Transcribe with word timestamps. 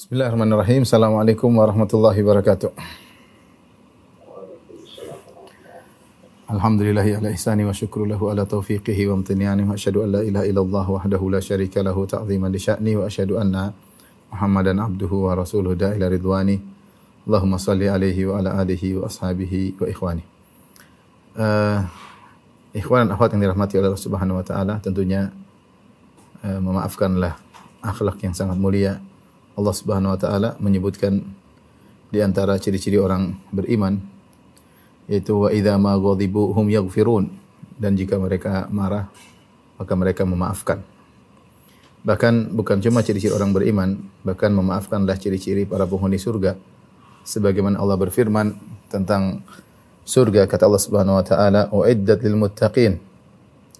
Bismillahirrahmanirrahim. 0.00 0.88
Assalamualaikum 0.88 1.52
warahmatullahi 1.60 2.24
wabarakatuh. 2.24 2.72
Alhamdulillahi 6.48 7.20
ala 7.20 7.28
ihsani 7.36 7.68
wa 7.68 7.76
syukru 7.76 8.08
lahu 8.08 8.32
ala 8.32 8.48
taufiqihi 8.48 9.12
wa 9.12 9.20
amtinani 9.20 9.68
wa 9.68 9.76
asyhadu 9.76 10.08
an 10.08 10.16
la 10.16 10.20
ilaha 10.24 10.48
illallah 10.48 10.86
wahdahu 10.88 11.28
la 11.28 11.44
syarika 11.44 11.84
lahu 11.84 12.08
ta'ziman 12.08 12.48
li 12.48 12.96
wa 12.96 13.04
asyhadu 13.04 13.36
anna 13.36 13.76
Muhammadan 14.32 14.80
abduhu 14.80 15.28
wa 15.28 15.36
rasuluhu 15.36 15.76
da 15.76 15.92
ridwani. 15.92 16.56
Allahumma 17.28 17.60
salli 17.60 17.84
alaihi 17.84 18.24
wa 18.24 18.40
ala 18.40 18.56
alihi 18.56 18.96
wa 18.96 19.04
ashabihi 19.04 19.76
wa 19.76 19.84
ikhwani. 19.84 20.24
Uh, 21.36 21.84
ikhwan 22.72 23.04
dan 23.04 23.20
akhwat 23.20 23.36
yang 23.36 23.52
dirahmati 23.52 23.76
oleh 23.76 23.92
Allah 23.92 24.00
Subhanahu 24.00 24.40
wa 24.40 24.44
taala, 24.48 24.80
tentunya 24.80 25.28
uh, 26.40 26.56
memaafkanlah 26.56 27.36
akhlak 27.84 28.16
yang 28.24 28.32
sangat 28.32 28.56
mulia. 28.56 29.09
Allah 29.58 29.74
Subhanahu 29.74 30.14
wa 30.14 30.18
taala 30.20 30.50
menyebutkan 30.62 31.22
di 32.10 32.18
antara 32.22 32.58
ciri-ciri 32.58 32.98
orang 32.98 33.38
beriman 33.54 34.02
yaitu 35.10 35.46
wa 35.46 35.48
idza 35.50 35.74
ma 35.78 35.98
ghadibu 35.98 36.54
hum 36.54 36.70
yaghfirun 36.70 37.30
dan 37.78 37.98
jika 37.98 38.18
mereka 38.18 38.70
marah 38.70 39.10
maka 39.80 39.92
mereka 39.96 40.22
memaafkan. 40.28 40.84
Bahkan 42.04 42.52
bukan 42.52 42.80
cuma 42.84 43.00
ciri-ciri 43.00 43.32
orang 43.32 43.52
beriman, 43.56 43.96
bahkan 44.24 44.52
memaafkanlah 44.52 45.16
ciri-ciri 45.16 45.64
para 45.64 45.88
penghuni 45.88 46.20
surga. 46.20 46.56
Sebagaimana 47.24 47.80
Allah 47.80 47.96
berfirman 47.96 48.56
tentang 48.92 49.44
surga 50.04 50.48
kata 50.48 50.68
Allah 50.68 50.80
Subhanahu 50.80 51.16
wa 51.20 51.24
taala, 51.24 51.60
"Uiddat 51.72 52.20
lil 52.24 52.36
muttaqin." 52.36 53.00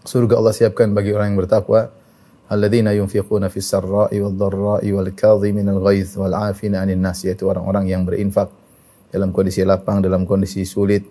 Surga 0.05 0.41
Allah 0.41 0.53
siapkan 0.57 0.93
bagi 0.93 1.13
orang 1.13 1.33
yang 1.33 1.41
bertakwa, 1.45 1.93
alladzina 2.51 2.91
yunfiquna 2.93 3.47
fis 3.47 3.71
sarra'i 3.71 4.19
wad 4.19 4.35
dharra'i 4.35 4.91
wal 4.91 5.11
kadhiminal 5.15 5.79
ghaidz 5.79 6.19
wal 6.19 6.35
'afina 6.35 6.83
'anil 6.83 6.99
nas, 6.99 7.23
yaitu 7.23 7.47
orang-orang 7.47 7.87
yang 7.87 8.03
berinfak 8.03 8.51
dalam 9.15 9.31
kondisi 9.31 9.63
lapang, 9.63 10.03
dalam 10.03 10.27
kondisi 10.27 10.67
sulit, 10.67 11.07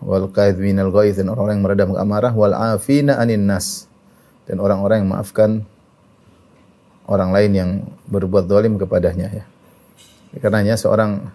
wal 0.00 0.32
minal 0.56 0.88
ghaidz 0.88 1.20
dan 1.20 1.28
orang-orang 1.28 1.60
yang 1.60 1.64
meredam 1.64 1.88
amarah 1.96 2.32
wal 2.32 2.56
afina 2.56 3.20
anin 3.20 3.44
nas 3.44 3.84
dan 4.48 4.56
orang-orang 4.56 5.04
yang 5.04 5.10
maafkan 5.12 5.50
orang 7.04 7.30
lain 7.36 7.52
yang 7.52 7.70
berbuat 8.08 8.48
zalim 8.48 8.80
kepadanya 8.80 9.28
ya. 9.28 9.44
Karenanya 10.40 10.78
seorang 10.78 11.26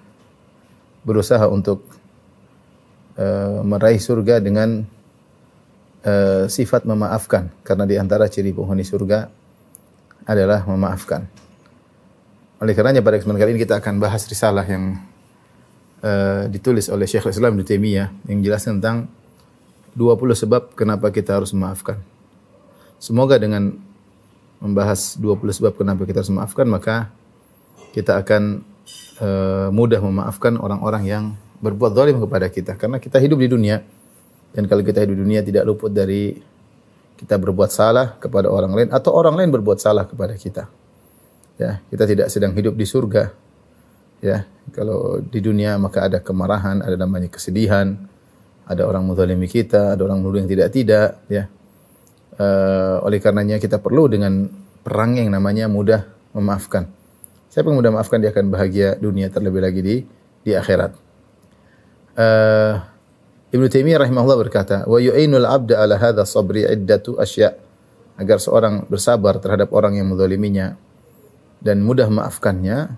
berusaha 1.05 1.45
untuk 1.45 1.85
uh, 3.19 3.61
meraih 3.61 4.01
surga 4.01 4.41
dengan 4.41 4.87
uh, 6.05 6.45
sifat 6.47 6.85
memaafkan 6.85 7.49
karena 7.65 7.83
di 7.89 7.97
antara 7.97 8.29
ciri 8.29 8.53
penghuni 8.53 8.85
surga 8.85 9.27
adalah 10.25 10.63
memaafkan. 10.65 11.25
Oleh 12.61 12.71
karenanya 12.71 13.03
pada 13.03 13.19
kesempatan 13.19 13.41
kali 13.41 13.51
ini 13.57 13.61
kita 13.61 13.83
akan 13.83 13.99
bahas 13.99 14.23
risalah 14.25 14.63
yang 14.63 14.95
uh, 16.01 16.47
ditulis 16.47 16.87
oleh 16.87 17.05
Syekh 17.09 17.33
Islam 17.33 17.57
Ibnu 17.59 17.65
Taimiyah 17.67 18.09
yang 18.29 18.39
jelas 18.41 18.63
tentang 18.63 19.11
20 19.97 20.41
sebab 20.47 20.71
kenapa 20.73 21.11
kita 21.11 21.35
harus 21.35 21.51
memaafkan. 21.51 21.99
Semoga 22.97 23.35
dengan 23.35 23.75
membahas 24.63 25.19
20 25.19 25.61
sebab 25.61 25.73
kenapa 25.75 26.07
kita 26.07 26.23
harus 26.23 26.31
memaafkan 26.31 26.65
maka 26.65 26.95
kita 27.91 28.17
akan 28.17 28.63
uh, 29.19 29.67
mudah 29.69 29.99
memaafkan 29.99 30.55
orang-orang 30.57 31.03
yang 31.05 31.23
berbuat 31.59 31.95
zalim 31.95 32.17
kepada 32.19 32.47
kita 32.51 32.73
karena 32.75 32.97
kita 32.99 33.19
hidup 33.19 33.39
di 33.39 33.47
dunia 33.51 33.83
dan 34.55 34.63
kalau 34.71 34.81
kita 34.81 35.03
hidup 35.03 35.19
dunia 35.19 35.43
tidak 35.43 35.67
luput 35.67 35.91
dari 35.91 36.39
kita 37.19 37.35
berbuat 37.35 37.71
salah 37.71 38.15
kepada 38.15 38.47
orang 38.47 38.71
lain 38.71 38.89
atau 38.91 39.11
orang 39.11 39.35
lain 39.35 39.51
berbuat 39.51 39.79
salah 39.83 40.07
kepada 40.07 40.39
kita. 40.39 40.71
Ya, 41.55 41.79
kita 41.87 42.03
tidak 42.07 42.27
sedang 42.31 42.51
hidup 42.51 42.75
di 42.75 42.83
surga 42.83 43.45
Ya, 44.23 44.47
kalau 44.71 45.19
di 45.19 45.43
dunia 45.43 45.75
maka 45.75 46.07
ada 46.07 46.17
kemarahan, 46.23 46.79
ada 46.79 46.95
namanya 46.95 47.27
kesedihan, 47.27 47.93
ada 48.65 48.87
orang 48.87 49.05
menzalimi 49.05 49.45
kita, 49.45 49.93
ada 49.93 50.01
orang 50.01 50.23
menuduh 50.23 50.41
yang 50.41 50.49
tidak-tidak, 50.49 51.21
ya. 51.27 51.45
Uh, 52.35 52.99
oleh 53.05 53.23
karenanya 53.23 53.61
kita 53.63 53.79
perlu 53.79 54.11
dengan 54.11 54.49
perang 54.83 55.15
yang 55.15 55.31
namanya 55.31 55.71
mudah 55.71 56.03
memaafkan. 56.35 56.91
Siapa 57.47 57.71
yang 57.71 57.79
mudah 57.79 57.91
memaafkan 57.95 58.19
dia 58.19 58.33
akan 58.35 58.51
bahagia 58.51 58.99
dunia 58.99 59.31
terlebih 59.31 59.63
lagi 59.63 59.81
di 59.85 59.95
di 60.43 60.51
akhirat. 60.51 60.91
Uh, 62.17 62.75
Ibnu 63.53 63.69
Taimiyah 63.69 64.01
rahimahullah 64.05 64.39
berkata, 64.41 64.87
"Wa 64.89 64.97
yu'inul 64.97 65.45
'abda 65.45 65.85
'ala 65.85 65.95
hadha 66.01 66.23
sabri 66.25 66.65
iddatu 66.65 67.17
asya." 67.21 67.53
Agar 68.15 68.39
seorang 68.39 68.87
bersabar 68.87 69.37
terhadap 69.43 69.75
orang 69.75 69.99
yang 69.99 70.07
menzaliminya 70.07 70.79
dan 71.59 71.83
mudah 71.83 72.07
memaafkannya, 72.07 72.95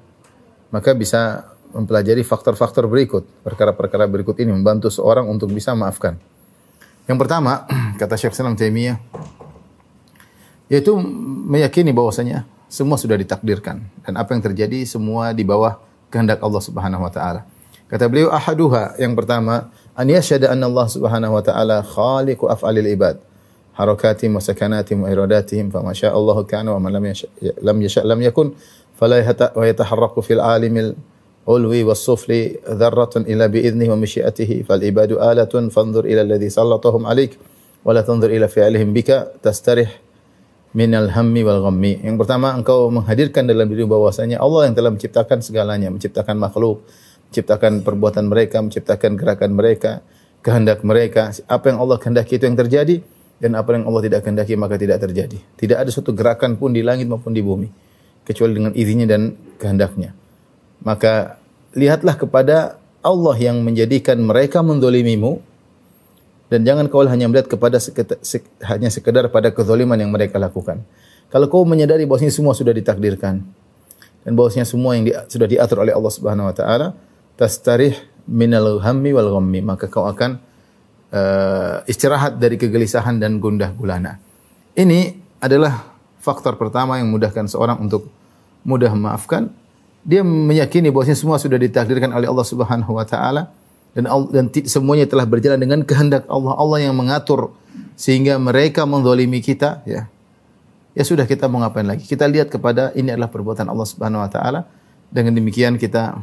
maka 0.70 0.94
bisa 0.94 1.50
mempelajari 1.74 2.22
faktor-faktor 2.22 2.86
berikut. 2.86 3.26
Perkara-perkara 3.42 4.06
berikut 4.06 4.38
ini 4.38 4.54
membantu 4.54 4.94
seorang 4.94 5.26
untuk 5.26 5.50
bisa 5.50 5.74
maafkan. 5.74 6.22
Yang 7.10 7.18
pertama, 7.18 7.66
kata 8.00 8.14
Syekh 8.14 8.38
Salam 8.38 8.54
Taimiyah, 8.54 9.02
yaitu 10.68 10.94
meyakini 11.48 11.96
bahwasanya 11.96 12.44
semua 12.68 13.00
sudah 13.00 13.16
ditakdirkan 13.16 13.80
dan 14.04 14.14
apa 14.20 14.36
yang 14.36 14.44
terjadi 14.44 14.84
semua 14.84 15.32
di 15.32 15.48
bawah 15.48 15.80
kehendak 16.12 16.44
Allah 16.44 16.60
Subhanahu 16.64 17.04
wa 17.04 17.12
taala. 17.12 17.48
Kata 17.88 18.12
beliau 18.12 18.28
ahaduha 18.28 19.00
yang 19.00 19.16
pertama 19.16 19.72
an 19.98 20.08
yashhada 20.08 20.54
anna 20.54 20.70
Allah 20.70 20.88
Subhanahu 20.88 21.34
wa 21.34 21.42
taala 21.42 21.82
khaliqu 21.82 22.46
af'alil 22.46 22.86
ibad 22.94 23.18
harakatihim 23.74 24.38
wa 24.38 24.42
sakanatihim 24.42 25.02
wa 25.02 25.10
iradatihim 25.10 25.74
fa 25.74 25.82
masya 25.82 26.14
Allah 26.14 26.38
kana 26.46 26.78
wa 26.78 26.90
lam 26.90 27.02
yasha 27.02 27.28
lam 27.66 27.78
yasha 27.82 28.06
lam 28.06 28.22
yakun 28.22 28.54
fala 28.94 29.26
yataharraku 29.26 30.22
fil 30.22 30.42
alimil 30.42 30.94
ulwi 31.50 31.82
was 31.82 31.98
sufli 31.98 32.62
dharratun 32.62 33.26
ila 33.26 33.50
bi 33.50 33.66
idnihi 33.66 33.90
wa 33.90 33.98
mashiatihi 33.98 34.66
fal 34.70 34.82
ibadu 34.82 35.18
alatun 35.18 35.74
fanzur 35.74 36.06
ila 36.06 36.22
alladhi 36.22 36.54
sallatahum 36.54 37.04
wa 37.06 37.90
la 37.90 38.02
tanzur 38.06 38.30
ila 38.30 38.46
bika 38.94 39.34
tastarih 39.42 39.90
wal 40.78 41.62
ghammi 41.66 42.06
yang 42.06 42.22
pertama 42.22 42.54
engkau 42.54 42.92
menghadirkan 42.94 43.50
dalam 43.50 43.66
diri 43.66 43.88
bahwasanya 43.88 44.38
Allah 44.38 44.70
yang 44.70 44.76
telah 44.78 44.92
menciptakan 44.94 45.42
segalanya 45.42 45.90
menciptakan 45.90 46.38
makhluk 46.38 46.86
menciptakan 47.30 47.84
perbuatan 47.84 48.26
mereka, 48.32 48.64
menciptakan 48.64 49.20
gerakan 49.20 49.52
mereka, 49.54 49.92
kehendak 50.42 50.82
mereka. 50.82 51.36
Apa 51.52 51.76
yang 51.76 51.84
Allah 51.84 51.98
kehendaki 52.00 52.40
itu 52.40 52.48
yang 52.48 52.56
terjadi 52.58 53.04
dan 53.38 53.54
apa 53.54 53.78
yang 53.78 53.86
Allah 53.86 54.02
tidak 54.08 54.26
kehendaki 54.26 54.54
maka 54.58 54.80
tidak 54.80 55.04
terjadi. 55.04 55.38
Tidak 55.60 55.78
ada 55.78 55.90
suatu 55.92 56.16
gerakan 56.16 56.58
pun 56.58 56.74
di 56.74 56.82
langit 56.82 57.06
maupun 57.06 57.36
di 57.36 57.44
bumi 57.44 57.70
kecuali 58.28 58.56
dengan 58.58 58.72
izinnya 58.76 59.08
dan 59.08 59.36
kehendaknya. 59.60 60.12
Maka 60.84 61.40
lihatlah 61.76 62.16
kepada 62.20 62.80
Allah 63.06 63.36
yang 63.40 63.64
menjadikan 63.64 64.20
mereka 64.20 64.60
mendolimimu 64.60 65.40
dan 66.48 66.64
jangan 66.64 66.88
kau 66.88 67.04
hanya 67.04 67.28
melihat 67.28 67.52
kepada 67.52 67.80
sekedar, 67.80 68.20
hanya 68.68 68.88
sekedar 68.88 69.28
pada 69.32 69.52
kezaliman 69.52 70.00
yang 70.00 70.12
mereka 70.12 70.40
lakukan. 70.40 70.84
Kalau 71.28 71.52
kau 71.52 71.68
menyadari 71.68 72.08
bahwasanya 72.08 72.32
semua 72.32 72.56
sudah 72.56 72.72
ditakdirkan 72.72 73.44
dan 74.24 74.32
bahwasanya 74.32 74.64
semua 74.64 74.96
yang 74.96 75.04
di, 75.08 75.12
sudah 75.28 75.48
diatur 75.48 75.84
oleh 75.84 75.92
Allah 75.92 76.12
Subhanahu 76.12 76.48
wa 76.48 76.56
taala, 76.56 76.96
tastarih 77.38 77.96
minal 78.28 78.82
hammi 78.84 79.16
wal 79.16 79.40
ghammi, 79.40 79.64
maka 79.64 79.88
kau 79.88 80.10
akan 80.10 80.42
uh, 81.14 81.86
istirahat 81.88 82.42
dari 82.42 82.60
kegelisahan 82.60 83.22
dan 83.22 83.40
gundah 83.40 83.72
gulana. 83.72 84.20
Ini 84.76 85.16
adalah 85.40 85.96
faktor 86.20 86.60
pertama 86.60 87.00
yang 87.00 87.08
memudahkan 87.14 87.48
seorang 87.48 87.80
untuk 87.80 88.12
mudah 88.68 88.92
memaafkan. 88.92 89.48
Dia 90.04 90.24
meyakini 90.24 90.92
bahwa 90.92 91.08
semua 91.16 91.38
sudah 91.40 91.56
ditakdirkan 91.60 92.12
oleh 92.12 92.28
Allah 92.28 92.48
Subhanahu 92.48 92.96
wa 92.96 93.06
taala 93.08 93.52
dan 93.96 94.08
dan 94.32 94.46
semuanya 94.68 95.08
telah 95.08 95.24
berjalan 95.24 95.60
dengan 95.60 95.80
kehendak 95.84 96.28
Allah. 96.28 96.54
Allah 96.56 96.80
yang 96.90 96.96
mengatur 96.96 97.56
sehingga 97.98 98.38
mereka 98.38 98.84
menzalimi 98.84 99.40
kita 99.40 99.84
ya. 99.88 100.08
Ya 100.98 101.04
sudah 101.06 101.30
kita 101.30 101.46
mau 101.46 101.62
ngapain 101.62 101.86
lagi? 101.86 102.10
Kita 102.10 102.26
lihat 102.26 102.50
kepada 102.50 102.90
ini 102.98 103.14
adalah 103.14 103.30
perbuatan 103.30 103.70
Allah 103.70 103.86
Subhanahu 103.86 104.26
wa 104.26 104.30
taala. 104.32 104.66
Dengan 105.08 105.38
demikian 105.38 105.78
kita 105.80 106.20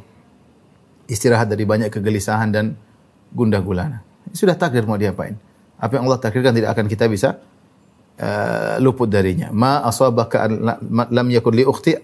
istirahat 1.10 1.50
dari 1.50 1.64
banyak 1.68 1.92
kegelisahan 1.92 2.48
dan 2.50 2.74
gundah 3.34 3.60
gulana. 3.60 4.00
Sudah 4.32 4.56
takdir 4.56 4.86
mau 4.88 4.96
diapain? 4.96 5.36
Apa 5.76 5.98
yang 5.98 6.08
Allah 6.08 6.20
takdirkan 6.22 6.54
tidak 6.56 6.70
akan 6.72 6.86
kita 6.88 7.04
bisa 7.10 7.40
uh, 8.18 8.76
luput 8.80 9.10
darinya. 9.10 9.52
Ma 9.52 9.84
asabaka 9.84 10.48
lam 10.88 11.28
yakun 11.28 11.54
li 11.54 11.64
ukhti 11.66 11.98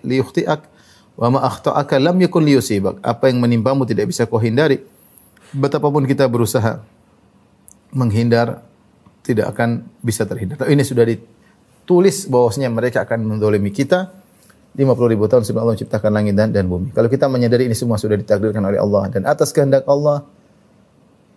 wa 1.17 1.27
ma 1.33 1.41
akhta'aka 1.49 1.97
lam 1.97 2.17
yakun 2.21 2.45
li 2.45 2.59
yusibak. 2.59 3.01
Apa 3.01 3.33
yang 3.33 3.41
menimpamu 3.41 3.89
tidak 3.89 4.11
bisa 4.13 4.29
kau 4.29 4.43
hindari. 4.43 4.83
Betapapun 5.51 6.07
kita 6.07 6.29
berusaha 6.31 6.85
menghindar 7.91 8.63
tidak 9.27 9.51
akan 9.57 9.87
bisa 10.05 10.23
terhindar. 10.29 10.63
Ini 10.67 10.83
sudah 10.87 11.03
ditulis 11.07 12.31
bahwasanya 12.31 12.71
mereka 12.71 13.03
akan 13.03 13.27
mendolimi 13.27 13.75
kita 13.75 14.20
50 14.71 15.13
ribu 15.13 15.27
tahun 15.27 15.43
sebelum 15.43 15.67
Allah 15.67 15.75
menciptakan 15.75 16.11
langit 16.15 16.35
dan, 16.39 16.55
dan 16.55 16.71
bumi. 16.71 16.95
Kalau 16.95 17.11
kita 17.11 17.27
menyadari 17.27 17.67
ini 17.67 17.75
semua 17.75 17.99
sudah 17.99 18.15
ditakdirkan 18.15 18.63
oleh 18.63 18.79
Allah 18.79 19.11
dan 19.11 19.27
atas 19.27 19.51
kehendak 19.51 19.83
Allah, 19.91 20.23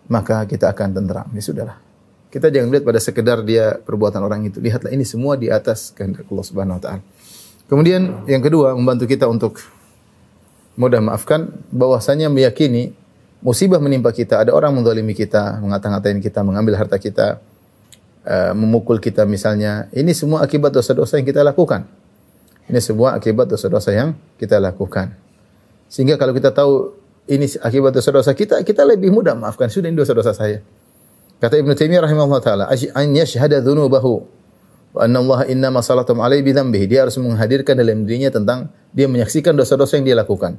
maka 0.06 0.46
kita 0.46 0.70
akan 0.70 0.94
tenteram. 0.94 1.26
Ya 1.34 1.42
sudahlah. 1.42 1.76
Kita 2.30 2.50
jangan 2.50 2.70
lihat 2.70 2.82
pada 2.86 2.98
sekedar 2.98 3.42
dia 3.46 3.78
perbuatan 3.78 4.22
orang 4.22 4.46
itu. 4.46 4.58
Lihatlah 4.58 4.90
ini 4.90 5.06
semua 5.06 5.34
di 5.38 5.50
atas 5.50 5.90
kehendak 5.94 6.26
Allah 6.30 6.44
Subhanahu 6.46 6.76
wa 6.78 6.82
taala. 6.82 7.02
Kemudian 7.66 8.26
yang 8.30 8.42
kedua 8.42 8.74
membantu 8.76 9.06
kita 9.10 9.26
untuk 9.26 9.58
mudah 10.74 10.98
maafkan 10.98 11.50
bahwasanya 11.70 12.30
meyakini 12.30 12.94
musibah 13.44 13.78
menimpa 13.78 14.10
kita, 14.10 14.40
ada 14.40 14.50
orang 14.50 14.74
mendolimi 14.74 15.14
kita, 15.14 15.62
mengata-ngatain 15.62 16.18
kita, 16.18 16.40
mengambil 16.40 16.80
harta 16.80 16.96
kita, 16.96 17.38
uh, 18.24 18.52
memukul 18.56 18.98
kita 18.98 19.28
misalnya. 19.28 19.86
Ini 19.92 20.10
semua 20.16 20.42
akibat 20.42 20.72
dosa-dosa 20.72 21.20
yang 21.20 21.28
kita 21.28 21.44
lakukan. 21.44 22.03
Ini 22.64 22.80
semua 22.80 23.12
akibat 23.12 23.48
dosa-dosa 23.48 23.92
yang 23.92 24.16
kita 24.40 24.56
lakukan. 24.56 25.12
Sehingga 25.92 26.16
kalau 26.16 26.32
kita 26.32 26.50
tahu 26.50 26.96
ini 27.28 27.44
akibat 27.60 27.92
dosa-dosa 27.92 28.32
kita, 28.32 28.60
kita 28.64 28.84
lebih 28.88 29.12
mudah 29.12 29.36
maafkan. 29.36 29.68
Sudah 29.68 29.92
ini 29.92 29.96
dosa-dosa 29.96 30.32
saya. 30.32 30.64
Kata 31.40 31.60
Ibn 31.60 31.76
Taimiyah 31.76 32.02
rahimahullah 32.04 32.40
taala, 32.40 32.64
"An 32.72 33.06
yashhada 33.12 33.60
dzunubahu 33.60 34.24
wa 34.96 35.00
anna 35.04 35.18
Allah 35.20 35.40
inna 35.52 35.68
ma 35.68 35.84
salatum 35.84 36.24
alaihi 36.24 36.40
bidzambihi." 36.40 36.88
Dia 36.88 37.04
harus 37.04 37.20
menghadirkan 37.20 37.76
dalam 37.76 38.08
dirinya 38.08 38.32
tentang 38.32 38.72
dia 38.96 39.10
menyaksikan 39.12 39.52
dosa-dosa 39.52 40.00
yang 40.00 40.08
dia 40.08 40.16
lakukan. 40.16 40.56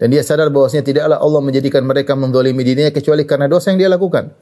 Dan 0.00 0.12
dia 0.12 0.24
sadar 0.24 0.48
bahwasanya 0.48 0.84
tidaklah 0.84 1.18
Allah 1.20 1.40
menjadikan 1.44 1.84
mereka 1.84 2.16
mendolimi 2.16 2.64
dirinya 2.64 2.92
kecuali 2.92 3.24
karena 3.24 3.48
dosa 3.48 3.72
yang 3.72 3.80
dia 3.80 3.88
lakukan. 3.92 4.32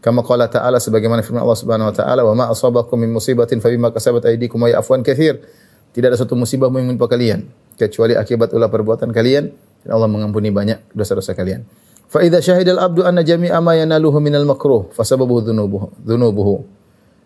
Kama 0.00 0.24
qala 0.24 0.48
ta'ala 0.48 0.80
sebagaimana 0.80 1.20
firman 1.20 1.44
Allah 1.44 1.58
Subhanahu 1.60 1.92
wa 1.92 1.94
taala, 1.94 2.22
"Wa 2.24 2.32
ma 2.32 2.44
asabakum 2.48 2.96
min 2.96 3.12
musibatin 3.12 3.60
fa 3.60 3.68
bima 3.68 3.92
kasabat 3.92 4.24
aydikum 4.24 4.62
wa 4.62 4.70
ya'fu 4.70 4.96
katsir." 5.04 5.44
Tidak 5.90 6.06
ada 6.06 6.18
satu 6.18 6.38
musibah 6.38 6.70
yang 6.70 6.86
menimpa 6.86 7.10
kalian 7.10 7.50
kecuali 7.74 8.14
akibat 8.14 8.52
ulah 8.54 8.70
perbuatan 8.70 9.10
kalian 9.10 9.50
dan 9.82 9.90
Allah 9.90 10.06
mengampuni 10.06 10.52
banyak 10.52 10.92
dosa-dosa 10.92 11.32
kalian. 11.32 11.64
Fa 12.10 12.20
idza 12.20 12.42
syahidal 12.42 12.82
abdu 12.82 13.06
anna 13.06 13.22
jami'a 13.22 13.58
ma 13.62 13.78
yanaluhu 13.78 14.18
minal 14.18 14.44
makruh 14.44 14.90
fa 14.90 15.06
sababuhu 15.06 15.46
dhunubuhu 15.46 15.86
dhunubuhu. 16.02 16.66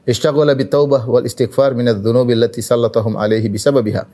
Ishtaghala 0.04 0.52
bit 0.52 0.68
taubah 0.68 1.08
wal 1.08 1.24
istighfar 1.24 1.72
minadz 1.72 2.04
dzunubi 2.04 2.36
allati 2.36 2.60
sallatahum 2.60 3.16
alaihi 3.16 3.48
bisababiha. 3.48 4.04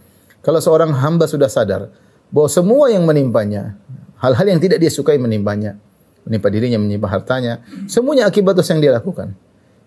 Kalau 0.41 0.63
seorang 0.63 0.95
hamba 0.95 1.27
sudah 1.27 1.51
sadar 1.51 1.91
bahwa 2.31 2.47
semua 2.47 2.87
yang 2.89 3.03
menimpanya, 3.03 3.75
hal-hal 4.23 4.47
yang 4.47 4.63
tidak 4.63 4.79
dia 4.79 4.89
sukai 4.89 5.19
menimpanya, 5.19 5.77
menimpa 6.23 6.49
dirinya, 6.49 6.79
menimpa 6.79 7.11
hartanya, 7.11 7.61
semuanya 7.91 8.31
akibat 8.31 8.55
dosa 8.55 8.73
yang 8.73 8.83
dia 8.87 8.93
lakukan. 8.95 9.35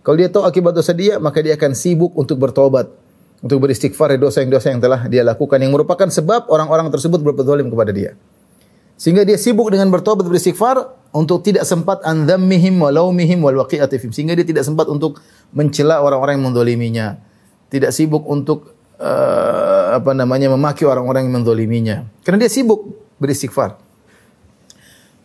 Kalau 0.04 0.20
dia 0.20 0.28
tahu 0.28 0.44
akibat 0.44 0.76
dosa 0.76 0.92
dia, 0.92 1.16
maka 1.18 1.40
dia 1.40 1.56
akan 1.56 1.72
sibuk 1.72 2.12
untuk 2.20 2.36
bertobat, 2.36 2.92
untuk 3.44 3.68
beristighfar 3.68 4.16
dari 4.16 4.22
dosa 4.24 4.40
yang 4.40 4.56
dosa 4.56 4.72
yang 4.72 4.80
telah 4.80 5.04
dia 5.12 5.20
lakukan 5.20 5.60
yang 5.60 5.76
merupakan 5.76 6.08
sebab 6.08 6.48
orang-orang 6.48 6.88
tersebut 6.88 7.20
berbuat 7.20 7.44
zalim 7.44 7.68
kepada 7.68 7.92
dia. 7.92 8.16
Sehingga 8.96 9.28
dia 9.28 9.36
sibuk 9.36 9.68
dengan 9.68 9.92
bertobat 9.92 10.24
beristighfar 10.24 10.80
untuk 11.12 11.44
tidak 11.44 11.68
sempat 11.68 12.00
an 12.08 12.24
dzammihim 12.24 12.80
wa 12.80 12.88
laumihim 12.88 13.44
wal 13.44 13.68
waqi'ati 13.68 14.00
Sehingga 14.16 14.32
dia 14.32 14.48
tidak 14.48 14.64
sempat 14.64 14.88
untuk 14.88 15.20
mencela 15.52 16.00
orang-orang 16.00 16.40
yang 16.40 16.46
mendoliminya. 16.56 17.08
Tidak 17.68 17.92
sibuk 17.92 18.24
untuk 18.32 18.72
uh, 19.04 20.00
apa 20.00 20.16
namanya 20.16 20.48
memaki 20.56 20.88
orang-orang 20.88 21.28
yang 21.28 21.44
mendoliminya. 21.44 21.98
Karena 22.24 22.48
dia 22.48 22.52
sibuk 22.54 22.96
beristighfar. 23.20 23.76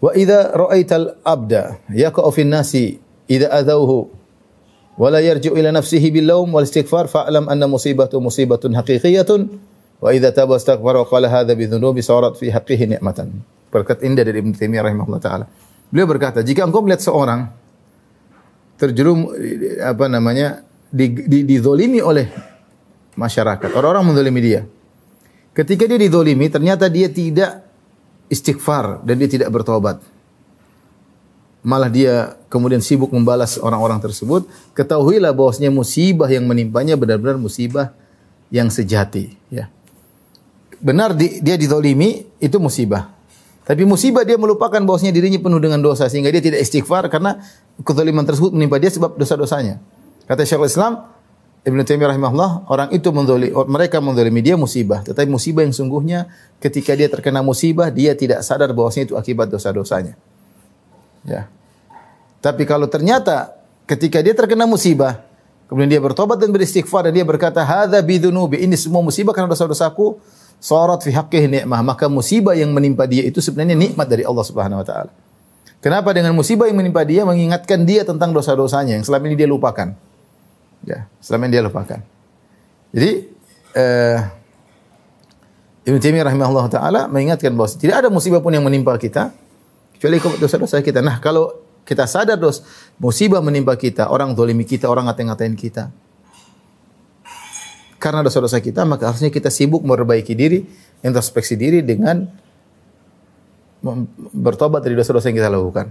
Wa 0.02 0.10
idza 0.18 0.58
ra'aital 0.58 1.22
abda 1.22 1.86
yaqa'u 1.94 2.34
fin 2.34 2.50
nasi 2.50 2.98
idza 3.30 3.46
adawhu 3.46 4.17
wa 4.98 5.08
la 5.14 5.22
yarji'u 5.22 5.54
ila 5.54 5.70
nafsihi 5.78 6.10
bil 6.10 6.26
laum 6.26 6.50
wal 6.50 6.66
istighfar 6.66 7.06
fa'lam 7.06 7.46
anna 7.46 7.70
musibatu 7.70 8.18
musibatun 8.18 8.74
haqiqiyatun 8.74 9.40
wa 10.02 10.10
idza 10.10 10.34
taba 10.34 10.58
astaghfara 10.58 11.06
qala 11.06 11.30
hadha 11.30 11.54
bi 11.54 11.70
dhunubi 11.70 12.02
sarat 12.02 12.34
fi 12.34 12.50
haqqihi 12.50 12.98
ni'matan. 12.98 13.30
Berkat 13.70 14.02
indah 14.02 14.26
dari 14.26 14.42
Ibnu 14.42 14.58
Taimiyah 14.58 14.82
rahimahullah 14.82 15.22
taala. 15.22 15.44
Beliau 15.88 16.10
berkata, 16.10 16.42
jika 16.44 16.66
engkau 16.66 16.82
melihat 16.84 17.00
seorang 17.00 17.48
terjerum 18.78 19.32
apa 19.82 20.06
namanya 20.06 20.62
dizolimi 20.90 22.00
oleh 22.00 22.30
masyarakat. 23.18 23.70
Orang-orang 23.74 24.14
mendolimi 24.14 24.40
dia. 24.40 24.62
Ketika 25.52 25.90
dia 25.90 25.98
didolimi, 25.98 26.46
ternyata 26.46 26.86
dia 26.86 27.10
tidak 27.10 27.66
istighfar 28.30 29.02
dan 29.02 29.18
dia 29.18 29.26
tidak 29.26 29.50
bertobat. 29.50 29.98
Malah 31.66 31.90
dia 31.90 32.37
kemudian 32.48 32.80
sibuk 32.80 33.12
membalas 33.12 33.60
orang-orang 33.60 34.00
tersebut. 34.02 34.48
Ketahuilah 34.72 35.32
bahwasanya 35.36 35.72
musibah 35.72 36.28
yang 36.28 36.48
menimpanya 36.48 36.96
benar-benar 36.96 37.36
musibah 37.36 37.92
yang 38.48 38.72
sejati. 38.72 39.36
Ya. 39.52 39.68
Benar 40.80 41.12
di, 41.12 41.40
dia 41.44 41.54
didolimi, 41.60 42.24
itu 42.40 42.56
musibah. 42.56 43.12
Tapi 43.68 43.84
musibah 43.84 44.24
dia 44.24 44.40
melupakan 44.40 44.80
bahwasanya 44.80 45.12
dirinya 45.12 45.36
penuh 45.36 45.60
dengan 45.60 45.84
dosa 45.84 46.08
sehingga 46.08 46.32
dia 46.32 46.40
tidak 46.40 46.64
istighfar 46.64 47.12
karena 47.12 47.36
kezaliman 47.84 48.24
tersebut 48.24 48.56
menimpa 48.56 48.80
dia 48.80 48.88
sebab 48.88 49.20
dosa-dosanya. 49.20 49.76
Kata 50.24 50.48
Syekhul 50.48 50.72
Islam, 50.72 51.04
Ibn 51.68 51.78
Taimiyah 51.84 52.16
rahimahullah, 52.16 52.50
orang 52.72 52.88
itu 52.96 53.12
mendoli, 53.12 53.52
mereka 53.68 54.00
mendolimi 54.00 54.40
dia 54.40 54.56
musibah. 54.56 55.04
Tetapi 55.04 55.28
musibah 55.28 55.68
yang 55.68 55.76
sungguhnya 55.76 56.32
ketika 56.64 56.96
dia 56.96 57.12
terkena 57.12 57.44
musibah, 57.44 57.92
dia 57.92 58.16
tidak 58.16 58.40
sadar 58.40 58.72
bahwasanya 58.72 59.12
itu 59.12 59.14
akibat 59.20 59.52
dosa-dosanya. 59.52 60.16
Ya. 61.28 61.52
Tapi 62.38 62.62
kalau 62.64 62.86
ternyata 62.86 63.58
ketika 63.88 64.22
dia 64.22 64.34
terkena 64.34 64.68
musibah, 64.68 65.26
kemudian 65.66 65.98
dia 65.98 66.02
bertobat 66.02 66.38
dan 66.38 66.54
beristighfar 66.54 67.10
dan 67.10 67.12
dia 67.14 67.26
berkata, 67.26 67.64
"Hadza 67.66 67.98
bidzunubi." 67.98 68.62
Ini 68.62 68.78
semua 68.78 69.02
musibah 69.02 69.34
karena 69.34 69.50
dosa-dosaku. 69.50 70.18
Sarat 70.58 71.06
fi 71.06 71.14
haqqih 71.14 71.46
ni'mah. 71.46 71.86
Maka 71.86 72.10
musibah 72.10 72.50
yang 72.58 72.74
menimpa 72.74 73.06
dia 73.06 73.22
itu 73.22 73.38
sebenarnya 73.38 73.78
nikmat 73.78 74.10
dari 74.10 74.26
Allah 74.26 74.42
Subhanahu 74.42 74.82
wa 74.82 74.86
taala. 74.86 75.10
Kenapa 75.78 76.10
dengan 76.10 76.34
musibah 76.34 76.66
yang 76.66 76.82
menimpa 76.82 77.06
dia 77.06 77.22
mengingatkan 77.22 77.86
dia 77.86 78.02
tentang 78.02 78.34
dosa-dosanya 78.34 78.98
yang 78.98 79.06
selama 79.06 79.30
ini 79.30 79.36
dia 79.38 79.46
lupakan. 79.46 79.94
Ya, 80.82 81.06
selama 81.22 81.46
ini 81.46 81.52
dia 81.54 81.62
lupakan. 81.62 82.02
Jadi 82.90 83.10
uh, 83.78 84.18
Ibn 85.86 85.96
Taimiyah 86.02 86.26
rahimahullah 86.26 86.66
taala 86.66 87.00
mengingatkan 87.06 87.54
bahwa 87.54 87.70
tidak 87.78 87.96
ada 88.02 88.08
musibah 88.10 88.42
pun 88.42 88.50
yang 88.50 88.66
menimpa 88.66 88.98
kita 88.98 89.30
kecuali 89.94 90.18
dosa-dosa 90.42 90.82
kita. 90.82 90.98
Nah, 90.98 91.22
kalau 91.22 91.67
kita 91.88 92.04
sadar 92.04 92.36
dos 92.36 92.60
musibah 93.00 93.40
menimpa 93.40 93.72
kita, 93.80 94.12
orang 94.12 94.36
zalimi 94.36 94.68
kita, 94.68 94.92
orang 94.92 95.08
ngatain-ngatain 95.08 95.56
kita. 95.56 95.88
Karena 97.96 98.20
dosa-dosa 98.20 98.60
kita, 98.60 98.84
maka 98.84 99.08
harusnya 99.08 99.32
kita 99.32 99.48
sibuk 99.48 99.80
memperbaiki 99.80 100.36
diri, 100.36 100.68
introspeksi 101.00 101.56
diri 101.56 101.80
dengan 101.80 102.28
bertobat 104.36 104.84
dari 104.84 104.92
dosa-dosa 104.92 105.32
yang 105.32 105.40
kita 105.40 105.50
lakukan. 105.50 105.88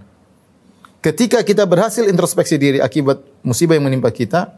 Ketika 1.02 1.42
kita 1.42 1.66
berhasil 1.66 2.06
introspeksi 2.06 2.62
diri 2.62 2.78
akibat 2.78 3.20
musibah 3.42 3.74
yang 3.74 3.90
menimpa 3.90 4.14
kita, 4.14 4.54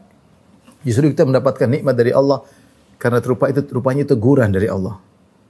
Justru 0.80 1.12
kita 1.12 1.28
mendapatkan 1.28 1.68
nikmat 1.68 1.92
dari 1.92 2.12
Allah 2.12 2.40
karena 2.96 3.20
rupa 3.20 3.52
itu 3.52 3.60
rupanya 3.72 4.04
teguran 4.08 4.48
dari 4.48 4.68
Allah. 4.68 4.96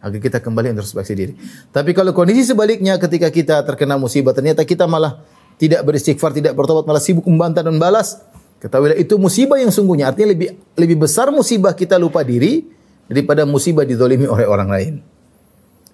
Agar 0.00 0.16
kita 0.16 0.38
kembali 0.40 0.73
introspeksi 0.73 1.12
diri. 1.12 1.32
Tapi 1.70 1.92
kalau 1.92 2.16
kondisi 2.16 2.50
sebaliknya 2.50 2.97
ketika 2.97 3.28
kita 3.28 3.61
terkena 3.68 4.00
musibah 4.00 4.32
ternyata 4.32 4.64
kita 4.64 4.88
malah 4.88 5.20
tidak 5.60 5.84
beristighfar, 5.84 6.32
tidak 6.32 6.56
bertobat, 6.56 6.88
malah 6.88 7.04
sibuk 7.04 7.28
membantah 7.28 7.60
dan 7.60 7.76
balas, 7.76 8.16
ketahuilah 8.64 8.96
itu 8.96 9.20
musibah 9.20 9.60
yang 9.60 9.68
sungguhnya. 9.68 10.08
Artinya 10.08 10.32
lebih 10.32 10.56
lebih 10.72 10.96
besar 11.04 11.28
musibah 11.28 11.76
kita 11.76 12.00
lupa 12.00 12.24
diri 12.24 12.64
daripada 13.04 13.44
musibah 13.44 13.84
didolimi 13.84 14.24
oleh 14.24 14.48
orang 14.48 14.68
lain. 14.72 14.94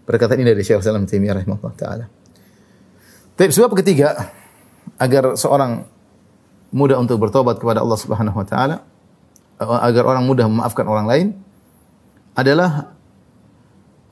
Perkataan 0.07 0.39
ini 0.39 0.55
dari 0.55 0.63
Syekh 0.63 0.87
Salam 0.87 1.03
Taimiyah 1.03 1.43
rahimahullah 1.43 1.75
taala. 1.75 2.07
Tapi 3.35 3.51
sebab 3.51 3.75
ketiga 3.75 4.31
agar 5.03 5.35
seorang 5.35 5.83
mudah 6.71 7.03
untuk 7.03 7.19
bertobat 7.19 7.59
kepada 7.59 7.83
Allah 7.83 7.99
Subhanahu 7.99 8.39
wa 8.39 8.47
taala 8.47 8.87
agar 9.59 10.07
orang 10.07 10.23
mudah 10.23 10.47
memaafkan 10.47 10.87
orang 10.87 11.07
lain 11.11 11.27
adalah 12.39 12.95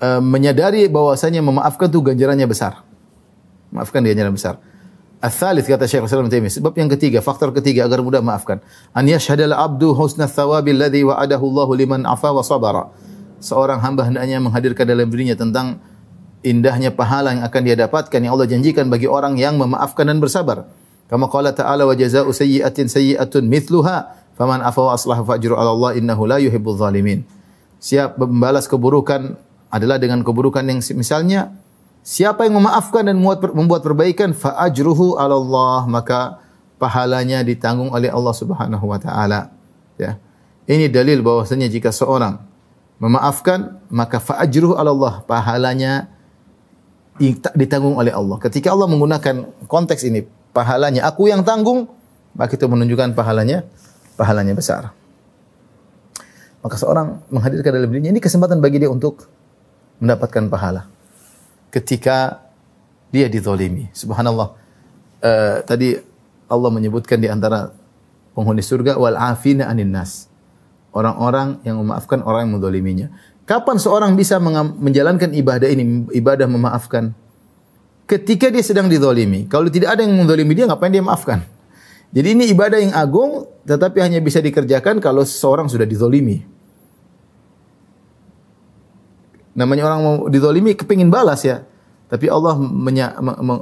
uh, 0.03 0.19
menyadari 0.19 0.91
bahwasanya 0.91 1.47
memaafkan 1.47 1.87
itu 1.87 2.03
ganjarannya 2.03 2.51
besar. 2.51 2.83
Maafkan 3.71 4.03
ganjaran 4.03 4.35
besar. 4.35 4.59
Al-thalith 5.25 5.65
kata 5.65 5.89
Syekh 5.89 6.05
Islam 6.05 6.29
Taimiyah, 6.29 6.61
sebab 6.61 6.77
yang 6.77 6.93
ketiga, 6.93 7.25
faktor 7.25 7.49
ketiga 7.57 7.89
agar 7.89 8.05
mudah 8.05 8.21
maafkan. 8.21 8.61
An 8.93 9.09
yashhadal 9.09 9.57
abdu 9.57 9.97
husna 9.97 10.29
thawabi 10.29 10.77
alladhi 10.77 11.01
wa'adahu 11.01 11.45
Allah 11.49 11.69
liman 11.81 12.01
afa 12.05 12.29
wa 12.29 12.45
sabara. 12.45 12.93
Seorang 13.41 13.81
hamba 13.81 14.05
hendaknya 14.05 14.37
menghadirkan 14.45 14.85
dalam 14.85 15.09
dirinya 15.09 15.33
tentang 15.33 15.81
indahnya 16.45 16.93
pahala 16.93 17.33
yang 17.33 17.43
akan 17.49 17.61
dia 17.65 17.77
dapatkan 17.89 18.21
yang 18.21 18.37
Allah 18.37 18.45
janjikan 18.45 18.93
bagi 18.93 19.09
orang 19.09 19.41
yang 19.41 19.57
memaafkan 19.57 20.05
dan 20.05 20.21
bersabar. 20.21 20.69
Kama 21.09 21.33
qala 21.33 21.57
ta'ala 21.57 21.89
wa 21.89 21.97
jazaa'u 21.97 22.29
sayyi'atin 22.29 22.93
sayyi'atun 22.93 23.49
mithluha 23.49 24.25
Faman 24.35 24.67
afa 24.67 24.83
wa 24.83 24.93
aslahu 24.99 25.23
fajru 25.23 25.55
'ala 25.55 25.71
Allah 25.71 25.91
innahu 25.95 26.27
la 26.27 26.43
yuhibbul 26.43 26.75
zalimin. 26.75 27.23
Siap 27.79 28.19
membalas 28.19 28.67
keburukan 28.67 29.39
adalah 29.71 30.03
dengan 30.03 30.27
keburukan 30.27 30.67
yang 30.67 30.83
misalnya 30.99 31.55
siapa 32.05 32.45
yang 32.45 32.61
memaafkan 32.61 33.09
dan 33.09 33.17
membuat 33.17 33.81
perbaikan 33.81 34.37
fa 34.37 34.53
ajruhu 34.69 35.17
'ala 35.17 35.41
Allah 35.41 35.89
maka 35.89 36.39
pahalanya 36.77 37.41
ditanggung 37.41 37.89
oleh 37.89 38.13
Allah 38.13 38.35
Subhanahu 38.37 38.85
wa 38.85 39.01
taala. 39.01 39.51
Ya. 39.97 40.21
Ini 40.69 40.93
dalil 40.93 41.25
bahwasanya 41.25 41.67
jika 41.73 41.89
seorang 41.89 42.45
memaafkan 43.01 43.81
maka 43.89 44.21
fa 44.21 44.37
ajruhu 44.45 44.77
'ala 44.77 44.93
Allah 44.93 45.25
pahalanya 45.25 46.13
ditanggung 47.57 47.97
oleh 47.97 48.13
Allah. 48.13 48.37
Ketika 48.37 48.75
Allah 48.75 48.91
menggunakan 48.91 49.67
konteks 49.71 50.05
ini, 50.05 50.27
pahalanya 50.53 51.07
aku 51.09 51.31
yang 51.31 51.47
tanggung, 51.47 51.87
maka 52.35 52.59
itu 52.59 52.67
menunjukkan 52.67 53.15
pahalanya 53.15 53.65
pahalanya 54.19 54.53
besar. 54.53 54.91
Maka 56.61 56.75
seorang 56.81 57.23
menghadirkan 57.29 57.71
dalam 57.77 57.89
dirinya 57.93 58.11
ini 58.11 58.21
kesempatan 58.25 58.59
bagi 58.59 58.83
dia 58.83 58.91
untuk 58.91 59.31
mendapatkan 60.03 60.49
pahala. 60.51 60.94
Ketika 61.75 62.47
dia 63.11 63.27
dizalimi. 63.27 63.91
Subhanallah. 63.91 64.55
Uh, 65.19 65.59
tadi 65.67 65.99
Allah 66.47 66.71
menyebutkan 66.71 67.19
di 67.19 67.27
antara 67.27 67.75
penghuni 68.39 68.63
surga 68.63 68.95
wal 68.95 69.19
afina 69.19 69.67
anin 69.67 69.91
nas. 69.91 70.31
Orang-orang 70.95 71.59
yang 71.67 71.83
memaafkan 71.83 72.23
orang 72.23 72.47
yang 72.47 72.53
mendoliminya. 72.55 73.11
Kapan 73.45 73.83
seorang 73.83 74.15
bisa 74.15 74.39
menjalankan 74.79 75.35
ibadah 75.35 75.67
ini, 75.67 76.07
ibadah 76.15 76.47
memaafkan? 76.47 77.11
Ketika 78.07 78.49
dia 78.49 78.63
sedang 78.63 78.87
didolimi. 78.87 79.51
Kalau 79.51 79.67
tidak 79.67 79.99
ada 79.99 80.07
yang 80.07 80.15
mendolimi 80.15 80.55
dia, 80.55 80.71
ngapain 80.71 80.95
dia 80.95 81.03
maafkan? 81.03 81.43
Jadi 82.15 82.29
ini 82.31 82.45
ibadah 82.55 82.79
yang 82.79 82.95
agung, 82.95 83.51
tetapi 83.67 83.99
hanya 83.99 84.23
bisa 84.23 84.39
dikerjakan 84.39 85.03
kalau 85.03 85.27
seseorang 85.27 85.67
sudah 85.67 85.83
didolimi. 85.83 86.47
Namanya 89.55 89.83
orang 89.87 90.01
mau 90.03 90.15
didolimi 90.27 90.75
kepingin 90.75 91.09
balas 91.09 91.47
ya. 91.47 91.63
Tapi 92.11 92.31
Allah 92.31 92.59
menya, 92.59 93.17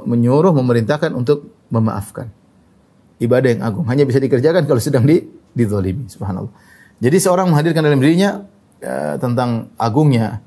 menyuruh, 0.05 0.53
memerintahkan 0.53 1.13
untuk 1.13 1.49
memaafkan. 1.69 2.29
Ibadah 3.21 3.49
yang 3.55 3.61
agung. 3.63 3.85
Hanya 3.87 4.03
bisa 4.03 4.19
dikerjakan 4.19 4.65
kalau 4.65 4.81
sedang 4.81 5.05
di, 5.05 5.21
didolimi. 5.53 6.09
Subhanallah. 6.09 6.51
Jadi 6.99 7.17
seorang 7.17 7.49
menghadirkan 7.49 7.81
dalam 7.85 7.99
dirinya 8.01 8.45
uh, 8.83 9.15
tentang 9.17 9.73
agungnya 9.79 10.43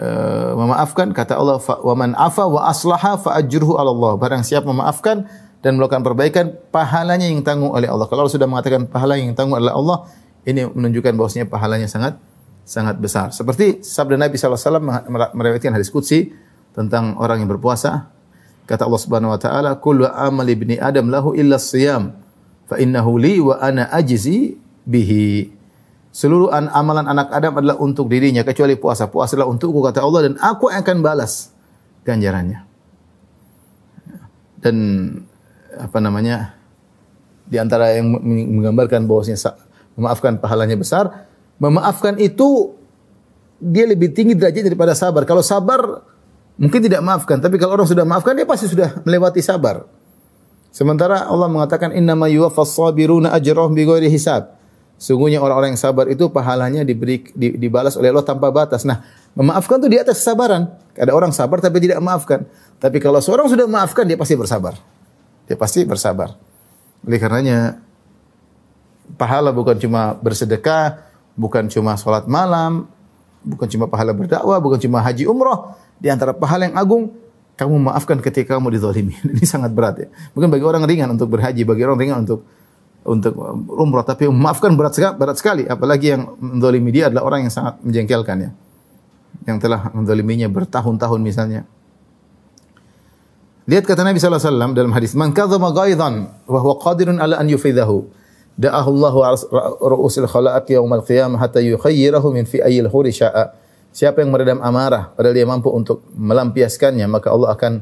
uh, 0.00 0.52
memaafkan 0.58 1.14
kata 1.14 1.38
Allah 1.38 1.56
wa 1.60 1.94
man 1.94 2.12
afa 2.18 2.44
wa 2.44 2.66
aslaha 2.68 3.16
fa 3.16 3.38
ajruhu 3.40 3.78
Allah 3.78 4.18
barang 4.18 4.42
siapa 4.44 4.68
memaafkan 4.68 5.24
dan 5.64 5.80
melakukan 5.80 6.04
perbaikan 6.04 6.52
pahalanya 6.68 7.24
yang 7.24 7.40
tanggung 7.40 7.72
oleh 7.72 7.88
Allah. 7.88 8.04
Kalau 8.04 8.28
sudah 8.28 8.44
mengatakan 8.44 8.84
pahala 8.84 9.16
yang 9.16 9.32
tanggung 9.32 9.56
adalah 9.56 9.80
Allah, 9.80 9.96
ini 10.44 10.68
menunjukkan 10.68 11.16
bahwasanya 11.16 11.48
pahalanya 11.48 11.88
sangat 11.88 12.20
sangat 12.64 12.96
besar. 12.96 13.30
Seperti 13.30 13.84
sabda 13.84 14.16
Nabi 14.16 14.40
SAW 14.40 14.80
meriwayatkan 15.36 15.76
hadis 15.76 15.92
qudsi 15.92 16.32
tentang 16.72 17.14
orang 17.20 17.44
yang 17.44 17.50
berpuasa. 17.52 18.10
Kata 18.64 18.88
Allah 18.88 19.00
Subhanahu 19.00 19.36
wa 19.36 19.40
taala, 19.40 19.70
"Kullu 19.76 20.08
amali 20.08 20.56
ibni 20.56 20.76
Adam 20.80 21.12
lahu 21.12 21.36
illa 21.36 21.60
siyam, 21.60 22.16
fa 22.64 22.80
innahu 22.80 23.20
li 23.20 23.36
wa 23.38 23.60
ana 23.60 23.92
ajzi 23.92 24.56
bihi." 24.88 25.52
Seluruh 26.14 26.48
an 26.48 26.72
amalan 26.72 27.04
anak 27.04 27.28
Adam 27.34 27.60
adalah 27.60 27.76
untuk 27.76 28.08
dirinya 28.08 28.40
kecuali 28.40 28.78
puasa. 28.80 29.10
Puasa 29.10 29.36
adalah 29.36 29.52
untukku 29.52 29.84
kata 29.84 30.00
Allah 30.00 30.30
dan 30.30 30.34
aku 30.40 30.72
akan 30.72 30.96
balas 31.04 31.52
ganjarannya. 32.08 32.64
Dan 34.62 34.76
apa 35.74 35.98
namanya 36.00 36.56
di 37.44 37.60
antara 37.60 37.92
yang 37.92 38.16
menggambarkan 38.24 39.04
bahwasanya 39.04 39.58
memaafkan 39.98 40.40
pahalanya 40.40 40.78
besar, 40.78 41.28
memaafkan 41.58 42.18
itu 42.18 42.74
dia 43.62 43.88
lebih 43.88 44.12
tinggi 44.12 44.34
derajat 44.36 44.66
daripada 44.66 44.92
sabar. 44.92 45.22
Kalau 45.24 45.40
sabar 45.40 46.04
mungkin 46.60 46.80
tidak 46.82 47.00
maafkan, 47.00 47.40
tapi 47.40 47.56
kalau 47.56 47.80
orang 47.80 47.88
sudah 47.88 48.04
maafkan 48.06 48.34
dia 48.36 48.46
pasti 48.46 48.70
sudah 48.70 49.00
melewati 49.06 49.40
sabar. 49.40 49.86
Sementara 50.74 51.22
Allah 51.30 51.46
mengatakan 51.46 51.94
innama 51.94 52.26
yuwaffas 52.26 52.74
sabiruna 52.74 53.30
ajrahum 53.30 53.70
bighairi 53.70 54.10
hisab. 54.10 54.58
Sungguhnya 54.98 55.42
orang-orang 55.42 55.74
yang 55.74 55.82
sabar 55.82 56.06
itu 56.06 56.30
pahalanya 56.30 56.86
diberi 56.86 57.26
di, 57.34 57.54
dibalas 57.58 57.98
oleh 57.98 58.14
Allah 58.14 58.26
tanpa 58.26 58.50
batas. 58.50 58.86
Nah, 58.86 59.02
memaafkan 59.34 59.82
itu 59.82 59.90
di 59.90 59.98
atas 59.98 60.22
kesabaran. 60.22 60.70
Ada 60.94 61.10
orang 61.14 61.34
sabar 61.34 61.58
tapi 61.58 61.82
tidak 61.82 61.98
memaafkan. 61.98 62.46
Tapi 62.78 62.98
kalau 63.02 63.18
seorang 63.18 63.50
sudah 63.50 63.66
memaafkan 63.66 64.06
dia 64.06 64.18
pasti 64.18 64.34
bersabar. 64.38 64.74
Dia 65.46 65.58
pasti 65.58 65.82
bersabar. 65.86 66.34
Oleh 67.04 67.18
karenanya 67.22 67.78
pahala 69.18 69.52
bukan 69.52 69.76
cuma 69.76 70.16
bersedekah, 70.18 71.04
bukan 71.34 71.66
cuma 71.70 71.98
sholat 71.98 72.26
malam, 72.30 72.86
bukan 73.44 73.68
cuma 73.68 73.86
pahala 73.86 74.16
berdakwah, 74.16 74.58
bukan 74.58 74.78
cuma 74.80 75.04
haji 75.04 75.28
umroh. 75.28 75.76
Di 76.00 76.10
antara 76.10 76.34
pahala 76.34 76.66
yang 76.66 76.76
agung, 76.78 77.12
kamu 77.54 77.90
maafkan 77.90 78.18
ketika 78.18 78.58
kamu 78.58 78.74
dizalimi. 78.74 79.14
Ini 79.34 79.46
sangat 79.46 79.70
berat 79.70 79.94
ya. 80.00 80.08
Mungkin 80.34 80.50
bagi 80.50 80.64
orang 80.66 80.82
ringan 80.88 81.12
untuk 81.14 81.30
berhaji, 81.30 81.62
bagi 81.62 81.82
orang 81.86 81.98
ringan 81.98 82.18
untuk 82.26 82.42
untuk 83.04 83.36
umroh, 83.68 84.00
tapi 84.00 84.24
memaafkan 84.26 84.72
berat 84.74 84.96
sekali, 84.96 85.14
berat 85.20 85.36
sekali. 85.36 85.62
Apalagi 85.68 86.16
yang 86.16 86.40
mendolimi 86.40 86.88
dia 86.88 87.12
adalah 87.12 87.28
orang 87.28 87.46
yang 87.46 87.52
sangat 87.52 87.76
menjengkelkan 87.84 88.36
ya. 88.40 88.50
Yang 89.44 89.58
telah 89.68 89.92
mendoliminya 89.92 90.48
bertahun-tahun 90.48 91.20
misalnya. 91.20 91.68
Lihat 93.64 93.84
kata 93.88 94.04
Nabi 94.04 94.20
wasallam 94.20 94.76
dalam 94.76 94.92
hadis, 94.92 95.16
"Man 95.16 95.32
kadzama 95.32 95.72
ghaidhan 95.72 96.28
wa 96.48 96.58
huwa 96.60 96.80
qadirun 96.80 97.16
ala 97.16 97.40
an 97.40 97.48
yufidahu, 97.48 98.08
da'ahu 98.54 98.88
Allahu 98.94 99.18
ru'usil 99.82 100.26
khalaiq 100.30 100.74
yaumal 100.74 101.02
qiyamah 101.02 101.38
hatta 101.42 101.58
yukhayyirahu 101.62 102.34
min 102.34 102.44
fi 102.46 102.62
ayyil 102.62 102.90
huri 102.90 103.10
sya'a." 103.10 103.54
Siapa 103.94 104.26
yang 104.26 104.34
meredam 104.34 104.58
amarah 104.58 105.14
padahal 105.14 105.38
dia 105.38 105.46
mampu 105.46 105.70
untuk 105.70 106.02
melampiaskannya, 106.18 107.06
maka 107.06 107.30
Allah 107.30 107.54
akan 107.54 107.72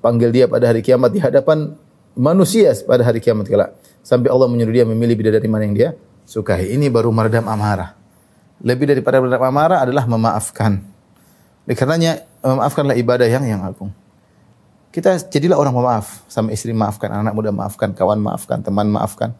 panggil 0.00 0.32
dia 0.32 0.48
pada 0.48 0.72
hari 0.72 0.80
kiamat 0.80 1.12
di 1.12 1.20
hadapan 1.20 1.76
manusia 2.16 2.72
pada 2.88 3.04
hari 3.04 3.20
kiamat 3.20 3.48
kelak. 3.48 3.76
Sampai 4.02 4.32
Allah 4.32 4.48
menyuruh 4.48 4.74
dia 4.74 4.84
memilih 4.88 5.14
bidadari 5.14 5.46
mana 5.46 5.68
yang 5.68 5.76
dia 5.76 5.90
sukai. 6.26 6.72
Ini 6.72 6.90
baru 6.90 7.12
meredam 7.14 7.46
amarah. 7.46 7.94
Lebih 8.64 8.96
daripada 8.96 9.20
meredam 9.22 9.44
amarah 9.44 9.84
adalah 9.84 10.08
memaafkan. 10.08 10.82
Oleh 11.62 11.76
karenanya 11.78 12.26
memaafkanlah 12.42 12.96
ibadah 12.98 13.28
yang 13.30 13.44
yang 13.46 13.62
agung. 13.62 13.94
Kita 14.92 15.16
jadilah 15.30 15.56
orang 15.56 15.72
pemaaf. 15.72 16.26
Sama 16.28 16.52
istri 16.52 16.74
maafkan, 16.74 17.08
anak-anak 17.08 17.34
muda 17.36 17.50
maafkan, 17.54 17.88
kawan 17.94 18.18
maafkan, 18.20 18.60
teman 18.60 18.90
maafkan. 18.90 19.32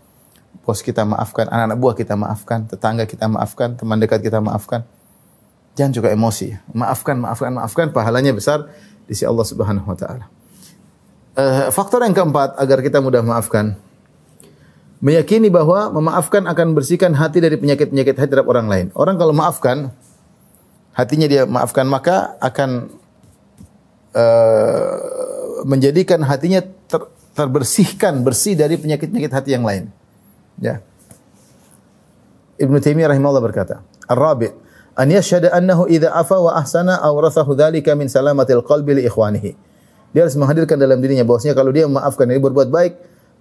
Bos 0.63 0.79
kita 0.79 1.03
maafkan, 1.03 1.51
anak-anak 1.51 1.79
buah 1.79 1.95
kita 1.99 2.15
maafkan, 2.15 2.71
tetangga 2.71 3.03
kita 3.03 3.27
maafkan, 3.27 3.75
teman 3.75 3.99
dekat 3.99 4.23
kita 4.23 4.39
maafkan. 4.39 4.87
Jangan 5.75 5.91
juga 5.91 6.09
emosi. 6.15 6.55
Maafkan, 6.71 7.19
maafkan, 7.19 7.51
maafkan. 7.51 7.87
Pahalanya 7.91 8.31
besar 8.31 8.71
di 9.09 9.17
sisi 9.17 9.27
Allah 9.27 9.43
Subhanahu 9.43 9.89
wa 9.89 9.97
taala. 9.99 10.31
Uh, 11.33 11.73
faktor 11.73 12.05
yang 12.05 12.13
keempat 12.13 12.61
agar 12.61 12.79
kita 12.85 13.01
mudah 13.01 13.25
maafkan 13.25 13.75
meyakini 15.03 15.51
bahwa 15.51 15.91
memaafkan 15.91 16.47
akan 16.47 16.79
bersihkan 16.79 17.17
hati 17.19 17.43
dari 17.43 17.59
penyakit-penyakit 17.59 18.15
hati 18.15 18.31
terhadap 18.31 18.47
orang 18.47 18.71
lain. 18.71 18.87
Orang 18.95 19.19
kalau 19.19 19.35
maafkan 19.35 19.91
hatinya 20.95 21.27
dia 21.27 21.43
maafkan 21.49 21.91
maka 21.91 22.39
akan 22.39 22.93
uh, 24.15 24.97
menjadikan 25.67 26.23
hatinya 26.23 26.63
ter, 26.63 27.03
terbersihkan, 27.35 28.23
bersih 28.23 28.55
dari 28.55 28.79
penyakit-penyakit 28.79 29.33
hati 29.35 29.51
yang 29.59 29.67
lain. 29.67 29.91
Ya. 30.61 30.85
Ibnu 32.61 32.79
Taimiyah 32.79 33.11
rahimahullah 33.11 33.43
berkata, 33.43 33.83
"Ar-rabi' 34.07 34.53
an 34.95 35.09
yashhada 35.09 35.51
annahu 35.51 35.89
idza 35.89 36.13
afa 36.13 36.39
wa 36.39 36.55
ahsana 36.55 37.01
awrathahu 37.01 37.57
dzalika 37.57 37.97
min 37.97 38.07
salamatil 38.13 38.63
qalbi 38.63 39.01
li 39.01 39.03
ikhwanihi." 39.09 39.51
Dia 40.13 40.29
harus 40.29 40.37
menghadirkan 40.37 40.77
dalam 40.77 41.01
dirinya 41.01 41.25
bahwasanya 41.25 41.57
kalau 41.57 41.73
dia 41.73 41.89
memaafkan 41.89 42.29
ini 42.29 42.39
berbuat 42.39 42.69
baik, 42.69 42.93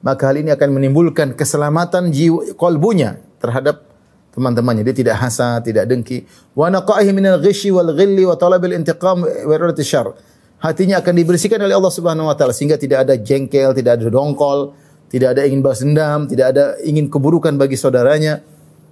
maka 0.01 0.31
hal 0.31 0.39
ini 0.39 0.55
akan 0.55 0.69
menimbulkan 0.71 1.35
keselamatan 1.35 2.09
jiwa 2.15 2.55
kalbunya 2.55 3.19
terhadap 3.43 3.83
teman-temannya. 4.31 4.87
Dia 4.87 4.95
tidak 4.95 5.19
hasad, 5.19 5.67
tidak 5.67 5.91
dengki. 5.91 6.23
Wa 6.55 6.71
naqaihi 6.71 7.11
minal 7.11 7.43
ghishi 7.43 7.69
wal 7.69 7.91
ghilli 7.91 8.23
wa 8.23 8.39
talabil 8.39 8.71
intiqam 8.71 9.27
wa 9.27 9.51
iradati 9.51 9.83
syarr 9.83 10.15
hatinya 10.61 11.01
akan 11.01 11.13
dibersihkan 11.17 11.57
oleh 11.57 11.73
Allah 11.73 11.91
Subhanahu 11.91 12.29
wa 12.29 12.35
taala 12.37 12.53
sehingga 12.53 12.77
tidak 12.77 13.09
ada 13.09 13.17
jengkel, 13.17 13.73
tidak 13.73 13.97
ada 13.97 14.07
dongkol, 14.07 14.77
tidak 15.11 15.35
ada 15.35 15.43
ingin 15.43 15.59
balas 15.59 15.83
dendam, 15.83 16.23
tidak 16.23 16.55
ada 16.55 16.79
ingin 16.87 17.11
keburukan 17.11 17.51
bagi 17.59 17.75
saudaranya 17.75 18.39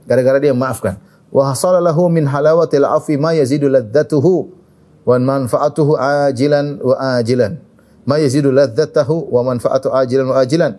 gara-gara 0.03 0.35
dia 0.43 0.51
memaafkan. 0.51 0.99
Wa 1.31 1.55
hasalalahu 1.55 2.11
min 2.11 2.27
halawatil 2.27 2.83
afi 2.83 3.15
ma 3.15 3.31
yazidu 3.31 3.71
ladzatuhu 3.71 4.51
wa 5.07 5.15
manfaatuhu 5.15 5.95
ajilan 5.95 6.83
wa 6.83 6.95
ajilan. 7.15 7.55
Ma 8.03 8.19
yazidu 8.19 8.51
ladzatahu 8.51 9.31
wa 9.31 9.47
manfaatu 9.47 9.95
ajilan 9.95 10.27
wa 10.27 10.35
ajilan. 10.43 10.75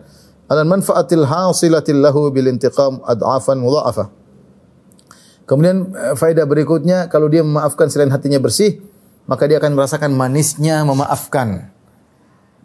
Al 0.51 0.67
manfaatil 0.69 1.25
hasilatil 1.25 2.05
lahu 2.05 2.29
bil 2.29 2.51
intiqam 2.53 3.01
ad'afan 3.07 3.57
mudha'afa. 3.65 4.13
Kemudian 5.49 5.95
eh, 5.97 6.15
faedah 6.21 6.45
berikutnya 6.45 7.09
kalau 7.09 7.33
dia 7.33 7.41
memaafkan 7.41 7.89
selain 7.89 8.13
hatinya 8.13 8.37
bersih, 8.43 8.83
maka 9.25 9.49
dia 9.49 9.57
akan 9.57 9.73
merasakan 9.73 10.13
manisnya 10.13 10.85
memaafkan. 10.85 11.73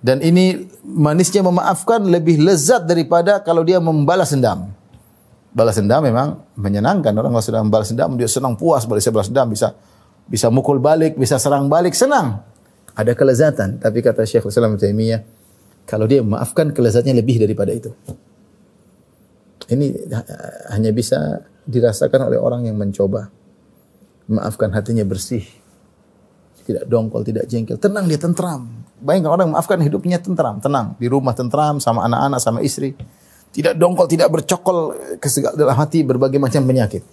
Dan 0.06 0.22
ini 0.22 0.70
manisnya 0.86 1.42
memaafkan 1.42 2.06
lebih 2.06 2.38
lezat 2.38 2.86
daripada 2.86 3.42
kalau 3.42 3.66
dia 3.66 3.82
membalas 3.82 4.30
dendam. 4.30 4.70
Balas 5.50 5.82
dendam 5.82 6.06
memang 6.06 6.46
menyenangkan. 6.54 7.10
Orang 7.18 7.34
kalau 7.34 7.42
sudah 7.42 7.66
membalas 7.66 7.90
dendam 7.90 8.14
dia 8.14 8.30
senang 8.30 8.54
puas 8.54 8.86
balas 8.86 9.10
balas 9.10 9.34
dendam 9.34 9.50
bisa 9.50 9.74
bisa 10.30 10.54
mukul 10.54 10.78
balik, 10.78 11.18
bisa 11.18 11.42
serang 11.42 11.66
balik, 11.66 11.98
senang. 11.98 12.46
Ada 12.94 13.18
kelezatan. 13.18 13.82
Tapi 13.82 14.06
kata 14.06 14.30
Syekh 14.30 14.46
Islam 14.46 14.78
Taimiyah, 14.78 15.26
kalau 15.90 16.06
dia 16.06 16.22
memaafkan 16.22 16.70
kelezatnya 16.70 17.18
lebih 17.18 17.42
daripada 17.42 17.74
itu. 17.74 17.90
Ini 19.66 20.06
hanya 20.70 20.94
bisa 20.94 21.42
dirasakan 21.66 22.30
oleh 22.30 22.38
orang 22.38 22.70
yang 22.70 22.78
mencoba. 22.78 23.34
Memaafkan 24.30 24.70
hatinya 24.70 25.02
bersih 25.02 25.46
tidak 26.66 26.90
dongkol, 26.90 27.22
tidak 27.22 27.46
jengkel, 27.46 27.78
tenang 27.78 28.10
dia 28.10 28.18
tentram. 28.18 28.66
Bayangkan 29.06 29.38
orang 29.38 29.48
maafkan 29.54 29.78
hidupnya 29.86 30.18
tentram, 30.18 30.58
tenang 30.58 30.98
di 30.98 31.06
rumah 31.06 31.38
tentram 31.38 31.78
sama 31.78 32.10
anak-anak 32.10 32.42
sama 32.42 32.66
istri. 32.66 32.98
Tidak 33.54 33.78
dongkol, 33.78 34.10
tidak 34.10 34.34
bercokol 34.34 34.98
ke 35.22 35.30
segala 35.30 35.54
dalam 35.54 35.78
hati 35.78 36.02
berbagai 36.02 36.42
macam 36.42 36.66
penyakit. 36.66 37.06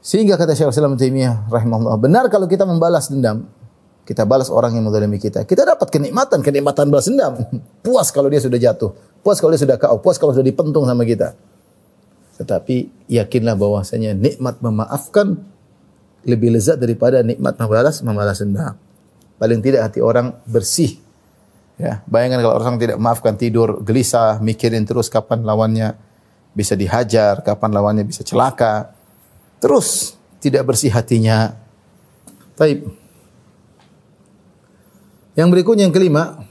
Sehingga 0.00 0.40
kata 0.40 0.56
Syekh 0.56 0.72
Islam 0.72 0.96
Taimiyah 0.96 1.52
rahimahullah, 1.52 2.00
benar 2.00 2.24
kalau 2.32 2.48
kita 2.48 2.64
membalas 2.64 3.12
dendam, 3.12 3.44
kita 4.08 4.24
balas 4.24 4.48
orang 4.48 4.80
yang 4.80 4.88
menzalimi 4.88 5.20
kita. 5.20 5.44
Kita 5.44 5.68
dapat 5.68 5.92
kenikmatan, 5.92 6.40
kenikmatan 6.40 6.88
balas 6.88 7.12
dendam. 7.12 7.36
Puas 7.84 8.08
kalau 8.08 8.32
dia 8.32 8.40
sudah 8.40 8.56
jatuh, 8.56 8.96
puas 9.20 9.36
kalau 9.36 9.52
dia 9.52 9.60
sudah 9.60 9.76
kau, 9.76 10.00
puas 10.00 10.16
kalau 10.16 10.32
sudah 10.32 10.48
dipentung 10.48 10.88
sama 10.88 11.04
kita. 11.04 11.36
Tetapi 12.40 13.06
yakinlah 13.12 13.58
bahwasanya 13.60 14.16
nikmat 14.16 14.64
memaafkan 14.64 15.36
lebih 16.24 16.56
lezat 16.56 16.80
daripada 16.80 17.20
nikmat 17.20 17.60
membalas 17.60 18.00
membalas 18.00 18.40
dendam. 18.40 18.80
Paling 19.38 19.62
tidak 19.62 19.90
hati 19.90 20.02
orang 20.02 20.34
bersih. 20.44 20.98
Ya, 21.78 22.02
bayangkan 22.10 22.42
kalau 22.42 22.58
orang 22.58 22.74
tidak 22.82 22.98
memaafkan 22.98 23.38
tidur 23.38 23.78
gelisah, 23.86 24.42
mikirin 24.42 24.82
terus 24.82 25.06
kapan 25.06 25.46
lawannya 25.46 25.94
bisa 26.50 26.74
dihajar, 26.74 27.38
kapan 27.46 27.70
lawannya 27.70 28.02
bisa 28.02 28.26
celaka. 28.26 28.90
Terus 29.62 30.18
tidak 30.42 30.66
bersih 30.66 30.90
hatinya. 30.90 31.54
Taib. 32.58 32.90
Yang 35.38 35.48
berikutnya 35.54 35.86
yang 35.86 35.94
kelima, 35.94 36.42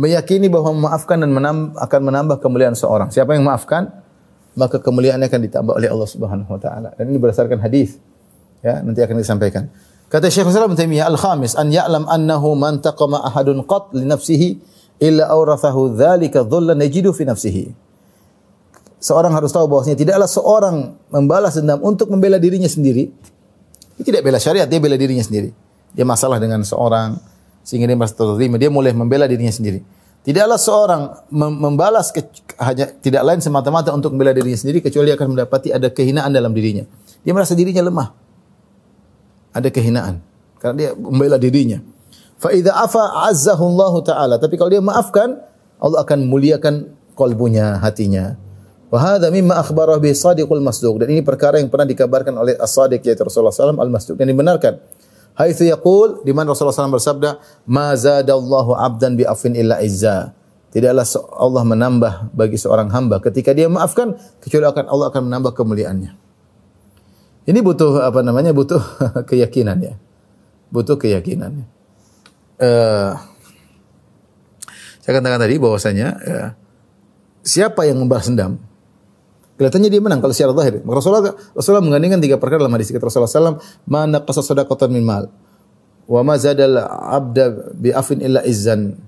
meyakini 0.00 0.48
bahwa 0.48 0.72
memaafkan 0.72 1.20
dan 1.20 1.28
menambah, 1.28 1.76
akan 1.76 2.00
menambah 2.00 2.36
kemuliaan 2.40 2.72
seorang. 2.72 3.12
Siapa 3.12 3.36
yang 3.36 3.44
memaafkan, 3.44 3.92
maka 4.56 4.80
kemuliaannya 4.80 5.28
akan 5.28 5.42
ditambah 5.44 5.72
oleh 5.76 5.88
Allah 5.92 6.08
Subhanahu 6.08 6.50
wa 6.56 6.60
taala. 6.60 6.96
Dan 6.96 7.12
ini 7.12 7.20
berdasarkan 7.20 7.60
hadis. 7.60 8.00
Ya, 8.64 8.80
nanti 8.80 9.04
akan 9.04 9.20
disampaikan. 9.20 9.68
Kata 10.12 10.28
Syekh 10.28 10.52
Islam 10.52 10.76
Taimiyah 10.76 11.08
al-khamis 11.08 11.56
an 11.56 11.72
ya'lam 11.72 12.04
annahu 12.04 12.52
man 12.52 12.84
taqama 12.84 13.24
ahadun 13.24 13.64
qat 13.64 13.96
li 13.96 14.04
nafsihi 14.04 14.60
illa 15.00 15.24
awrathahu 15.32 15.96
dzalika 15.96 16.44
dhullan 16.44 16.76
yajidu 16.84 17.16
fi 17.16 17.24
nafsihi. 17.24 17.72
Seorang 19.00 19.32
harus 19.32 19.56
tahu 19.56 19.72
bahwasanya 19.72 19.96
tidaklah 19.96 20.28
seorang 20.28 21.00
membalas 21.08 21.56
dendam 21.56 21.80
untuk 21.80 22.12
membela 22.12 22.36
dirinya 22.36 22.68
sendiri. 22.68 23.08
Dia 23.96 24.04
tidak 24.04 24.20
bela 24.20 24.36
syariat, 24.36 24.68
dia 24.68 24.76
bela 24.84 25.00
dirinya 25.00 25.24
sendiri. 25.24 25.48
Dia 25.96 26.04
masalah 26.04 26.36
dengan 26.36 26.60
seorang, 26.60 27.16
sehingga 27.64 27.88
dia 27.88 27.96
merasa 27.96 28.14
terima. 28.14 28.60
Dia 28.60 28.68
mulai 28.68 28.92
membela 28.92 29.24
dirinya 29.24 29.50
sendiri. 29.50 29.80
Tidaklah 30.22 30.60
seorang 30.60 31.02
membalas 31.34 32.14
ke, 32.14 32.22
hanya 32.60 32.94
tidak 33.00 33.26
lain 33.26 33.40
semata-mata 33.40 33.90
untuk 33.90 34.14
membela 34.14 34.30
dirinya 34.36 34.60
sendiri 34.60 34.84
kecuali 34.84 35.10
akan 35.10 35.34
mendapati 35.34 35.74
ada 35.74 35.88
kehinaan 35.88 36.30
dalam 36.30 36.54
dirinya. 36.54 36.84
Dia 37.24 37.32
merasa 37.34 37.56
dirinya 37.56 37.82
lemah. 37.82 38.14
Ada 39.52 39.68
kehinaan 39.68 40.24
karena 40.60 40.74
dia 40.76 40.90
membela 40.96 41.36
dirinya. 41.36 41.80
Fa 42.40 42.50
idza 42.50 42.74
afa 42.74 43.28
azzahu 43.30 43.62
Allah 43.76 43.94
taala. 44.02 44.34
Tapi 44.40 44.58
kalau 44.58 44.70
dia 44.72 44.82
maafkan, 44.82 45.38
Allah 45.78 46.02
akan 46.02 46.26
muliakan 46.26 46.90
kalbunya, 47.14 47.78
hatinya. 47.78 48.34
Wa 48.92 48.98
hadha 48.98 49.32
mimma 49.32 49.58
akhbara 49.62 49.96
bi 49.98 50.12
sadiqul 50.12 50.60
masduq. 50.60 51.00
Dan 51.00 51.14
ini 51.14 51.22
perkara 51.24 51.58
yang 51.58 51.72
pernah 51.72 51.88
dikabarkan 51.88 52.34
oleh 52.36 52.54
as-sadiq 52.60 53.00
yaitu 53.02 53.24
Rasulullah 53.24 53.54
SAW 53.54 53.78
al-masduq 53.80 54.20
dan 54.20 54.28
dibenarkan. 54.28 54.78
Haitsu 55.32 55.64
yaqul 55.64 56.20
di 56.28 56.36
mana 56.36 56.52
Rasulullah 56.52 56.76
SAW 56.76 56.92
bersabda, 57.00 57.40
"Ma 57.64 57.96
zadallahu 57.96 58.76
'abdan 58.76 59.16
bi 59.16 59.24
afin 59.24 59.56
illa 59.56 59.80
izza." 59.80 60.36
Tidaklah 60.72 61.04
Allah 61.36 61.62
menambah 61.68 62.12
bagi 62.32 62.56
seorang 62.56 62.88
hamba 62.92 63.20
ketika 63.20 63.52
dia 63.52 63.68
maafkan 63.68 64.16
kecuali 64.40 64.64
akan 64.64 64.84
Allah 64.88 65.06
akan 65.12 65.22
menambah 65.28 65.52
kemuliaannya. 65.52 66.21
Ini 67.42 67.58
butuh 67.58 68.06
apa 68.06 68.22
namanya? 68.22 68.54
Butuh 68.54 68.80
keyakinan 69.28 69.78
ya. 69.82 69.94
Butuh 70.70 70.96
keyakinan. 70.96 71.66
Uh, 72.62 73.12
saya 75.02 75.18
katakan 75.18 75.42
tadi 75.42 75.58
bahwasanya 75.58 76.08
ya, 76.22 76.54
siapa 77.42 77.82
yang 77.90 77.98
membalas 77.98 78.30
dendam 78.30 78.62
kelihatannya 79.62 79.88
dia 79.94 80.02
menang 80.02 80.18
kalau 80.18 80.34
secara 80.34 80.50
zahir. 80.58 80.82
Rasulullah 80.82 81.38
Rasulullah 81.54 81.84
menggandingkan 81.86 82.18
tiga 82.18 82.36
perkara 82.42 82.66
dalam 82.66 82.74
hadis 82.74 82.90
kita 82.90 83.06
Rasulullah 83.06 83.30
SAW, 83.30 83.62
mana 83.86 84.18
qasa 84.24 84.42
sadaqatan 84.42 84.90
min 84.90 85.06
mal, 85.06 85.30
wa 86.10 86.20
ma 86.26 86.34
zadal 86.34 86.82
abda 86.88 87.70
bi 87.78 87.94
afin 87.94 88.18
illa 88.18 88.42
izzan, 88.42 88.98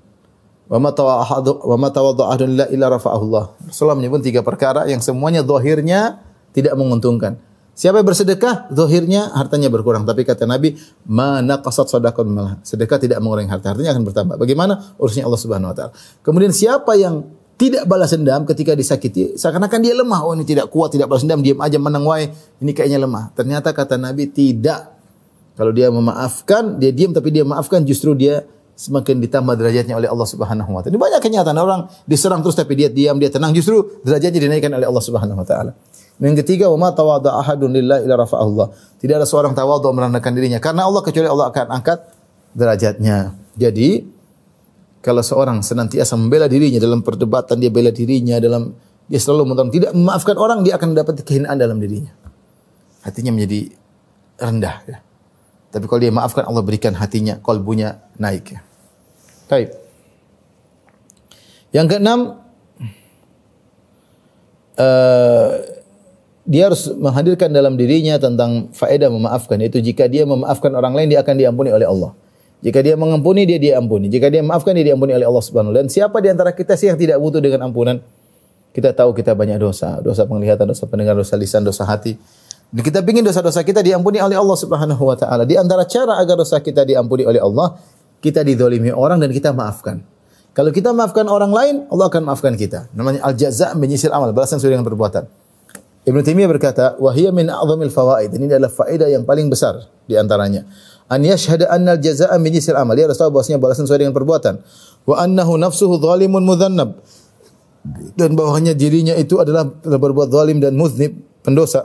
wa 0.71 0.79
ma 0.79 0.95
tawahadu 0.95 1.59
wa 1.59 1.75
ma 1.75 1.89
tawadda 1.91 2.39
illa 2.47 2.65
illa 2.71 2.87
rafa'ahu 2.87 3.23
Allah. 3.27 3.45
Rasulullah 3.67 3.99
menyebut 3.99 4.23
tiga 4.23 4.47
perkara 4.47 4.87
yang 4.87 5.03
semuanya 5.03 5.43
zahirnya 5.43 6.23
tidak 6.55 6.79
menguntungkan. 6.79 7.35
Siapa 7.75 7.99
yang 7.99 8.07
bersedekah, 8.07 8.71
zahirnya 8.71 9.35
hartanya 9.35 9.67
berkurang. 9.67 10.07
Tapi 10.07 10.23
kata 10.23 10.47
Nabi, 10.47 10.79
mana 11.11 11.59
kasat 11.59 11.91
sadaqah 11.91 12.23
malah. 12.23 12.55
Sedekah 12.63 13.03
tidak 13.03 13.19
mengurangi 13.19 13.51
harta, 13.51 13.75
hartanya 13.75 13.99
akan 13.99 14.07
bertambah. 14.07 14.35
Bagaimana? 14.39 14.95
Urusnya 14.95 15.27
Allah 15.27 15.41
Subhanahu 15.43 15.75
wa 15.75 15.77
taala. 15.77 15.93
Kemudian 16.23 16.55
siapa 16.55 16.95
yang 16.95 17.27
tidak 17.59 17.87
balas 17.91 18.15
dendam 18.15 18.47
ketika 18.47 18.79
disakiti, 18.79 19.35
seakan-akan 19.35 19.79
dia 19.83 19.95
lemah. 19.95 20.23
Oh 20.23 20.39
ini 20.39 20.47
tidak 20.47 20.71
kuat, 20.71 20.95
tidak 20.95 21.11
balas 21.11 21.27
dendam, 21.27 21.43
diam 21.43 21.59
aja 21.59 21.79
menang 21.83 22.07
wae. 22.07 22.31
Ini 22.63 22.71
kayaknya 22.71 23.03
lemah. 23.03 23.35
Ternyata 23.35 23.75
kata 23.75 23.99
Nabi 23.99 24.31
tidak. 24.31 24.95
Kalau 25.55 25.71
dia 25.71 25.87
memaafkan, 25.91 26.79
dia 26.83 26.91
diam 26.91 27.15
tapi 27.15 27.31
dia 27.31 27.47
maafkan 27.47 27.83
justru 27.87 28.15
dia 28.15 28.43
semakin 28.75 29.23
ditambah 29.23 29.55
derajatnya 29.55 29.95
oleh 29.95 30.11
Allah 30.11 30.27
Subhanahu 30.27 30.71
wa 30.71 30.83
taala. 30.83 30.95
Ini 30.95 30.99
banyak 30.99 31.21
kenyataan 31.23 31.59
orang 31.59 31.81
diserang 32.11 32.43
terus 32.43 32.59
tapi 32.59 32.75
dia 32.75 32.91
diam, 32.91 33.19
dia 33.23 33.31
tenang 33.31 33.55
justru 33.55 34.03
derajatnya 34.03 34.51
dinaikkan 34.51 34.75
oleh 34.75 34.87
Allah 34.87 35.03
Subhanahu 35.03 35.39
wa 35.39 35.47
taala. 35.47 35.79
Yang 36.23 36.47
ketiga, 36.47 36.71
wa 36.71 36.91
tawadha 36.95 37.35
ahadun 37.43 37.75
ila 37.75 37.99
Allah. 38.39 38.71
Tidak 39.03 39.15
ada 39.19 39.27
seorang 39.27 39.53
tawadhu 39.53 39.91
merendahkan 39.91 40.31
dirinya 40.31 40.63
karena 40.63 40.87
Allah 40.87 41.03
kecuali 41.03 41.27
Allah 41.27 41.51
akan 41.51 41.67
angkat 41.75 41.99
derajatnya. 42.55 43.35
Jadi, 43.59 44.07
kalau 45.03 45.21
seorang 45.21 45.61
senantiasa 45.61 46.15
membela 46.17 46.47
dirinya 46.47 46.81
dalam 46.81 47.05
perdebatan 47.05 47.61
dia 47.61 47.69
bela 47.69 47.93
dirinya 47.93 48.41
dalam 48.41 48.73
dia 49.05 49.21
selalu 49.21 49.53
menolong 49.53 49.69
tidak 49.69 49.93
memaafkan 49.93 50.37
orang 50.41 50.65
dia 50.65 50.81
akan 50.81 50.97
mendapat 50.97 51.21
kehinaan 51.27 51.61
dalam 51.61 51.77
dirinya. 51.77 52.15
Hatinya 53.05 53.37
menjadi 53.37 53.69
rendah 54.41 54.77
ya. 54.89 54.99
Tapi 55.75 55.85
kalau 55.91 56.01
dia 56.01 56.15
maafkan 56.15 56.47
Allah 56.47 56.63
berikan 56.63 56.95
hatinya, 56.97 57.37
kolbunya 57.43 58.01
naik 58.17 58.55
ya. 58.55 58.61
Baik. 59.51 59.75
Yang 61.75 61.87
keenam 61.91 62.21
uh, 64.79 65.51
dia 66.45 66.69
harus 66.69 66.93
menghadirkan 66.93 67.49
dalam 67.49 67.81
dirinya 67.81 68.21
tentang 68.21 68.69
faedah 68.77 69.09
memaafkan 69.09 69.57
yaitu 69.65 69.81
jika 69.81 70.05
dia 70.09 70.29
memaafkan 70.29 70.73
orang 70.77 70.93
lain 70.93 71.09
dia 71.09 71.25
akan 71.25 71.35
diampuni 71.41 71.73
oleh 71.73 71.89
Allah. 71.89 72.13
Jika 72.65 72.81
dia 72.81 72.97
mengampuni, 72.97 73.45
dia 73.45 73.61
diampuni. 73.61 74.09
Jika 74.09 74.33
dia 74.33 74.41
maafkan, 74.41 74.73
dia 74.73 74.89
diampuni 74.89 75.13
oleh 75.13 75.29
Allah 75.29 75.45
Subhanahu. 75.45 75.77
Dan 75.77 75.93
siapa 75.93 76.17
di 76.25 76.33
antara 76.33 76.49
kita 76.57 76.81
sih 76.81 76.89
yang 76.89 76.97
tidak 76.97 77.21
butuh 77.21 77.37
dengan 77.37 77.69
ampunan? 77.69 78.01
Kita 78.73 78.97
tahu 78.97 79.13
kita 79.13 79.37
banyak 79.37 79.61
dosa, 79.61 80.01
dosa 80.01 80.25
penglihatan, 80.25 80.73
dosa 80.73 80.89
pendengar, 80.89 81.13
dosa 81.13 81.37
lisan, 81.37 81.61
dosa 81.61 81.85
hati. 81.85 82.17
Dan 82.73 82.81
kita 82.81 83.05
ingin 83.05 83.21
dosa-dosa 83.21 83.61
kita 83.61 83.85
diampuni 83.85 84.17
oleh 84.17 84.41
Allah 84.41 84.57
Subhanahu 84.57 85.03
wa 85.05 85.13
taala. 85.13 85.45
Di 85.45 85.61
antara 85.61 85.85
cara 85.85 86.17
agar 86.17 86.41
dosa 86.41 86.57
kita 86.65 86.89
diampuni 86.89 87.29
oleh 87.29 87.37
Allah, 87.37 87.77
kita 88.25 88.41
didolimi 88.41 88.89
orang 88.97 89.21
dan 89.21 89.29
kita 89.29 89.53
maafkan. 89.53 90.01
Kalau 90.57 90.73
kita 90.73 90.97
maafkan 90.97 91.29
orang 91.29 91.53
lain, 91.53 91.75
Allah 91.93 92.09
akan 92.09 92.33
maafkan 92.33 92.57
kita. 92.57 92.89
Namanya 92.97 93.29
al-jaza' 93.29 93.77
menyisir 93.77 94.09
amal, 94.09 94.33
balasan 94.33 94.57
sesuai 94.57 94.81
dengan 94.81 94.89
perbuatan. 94.89 95.44
Ibnu 96.05 96.21
Taimiyah 96.21 96.51
berkata, 96.53 96.85
"Wa 97.01 97.17
hiya 97.17 97.33
min 97.33 97.49
a'dhamil 97.49 97.89
fawaid." 97.89 98.33
Ini 98.37 98.49
adalah 98.53 98.69
faedah 98.69 99.09
yang 99.09 99.25
paling 99.25 99.49
besar 99.49 99.89
di 100.05 100.21
antaranya 100.21 100.69
an 101.09 101.21
yashhada 101.21 101.69
anna 101.69 101.97
al-jazaa'a 101.97 102.37
min 102.41 102.51
jinsil 102.55 102.77
amal. 102.77 102.97
Dia 102.97 103.09
harus 103.09 103.21
tahu 103.21 103.33
bahwasanya 103.35 103.61
balasan 103.61 103.85
sesuai 103.85 104.09
dengan 104.09 104.15
perbuatan. 104.17 104.61
Wa 105.05 105.21
annahu 105.21 105.61
nafsuhu 105.61 106.01
zalimun 106.01 106.45
mudhannab. 106.45 106.97
Dan 108.17 108.33
bahwasanya 108.33 108.73
dirinya 108.73 109.13
itu 109.13 109.37
adalah 109.37 109.69
berbuat 109.69 110.33
zalim 110.33 110.57
dan 110.57 110.73
muznib, 110.73 111.21
pendosa. 111.45 111.85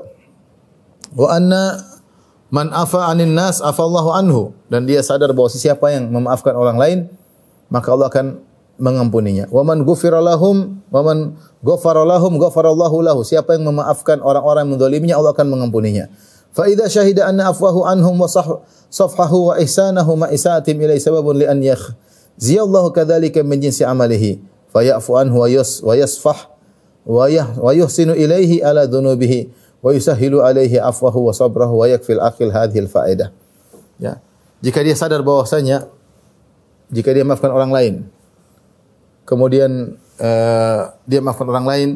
Wa 1.12 1.36
anna 1.36 1.76
man 2.48 2.72
afa 2.72 3.12
'anin 3.12 3.36
nas 3.36 3.60
afallahu 3.60 4.16
anhu 4.16 4.42
dan 4.72 4.88
dia 4.88 5.04
sadar 5.04 5.36
bahwa 5.36 5.52
siapa 5.52 5.92
yang 5.94 6.10
memaafkan 6.10 6.56
orang 6.58 6.78
lain 6.82 6.98
maka 7.70 7.94
Allah 7.94 8.10
akan 8.10 8.26
mengampuninya. 8.80 9.52
Wa 9.52 9.62
man 9.68 9.84
ghufira 9.84 10.24
lahum 10.24 10.82
wa 10.90 11.02
man 11.04 11.38
ghafara 11.62 12.08
lahum 12.08 12.40
ghafarallahu 12.40 13.04
lahu. 13.04 13.22
Siapa 13.28 13.60
yang 13.60 13.68
memaafkan 13.68 14.24
orang-orang 14.24 14.66
yang 14.66 14.72
menzaliminya 14.80 15.16
Allah 15.20 15.36
akan 15.36 15.48
mengampuninya. 15.52 16.08
Fa 16.56 16.66
idza 16.66 16.90
syahida 16.90 17.30
anna 17.30 17.54
afwahu 17.54 17.86
anhum 17.86 18.18
wa 18.18 18.26
safhahu 18.90 19.54
wa 19.54 19.60
ihsanahu 19.62 20.18
ma 20.18 20.28
isatim 20.34 20.80
ilai 20.82 20.98
sababun 20.98 21.38
li 21.38 21.46
an 21.46 21.62
yakh 21.62 21.94
ziyallahu 22.42 22.90
kadzalika 22.96 23.46
min 23.46 23.62
jinsi 23.62 23.86
amalihi 23.86 24.42
fayafu 24.74 25.20
anhu 25.20 25.44
wa 25.44 25.48
yas 25.52 25.84
wa 25.86 25.94
yasfah 25.94 26.50
wa 27.06 27.30
yah 27.30 27.54
wa 27.54 27.70
yuhsinu 27.76 28.18
ilaihi 28.18 28.66
ala 28.66 28.90
dhunubihi 28.90 29.52
wa 29.84 29.94
yusahhilu 29.94 30.42
alaihi 30.42 30.82
afwahu 30.82 31.30
wa 31.30 31.34
sabrahu 31.36 31.84
wa 31.84 31.86
yakfil 31.86 32.20
akhil 32.20 32.50
hadhil 32.50 32.88
faedah 32.90 33.30
ya 34.02 34.18
jika 34.64 34.82
dia 34.82 34.96
sadar 34.98 35.22
bahwasanya 35.22 35.86
jika 36.90 37.14
dia 37.14 37.22
maafkan 37.28 37.54
orang 37.54 37.72
lain 37.72 37.94
kemudian 39.30 39.94
uh, 40.18 40.80
dia 41.06 41.22
maafkan 41.22 41.46
orang 41.46 41.68
lain 41.70 41.90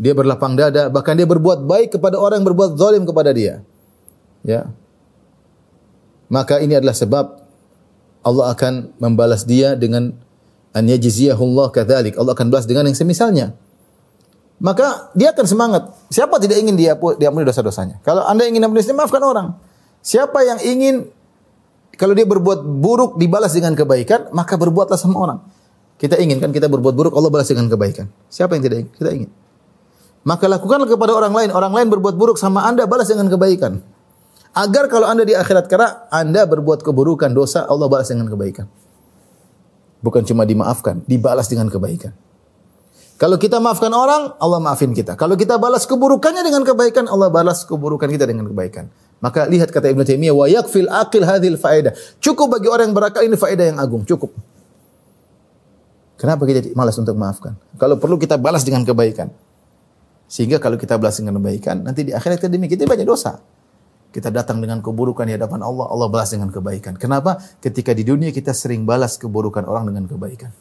dia 0.00 0.16
berlapang 0.16 0.56
dada 0.56 0.88
bahkan 0.88 1.12
dia 1.12 1.28
berbuat 1.28 1.68
baik 1.68 2.00
kepada 2.00 2.16
orang 2.16 2.40
yang 2.40 2.48
berbuat 2.48 2.80
zalim 2.80 3.04
kepada 3.04 3.36
dia 3.36 3.60
ya 4.40 4.72
maka 6.32 6.62
ini 6.62 6.78
adalah 6.78 6.96
sebab 6.96 7.26
Allah 8.22 8.54
akan 8.54 8.94
membalas 9.02 9.42
dia 9.44 9.74
dengan 9.74 10.14
an 10.70 10.84
yajziyahullah 10.86 11.74
kadzalik. 11.74 12.14
Allah 12.14 12.32
akan 12.38 12.46
balas 12.48 12.70
dengan 12.70 12.86
yang 12.86 12.96
semisalnya. 12.96 13.58
Maka 14.60 15.10
dia 15.16 15.34
akan 15.34 15.46
semangat. 15.48 15.82
Siapa 16.12 16.36
tidak 16.36 16.60
ingin 16.62 16.76
dia 16.76 16.94
diampuni 16.94 17.48
dosa-dosanya? 17.48 17.98
Kalau 18.04 18.22
Anda 18.28 18.44
ingin 18.44 18.62
ampuni 18.62 18.84
maafkan 18.92 19.24
orang. 19.24 19.56
Siapa 20.04 20.44
yang 20.44 20.60
ingin 20.60 21.08
kalau 21.96 22.16
dia 22.16 22.24
berbuat 22.24 22.64
buruk 22.80 23.16
dibalas 23.20 23.52
dengan 23.56 23.76
kebaikan, 23.76 24.32
maka 24.32 24.56
berbuatlah 24.56 24.96
sama 24.96 25.16
orang. 25.16 25.38
Kita 26.00 26.16
ingin 26.16 26.40
kan 26.40 26.48
kita 26.48 26.64
berbuat 26.72 26.96
buruk, 26.96 27.12
Allah 27.12 27.28
balas 27.28 27.52
dengan 27.52 27.68
kebaikan. 27.68 28.08
Siapa 28.32 28.56
yang 28.56 28.64
tidak 28.64 28.76
ingin? 28.80 28.90
Kita 28.96 29.10
ingin. 29.12 29.30
Maka 30.24 30.48
lakukanlah 30.48 30.88
kepada 30.88 31.12
orang 31.12 31.32
lain. 31.36 31.50
Orang 31.52 31.76
lain 31.76 31.92
berbuat 31.92 32.16
buruk 32.16 32.40
sama 32.40 32.64
Anda, 32.64 32.88
balas 32.88 33.12
dengan 33.12 33.28
kebaikan. 33.28 33.84
Agar 34.56 34.88
kalau 34.88 35.04
Anda 35.04 35.28
di 35.28 35.36
akhirat 35.36 35.68
karena 35.68 36.08
Anda 36.08 36.48
berbuat 36.48 36.80
keburukan, 36.80 37.28
dosa, 37.36 37.68
Allah 37.68 37.84
balas 37.92 38.08
dengan 38.08 38.32
kebaikan. 38.32 38.64
Bukan 40.00 40.24
cuma 40.24 40.48
dimaafkan, 40.48 41.04
dibalas 41.04 41.52
dengan 41.52 41.68
kebaikan. 41.68 42.16
Kalau 43.20 43.36
kita 43.36 43.60
maafkan 43.60 43.92
orang, 43.92 44.32
Allah 44.40 44.56
maafin 44.56 44.96
kita. 44.96 45.12
Kalau 45.12 45.36
kita 45.36 45.60
balas 45.60 45.84
keburukannya 45.84 46.40
dengan 46.40 46.64
kebaikan, 46.64 47.04
Allah 47.12 47.28
balas 47.28 47.68
keburukan 47.68 48.08
kita 48.08 48.24
dengan 48.24 48.48
kebaikan. 48.48 48.88
Maka 49.20 49.44
lihat 49.44 49.68
kata 49.68 49.92
Ibnu 49.92 50.08
Taimiyah, 50.08 50.32
wa 50.32 50.48
yakfil 50.48 50.88
aqil 50.88 51.28
hadhil 51.28 51.60
faedah. 51.60 51.92
Cukup 52.24 52.56
bagi 52.56 52.72
orang 52.72 52.88
yang 52.88 52.96
berakal 52.96 53.20
ini 53.20 53.36
faedah 53.36 53.76
yang 53.76 53.76
agung, 53.76 54.08
cukup. 54.08 54.32
Kenapa 56.20 56.44
kita 56.44 56.76
malas 56.76 57.00
untuk 57.00 57.16
maafkan? 57.16 57.56
Kalau 57.80 57.96
perlu 57.96 58.20
kita 58.20 58.36
balas 58.36 58.60
dengan 58.60 58.84
kebaikan. 58.84 59.32
Sehingga 60.28 60.60
kalau 60.60 60.76
kita 60.76 61.00
balas 61.00 61.16
dengan 61.16 61.40
kebaikan, 61.40 61.80
nanti 61.80 62.04
di 62.04 62.12
akhirat 62.12 62.44
kita 62.44 62.52
demikian, 62.52 62.84
kita 62.84 62.92
banyak 62.92 63.08
dosa. 63.08 63.40
Kita 64.12 64.28
datang 64.28 64.60
dengan 64.60 64.84
keburukan 64.84 65.24
di 65.24 65.32
hadapan 65.32 65.64
Allah, 65.64 65.88
Allah 65.88 66.12
balas 66.12 66.28
dengan 66.28 66.52
kebaikan. 66.52 67.00
Kenapa? 67.00 67.40
Ketika 67.64 67.96
di 67.96 68.04
dunia 68.04 68.28
kita 68.36 68.52
sering 68.52 68.84
balas 68.84 69.16
keburukan 69.16 69.64
orang 69.64 69.88
dengan 69.88 70.04
kebaikan. 70.04 70.52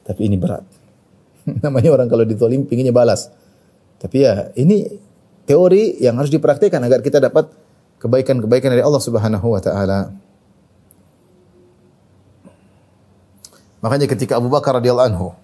Tapi 0.00 0.20
ini 0.24 0.40
berat. 0.40 0.64
Namanya 1.64 2.00
orang 2.00 2.08
kalau 2.08 2.24
ditolim 2.24 2.64
pinginnya 2.64 2.94
balas. 2.94 3.28
Tapi 4.00 4.16
ya 4.16 4.48
ini 4.56 4.88
teori 5.44 6.00
yang 6.00 6.16
harus 6.16 6.32
dipraktikkan 6.32 6.80
agar 6.80 7.04
kita 7.04 7.20
dapat 7.20 7.52
kebaikan-kebaikan 8.00 8.72
dari 8.72 8.80
Allah 8.80 9.02
Subhanahu 9.02 9.52
wa 9.52 9.60
taala. 9.60 10.23
Makanya 13.84 14.08
ketika 14.08 14.40
Abu 14.40 14.48
Bakar 14.48 14.80
radhiyallahu 14.80 15.08
anhu 15.12 15.36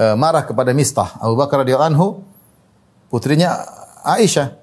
uh, 0.00 0.16
marah 0.16 0.40
kepada 0.40 0.72
Mistah, 0.72 1.20
Abu 1.20 1.36
Bakar 1.36 1.60
radhiyallahu 1.68 1.92
anhu 1.92 2.24
putrinya 3.12 3.60
Aisyah. 4.08 4.56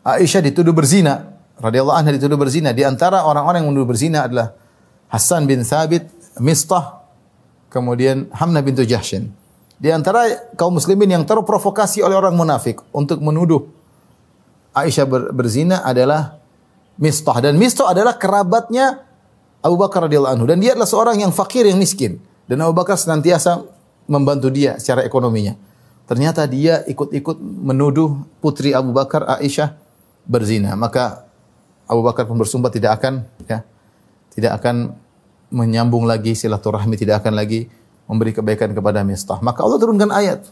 Aisyah 0.00 0.40
dituduh 0.48 0.72
berzina, 0.72 1.36
radhiyallahu 1.60 1.92
anha 1.92 2.16
dituduh 2.16 2.40
berzina. 2.40 2.72
Di 2.72 2.88
antara 2.88 3.28
orang-orang 3.28 3.60
yang 3.60 3.76
menuduh 3.76 3.92
berzina 3.92 4.24
adalah 4.24 4.56
Hasan 5.12 5.44
bin 5.44 5.60
Thabit, 5.60 6.08
Mistah 6.40 7.04
kemudian 7.68 8.32
Hamna 8.32 8.64
bintu 8.64 8.80
Jahshin. 8.80 9.36
Di 9.76 9.92
antara 9.92 10.24
kaum 10.56 10.80
muslimin 10.80 11.20
yang 11.20 11.28
terprovokasi 11.28 12.00
oleh 12.00 12.16
orang 12.16 12.32
munafik 12.32 12.80
untuk 12.96 13.20
menuduh 13.20 13.68
Aisyah 14.72 15.04
ber, 15.04 15.36
berzina 15.36 15.84
adalah 15.84 16.40
Mistah 16.96 17.44
dan 17.44 17.60
Mistah 17.60 17.92
adalah 17.92 18.16
kerabatnya 18.16 19.04
Abu 19.64 19.80
Bakar 19.80 20.04
radhiyallahu 20.04 20.36
anhu 20.36 20.44
dan 20.44 20.60
dia 20.60 20.76
adalah 20.76 20.84
seorang 20.84 21.24
yang 21.24 21.32
fakir 21.32 21.64
yang 21.64 21.80
miskin 21.80 22.20
dan 22.44 22.60
Abu 22.60 22.76
Bakar 22.76 23.00
senantiasa 23.00 23.64
membantu 24.04 24.52
dia 24.52 24.76
secara 24.76 25.00
ekonominya. 25.08 25.56
Ternyata 26.04 26.44
dia 26.44 26.84
ikut-ikut 26.84 27.40
menuduh 27.40 28.28
putri 28.44 28.76
Abu 28.76 28.92
Bakar 28.92 29.24
Aisyah 29.24 29.72
berzina. 30.28 30.76
Maka 30.76 31.24
Abu 31.88 32.04
Bakar 32.04 32.28
pun 32.28 32.36
bersumpah 32.36 32.68
tidak 32.68 33.00
akan 33.00 33.24
ya 33.48 33.64
tidak 34.36 34.60
akan 34.60 34.92
menyambung 35.48 36.04
lagi 36.04 36.36
silaturahmi 36.36 37.00
tidak 37.00 37.24
akan 37.24 37.32
lagi 37.32 37.72
memberi 38.04 38.36
kebaikan 38.36 38.76
kepada 38.76 39.00
Mistah. 39.00 39.40
Maka 39.40 39.64
Allah 39.64 39.80
turunkan 39.80 40.12
ayat. 40.12 40.44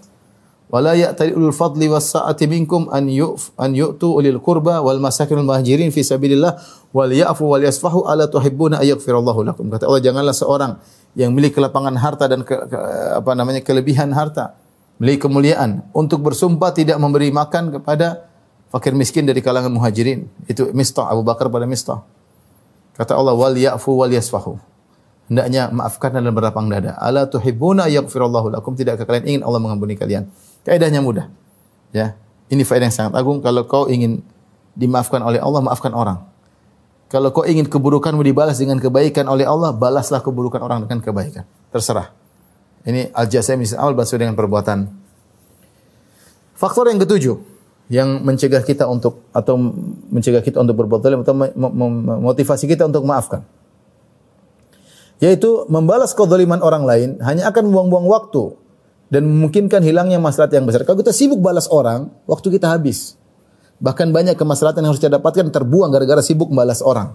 Wala 0.72 0.96
ya'tali 0.96 1.36
ulul 1.36 1.52
fadli 1.52 1.84
was 1.84 2.08
sa'ati 2.16 2.48
minkum 2.48 2.88
an 2.88 3.04
yu'f 3.04 3.52
an 3.60 3.76
yu'tu 3.76 4.08
ulil 4.08 4.40
qurba 4.40 4.80
wal 4.80 4.96
masakinul 5.04 5.44
muhajirin 5.44 5.92
fi 5.92 6.00
sabilillah 6.00 6.56
wal 6.96 7.12
ya'fu 7.12 7.44
wal 7.44 7.60
yasfahu 7.60 8.08
ala 8.08 8.24
tuhibbuna 8.24 8.80
ayaghfirallahu 8.80 9.52
lakum. 9.52 9.68
Kata 9.68 9.84
Allah 9.84 10.00
janganlah 10.00 10.32
seorang 10.32 10.80
yang 11.12 11.36
memiliki 11.36 11.60
kelapangan 11.60 11.92
harta 12.00 12.24
dan 12.24 12.40
ke, 12.40 12.56
ke, 12.56 12.78
apa 13.20 13.36
namanya 13.36 13.60
kelebihan 13.60 14.16
harta, 14.16 14.56
memiliki 14.96 15.28
kemuliaan 15.28 15.84
untuk 15.92 16.24
bersumpah 16.24 16.72
tidak 16.72 16.96
memberi 16.96 17.28
makan 17.28 17.68
kepada 17.76 18.32
fakir 18.72 18.96
miskin 18.96 19.28
dari 19.28 19.44
kalangan 19.44 19.68
muhajirin. 19.68 20.24
Itu 20.48 20.72
Mistah 20.72 21.12
Abu 21.12 21.20
Bakar 21.20 21.52
pada 21.52 21.68
Mistah. 21.68 22.00
Kata 22.96 23.12
Allah 23.12 23.36
wal 23.36 23.60
ya'fu 23.60 23.92
wal 23.92 24.08
yasfahu 24.08 24.56
hendaknya 25.28 25.68
maafkan 25.68 26.16
dan 26.16 26.28
berlapang 26.32 26.68
dada. 26.72 26.96
Ala 26.96 27.28
tuhibbuna 27.28 27.92
yaghfirallahu 27.92 28.52
lakum? 28.56 28.72
Tidakkah 28.72 29.04
kalian 29.04 29.24
ingin 29.36 29.42
Allah 29.44 29.60
mengampuni 29.60 30.00
kalian? 30.00 30.32
Kaidahnya 30.62 31.02
mudah. 31.02 31.26
Ya. 31.90 32.14
Ini 32.52 32.62
faedah 32.62 32.88
yang 32.88 32.94
sangat 32.94 33.12
agung 33.16 33.40
kalau 33.40 33.64
kau 33.64 33.88
ingin 33.88 34.20
dimaafkan 34.76 35.20
oleh 35.24 35.40
Allah, 35.40 35.60
maafkan 35.64 35.92
orang. 35.96 36.24
Kalau 37.08 37.32
kau 37.32 37.44
ingin 37.44 37.68
keburukanmu 37.68 38.24
dibalas 38.24 38.60
dengan 38.60 38.80
kebaikan 38.80 39.28
oleh 39.28 39.44
Allah, 39.44 39.72
balaslah 39.72 40.20
keburukan 40.24 40.60
orang 40.60 40.84
dengan 40.84 41.00
kebaikan. 41.04 41.44
Terserah. 41.72 42.12
Ini 42.82 43.12
al-jazaa 43.12 43.56
misal 43.56 43.80
amal 43.80 43.94
dengan 44.04 44.36
perbuatan. 44.36 44.88
Faktor 46.56 46.88
yang 46.92 47.00
ketujuh 47.00 47.36
yang 47.92 48.24
mencegah 48.24 48.64
kita 48.64 48.88
untuk 48.88 49.28
atau 49.36 49.58
mencegah 50.08 50.40
kita 50.40 50.62
untuk 50.62 50.80
berbuat 50.80 51.04
zalim 51.04 51.20
atau 51.20 51.36
memotivasi 51.36 52.64
kita 52.70 52.88
untuk 52.88 53.04
maafkan 53.04 53.44
yaitu 55.22 55.68
membalas 55.70 56.16
kezaliman 56.16 56.58
orang 56.64 56.82
lain 56.88 57.10
hanya 57.20 57.52
akan 57.52 57.70
membuang-buang 57.70 58.06
waktu 58.08 58.58
dan 59.12 59.28
memungkinkan 59.28 59.84
hilangnya 59.84 60.16
maslahat 60.16 60.56
yang 60.56 60.64
besar. 60.64 60.88
Kalau 60.88 60.96
kita 61.04 61.12
sibuk 61.12 61.36
balas 61.36 61.68
orang, 61.68 62.08
waktu 62.24 62.48
kita 62.48 62.72
habis. 62.72 63.20
Bahkan 63.76 64.08
banyak 64.08 64.40
kemaslahatan 64.40 64.80
yang 64.80 64.96
harus 64.96 65.02
kita 65.04 65.20
dapatkan 65.20 65.52
terbuang 65.52 65.92
gara-gara 65.92 66.24
sibuk 66.24 66.48
membalas 66.48 66.80
orang. 66.80 67.12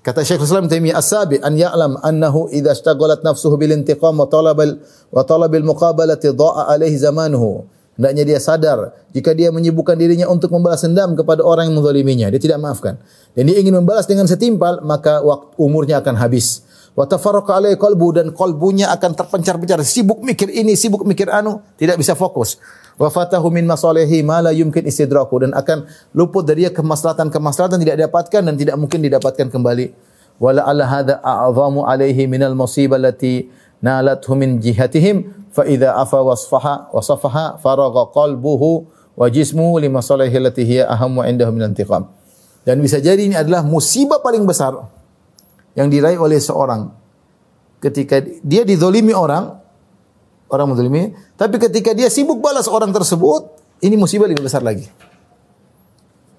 Kata 0.00 0.24
Syekh 0.24 0.40
Islam 0.40 0.64
Taimiyah 0.64 0.96
As-Sabi 0.96 1.44
an 1.44 1.60
ya'lam 1.60 2.00
annahu 2.00 2.48
idza 2.48 2.72
ishtaghalat 2.72 3.20
nafsuhu 3.20 3.60
bil 3.60 3.76
intiqam 3.76 4.16
wa 4.16 4.24
talabal 4.24 4.80
wa 5.12 5.20
talabil 5.28 5.64
muqabalati 5.64 6.32
dha'a 6.32 6.72
alaihi 6.72 6.96
zamanuhu. 6.96 7.68
Hendaknya 8.00 8.24
dia 8.24 8.40
sadar 8.40 8.96
jika 9.12 9.36
dia 9.36 9.52
menyibukkan 9.52 9.94
dirinya 9.94 10.26
untuk 10.26 10.50
membalas 10.56 10.82
dendam 10.82 11.14
kepada 11.14 11.44
orang 11.44 11.68
yang 11.70 11.78
menzaliminya, 11.78 12.26
dia 12.32 12.40
tidak 12.40 12.58
maafkan. 12.64 12.96
Dan 13.36 13.48
dia 13.52 13.60
ingin 13.60 13.76
membalas 13.76 14.08
dengan 14.08 14.24
setimpal, 14.24 14.82
maka 14.82 15.20
waktu 15.20 15.52
umurnya 15.60 16.00
akan 16.00 16.16
habis 16.16 16.64
wa 16.94 17.04
tafarraqa 17.04 17.58
alaihi 17.58 17.76
qalbu 17.76 18.06
dan 18.14 18.26
qalbunya 18.30 18.90
akan 18.94 19.18
terpencar-pencar. 19.18 19.82
Sibuk 19.82 20.22
mikir 20.22 20.50
ini 20.50 20.78
sibuk 20.78 21.02
mikir 21.02 21.26
anu 21.30 21.60
tidak 21.74 21.98
bisa 21.98 22.14
fokus. 22.14 22.58
Wa 22.94 23.10
fatahu 23.10 23.50
min 23.50 23.66
masalihi 23.66 24.22
ma 24.22 24.38
la 24.38 24.54
yumkin 24.54 24.86
istidraku 24.86 25.42
dan 25.42 25.50
akan 25.50 25.90
luput 26.14 26.46
dari 26.46 26.70
kemaslahatan-kemaslahatan 26.70 27.82
tidak 27.82 28.06
didapatkan 28.06 28.42
dan 28.46 28.54
tidak 28.54 28.78
mungkin 28.78 29.02
didapatkan 29.02 29.50
kembali. 29.50 29.90
Wala 30.38 30.66
alla 30.66 30.86
hadza 30.86 31.18
a'zamu 31.22 31.86
alaihi 31.86 32.26
minal 32.30 32.54
musibah 32.54 32.98
allati 32.98 33.50
nalathu 33.82 34.34
min 34.38 34.58
jihatihim 34.62 35.50
fa 35.50 35.66
idza 35.66 35.94
afa 35.94 36.22
wasfaha 36.22 36.90
wasafaha 36.90 37.58
faragha 37.62 38.10
qalbuhu 38.10 38.86
wa 39.14 39.26
jismuhu 39.30 39.78
li 39.78 39.86
masalihi 39.90 40.34
allati 40.34 40.62
hiya 40.66 40.90
ahammu 40.90 41.22
indahu 41.26 41.50
min 41.54 41.70
intiqam. 41.70 42.10
Dan 42.66 42.78
bisa 42.82 42.98
jadi 42.98 43.20
ini 43.20 43.36
adalah 43.38 43.62
musibah 43.66 44.22
paling 44.22 44.42
besar 44.46 44.74
yang 45.74 45.90
diraih 45.90 46.18
oleh 46.18 46.38
seorang. 46.38 46.90
Ketika 47.82 48.22
dia 48.40 48.64
dizolimi 48.64 49.12
orang 49.12 49.60
orang 50.48 50.72
menzolimi 50.72 51.12
tapi 51.36 51.60
ketika 51.60 51.92
dia 51.92 52.08
sibuk 52.08 52.40
balas 52.40 52.70
orang 52.70 52.94
tersebut 52.94 53.50
ini 53.84 53.98
musibah 53.98 54.30
lebih 54.30 54.46
besar 54.46 54.64
lagi. 54.64 54.88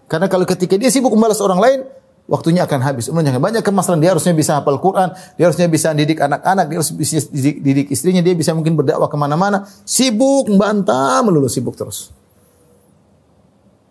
Karena 0.09 0.25
kalau 0.25 0.47
ketika 0.47 0.79
dia 0.79 0.89
sibuk 0.89 1.13
membalas 1.13 1.37
orang 1.43 1.59
lain 1.61 1.79
waktunya 2.25 2.65
akan 2.65 2.81
habis. 2.81 3.11
Umurnya 3.11 3.37
banyak 3.37 3.61
kemaslahan 3.61 4.01
dia 4.01 4.15
harusnya 4.15 4.33
bisa 4.33 4.57
hafal 4.57 4.81
Quran 4.81 5.13
dia 5.37 5.45
harusnya 5.45 5.69
bisa 5.69 5.93
didik 5.93 6.17
anak-anak 6.17 6.65
dia 6.65 6.77
harus 6.81 6.91
bisa 6.95 7.21
didik, 7.29 7.61
didik 7.61 7.87
istrinya 7.93 8.25
dia 8.25 8.33
bisa 8.33 8.55
mungkin 8.57 8.73
berdakwah 8.73 9.11
ke 9.11 9.17
mana-mana. 9.19 9.69
Sibuk 9.85 10.49
membantah 10.49 11.21
melulu 11.21 11.51
sibuk 11.51 11.77
terus. 11.77 12.09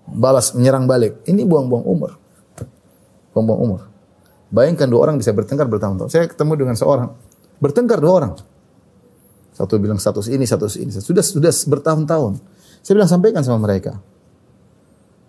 Balas 0.05 0.53
menyerang 0.53 0.85
balik. 0.91 1.23
Ini 1.25 1.47
buang-buang 1.47 1.87
umur. 1.87 2.11
Buang-buang 3.31 3.61
umur 3.63 3.94
Bayangkan 4.53 4.89
dua 4.89 5.09
orang 5.09 5.17
bisa 5.21 5.33
bertengkar 5.33 5.69
bertahun-tahun. 5.69 6.11
Saya 6.13 6.25
ketemu 6.29 6.53
dengan 6.57 6.77
seorang 6.77 7.13
bertengkar 7.63 7.99
dua 8.03 8.13
orang. 8.13 8.33
Satu 9.55 9.79
bilang 9.79 10.03
status 10.03 10.27
ini, 10.27 10.45
status 10.45 10.75
ini. 10.77 10.91
Sudah 10.91 11.23
sudah 11.23 11.53
bertahun-tahun. 11.53 12.43
Saya 12.83 12.95
bilang 12.99 13.11
sampaikan 13.11 13.41
sama 13.47 13.63
mereka. 13.63 14.03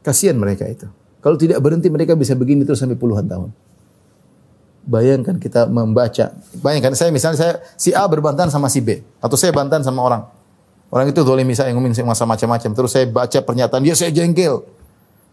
Kasihan 0.02 0.38
mereka 0.38 0.66
itu. 0.66 0.90
Kalau 1.22 1.38
tidak 1.38 1.58
berhenti 1.62 1.90
mereka 1.90 2.14
bisa 2.14 2.38
begini 2.38 2.66
terus 2.66 2.82
sampai 2.82 2.98
puluhan 2.98 3.26
tahun. 3.26 3.50
Bayangkan 4.86 5.42
kita 5.42 5.66
membaca. 5.66 6.38
Bayangkan 6.62 6.94
saya 6.94 7.10
misalnya 7.10 7.38
saya 7.42 7.54
si 7.74 7.90
A 7.94 8.06
berbantahan 8.06 8.54
sama 8.54 8.70
si 8.70 8.82
B 8.82 9.02
atau 9.18 9.34
saya 9.34 9.50
bantahan 9.50 9.82
sama 9.82 10.06
orang. 10.06 10.22
Orang 10.94 11.10
itu 11.10 11.26
zalimi 11.26 11.58
saya 11.58 11.74
ngomongin 11.74 11.98
saya 11.98 12.06
macam-macam. 12.06 12.70
Terus 12.78 12.92
saya 12.94 13.10
baca 13.10 13.40
pernyataan 13.42 13.82
dia 13.82 13.98
saya 13.98 14.14
jengkel. 14.14 14.62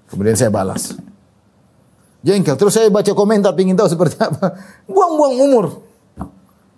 Kemudian 0.09 0.37
saya 0.37 0.49
balas. 0.49 0.97
Jengkel. 2.23 2.55
Terus 2.55 2.73
saya 2.75 2.89
baca 2.89 3.11
komentar 3.13 3.53
pingin 3.55 3.75
tahu 3.75 3.91
seperti 3.91 4.19
apa. 4.23 4.55
Buang-buang 4.87 5.35
umur. 5.43 5.65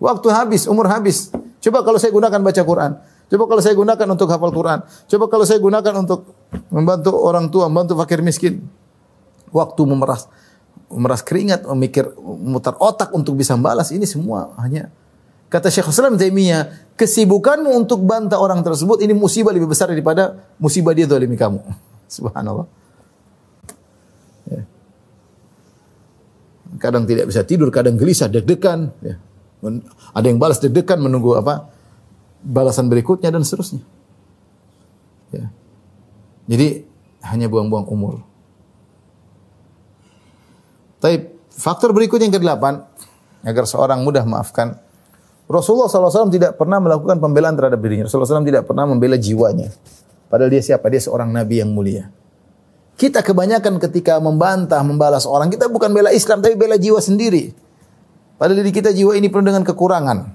Waktu 0.01 0.27
habis, 0.33 0.65
umur 0.65 0.89
habis. 0.89 1.29
Coba 1.61 1.85
kalau 1.85 2.01
saya 2.01 2.11
gunakan 2.13 2.41
baca 2.41 2.61
Quran. 2.61 2.91
Coba 3.25 3.43
kalau 3.49 3.61
saya 3.61 3.73
gunakan 3.73 4.07
untuk 4.09 4.27
hafal 4.29 4.51
Quran. 4.53 4.79
Coba 4.85 5.25
kalau 5.29 5.45
saya 5.45 5.57
gunakan 5.61 5.93
untuk 6.01 6.33
membantu 6.69 7.13
orang 7.17 7.49
tua, 7.49 7.69
membantu 7.69 7.97
fakir 7.97 8.21
miskin. 8.21 8.61
Waktu 9.49 9.81
memeras 9.85 10.29
memeras 10.89 11.25
keringat, 11.25 11.65
memikir, 11.65 12.13
mutar 12.21 12.77
otak 12.77 13.09
untuk 13.11 13.33
bisa 13.33 13.57
membalas 13.57 13.89
ini 13.89 14.05
semua 14.05 14.53
hanya 14.61 14.93
kata 15.49 15.71
Syekh 15.71 15.89
Islam 15.89 16.19
Taimiyah, 16.19 16.93
kesibukanmu 16.99 17.71
untuk 17.73 18.03
bantah 18.03 18.37
orang 18.37 18.61
tersebut 18.61 19.01
ini 19.01 19.15
musibah 19.15 19.55
lebih 19.55 19.71
besar 19.71 19.89
daripada 19.89 20.35
musibah 20.59 20.91
dia 20.91 21.07
zalimi 21.07 21.39
kamu. 21.39 21.63
Subhanallah. 22.15 22.67
Kadang 26.75 27.07
tidak 27.07 27.31
bisa 27.31 27.45
tidur, 27.47 27.71
kadang 27.71 27.95
gelisah, 27.95 28.27
deg-degan. 28.27 28.91
Ya. 28.99 29.15
Ada 30.11 30.25
yang 30.27 30.37
balas 30.37 30.59
deg-degan 30.59 30.99
menunggu 30.99 31.39
apa? 31.39 31.71
Balasan 32.45 32.91
berikutnya 32.91 33.31
dan 33.31 33.41
seterusnya. 33.41 33.81
Ya. 35.31 35.49
Jadi 36.45 36.85
hanya 37.25 37.49
buang-buang 37.49 37.89
umur. 37.89 38.21
Tapi 41.01 41.31
faktor 41.49 41.93
berikutnya 41.93 42.29
yang 42.29 42.37
kedelapan, 42.37 42.85
agar 43.45 43.63
seorang 43.69 44.01
mudah 44.01 44.25
maafkan. 44.25 44.77
Rasulullah 45.45 45.85
SAW 45.85 46.33
tidak 46.33 46.57
pernah 46.57 46.81
melakukan 46.81 47.21
pembelaan 47.21 47.53
terhadap 47.53 47.77
dirinya. 47.77 48.09
Rasulullah 48.09 48.41
SAW 48.41 48.49
tidak 48.49 48.65
pernah 48.65 48.89
membela 48.89 49.13
jiwanya. 49.13 49.69
Padahal 50.25 50.49
dia 50.49 50.65
siapa? 50.65 50.89
Dia 50.89 50.97
seorang 51.05 51.29
nabi 51.29 51.61
yang 51.61 51.69
mulia. 51.69 52.09
Kita 52.95 53.19
kebanyakan 53.19 53.75
ketika 53.83 54.23
membantah, 54.23 54.79
membalas 54.79 55.27
orang, 55.27 55.51
kita 55.51 55.67
bukan 55.67 55.91
bela 55.91 56.15
Islam, 56.15 56.39
tapi 56.39 56.55
bela 56.55 56.79
jiwa 56.79 57.03
sendiri. 57.03 57.51
Padahal 58.39 58.63
diri 58.63 58.71
kita 58.71 58.95
jiwa 58.95 59.15
ini 59.19 59.27
penuh 59.27 59.51
dengan 59.51 59.67
kekurangan. 59.67 60.31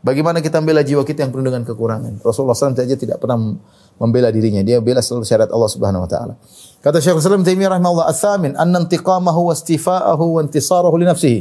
Bagaimana 0.00 0.40
kita 0.40 0.60
membela 0.62 0.80
jiwa 0.86 1.04
kita 1.04 1.26
yang 1.26 1.32
penuh 1.36 1.50
dengan 1.50 1.64
kekurangan? 1.66 2.22
Rasulullah 2.22 2.54
SAW 2.54 2.78
saja 2.78 2.96
tidak 2.96 3.18
pernah 3.18 3.58
membela 3.98 4.30
dirinya. 4.30 4.62
Dia 4.62 4.78
bela 4.78 5.02
selalu 5.02 5.26
syariat 5.26 5.50
Allah 5.50 5.66
Subhanahu 5.66 6.04
wa 6.04 6.08
taala. 6.08 6.34
Kata 6.78 7.02
Syekh 7.02 7.18
Islam 7.18 7.42
Taimiyah 7.42 7.74
rahimahullah, 7.74 8.06
"Ats-tsamin 8.08 8.54
anna 8.54 8.86
intiqamahu 8.86 9.50
wa 9.50 9.52
istifa'ahu 9.56 10.24
wa 10.38 10.40
intisarahu 10.46 10.94
li 11.00 11.06
nafsihi 11.10 11.40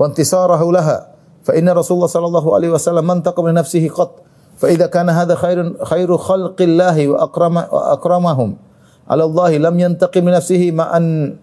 wa 0.00 0.08
intisarahu 0.08 0.66
laha." 0.72 1.12
Fa 1.44 1.52
inna 1.52 1.76
Rasulullah 1.76 2.08
sallallahu 2.08 2.48
alaihi 2.56 2.72
wasallam 2.72 3.04
man 3.04 3.18
taqama 3.20 3.52
li 3.52 3.60
nafsihi 3.60 3.92
qat. 3.92 4.10
Fa 4.56 4.72
idza 4.72 4.88
kana 4.88 5.12
hadha 5.12 5.36
khairun 5.36 5.76
khairu 5.84 6.16
khalqillahi 6.16 7.12
wa 7.12 7.28
akrama 7.28 7.68
wa 7.68 7.80
akramahum 8.00 8.69
ala 9.10 9.26
Allah 9.26 9.50
lam 9.58 9.74
yantaqim 9.74 10.22
li 10.22 10.32
nafsihi 10.38 10.70
ma 10.70 10.94
an 10.94 11.34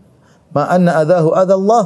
ma 0.56 0.72
anna 0.72 1.04
adahu 1.04 1.36
adha 1.36 1.60
Allah 1.60 1.84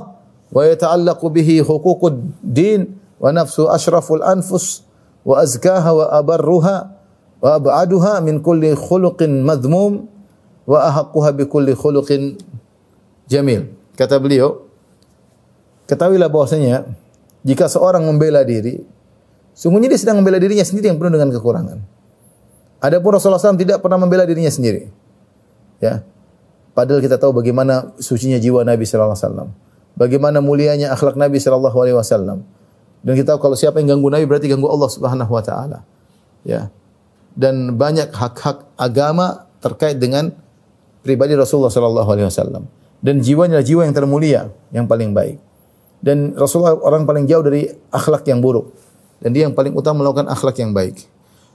wa 0.53 0.61
yata'allaqu 0.61 1.25
bihi 1.33 1.65
huququd 1.65 2.45
din 2.45 3.01
wa 3.17 3.33
nafsu 3.33 3.65
ashraful 3.65 4.21
anfus 4.21 4.85
wa 5.25 5.41
azkaha 5.41 5.89
wa 5.89 6.05
abarruha 6.13 6.93
wa 7.41 7.49
ab'aduha 7.57 8.21
min 8.21 8.45
kulli 8.45 8.77
khuluqin 8.77 9.41
madhmum 9.41 10.05
wa 10.69 10.77
ahaqquha 10.85 11.33
bi 11.33 11.49
kulli 11.49 11.73
khuluqin 11.73 12.37
jamil. 13.25 13.73
Kata 13.97 14.21
beliau, 14.21 14.69
ketahuilah 15.89 16.29
bahwasanya 16.29 16.85
jika 17.41 17.65
seorang 17.65 18.05
membela 18.05 18.45
diri, 18.45 18.85
sungguhnya 19.57 19.89
dia 19.89 19.99
sedang 19.99 20.21
membela 20.21 20.37
dirinya 20.37 20.65
sendiri 20.65 20.93
yang 20.93 21.01
penuh 21.01 21.17
dengan 21.17 21.33
kekurangan. 21.33 21.77
Adapun 22.81 23.09
Rasulullah 23.13 23.41
SAW 23.41 23.61
tidak 23.61 23.81
pernah 23.81 23.97
membela 24.01 24.25
dirinya 24.25 24.49
sendiri. 24.49 24.89
Ya. 25.81 26.05
Padahal 26.71 27.03
kita 27.03 27.19
tahu 27.19 27.35
bagaimana 27.35 27.91
sucinya 27.99 28.39
jiwa 28.39 28.63
Nabi 28.63 28.87
sallallahu 28.87 29.11
alaihi 29.11 29.25
wasallam. 29.27 29.49
Bagaimana 29.99 30.39
mulianya 30.39 30.95
akhlak 30.95 31.19
Nabi 31.19 31.41
sallallahu 31.41 31.75
alaihi 31.75 31.97
wasallam. 31.99 32.47
Dan 33.01 33.13
kita 33.17 33.35
tahu 33.35 33.49
kalau 33.49 33.57
siapa 33.59 33.81
yang 33.81 33.97
ganggu 33.97 34.07
Nabi 34.13 34.29
berarti 34.29 34.47
ganggu 34.47 34.69
Allah 34.69 34.87
Subhanahu 34.87 35.31
wa 35.33 35.43
taala. 35.43 35.83
Ya. 36.47 36.71
Dan 37.35 37.75
banyak 37.75 38.13
hak-hak 38.13 38.71
agama 38.79 39.49
terkait 39.59 39.99
dengan 39.99 40.31
pribadi 41.03 41.35
Rasulullah 41.35 41.73
sallallahu 41.73 42.07
alaihi 42.07 42.29
wasallam. 42.29 42.69
Dan 43.01 43.19
jiwanya 43.19 43.59
adalah 43.59 43.67
jiwa 43.67 43.81
yang 43.89 43.95
termulia, 43.97 44.41
yang 44.69 44.85
paling 44.85 45.11
baik. 45.11 45.41
Dan 46.01 46.37
Rasulullah 46.37 46.77
orang 46.77 47.09
paling 47.09 47.25
jauh 47.25 47.41
dari 47.41 47.65
akhlak 47.89 48.23
yang 48.29 48.39
buruk. 48.39 48.73
Dan 49.21 49.33
dia 49.33 49.49
yang 49.49 49.53
paling 49.57 49.73
utama 49.73 50.01
melakukan 50.05 50.29
akhlak 50.29 50.57
yang 50.61 50.73
baik. 50.73 51.09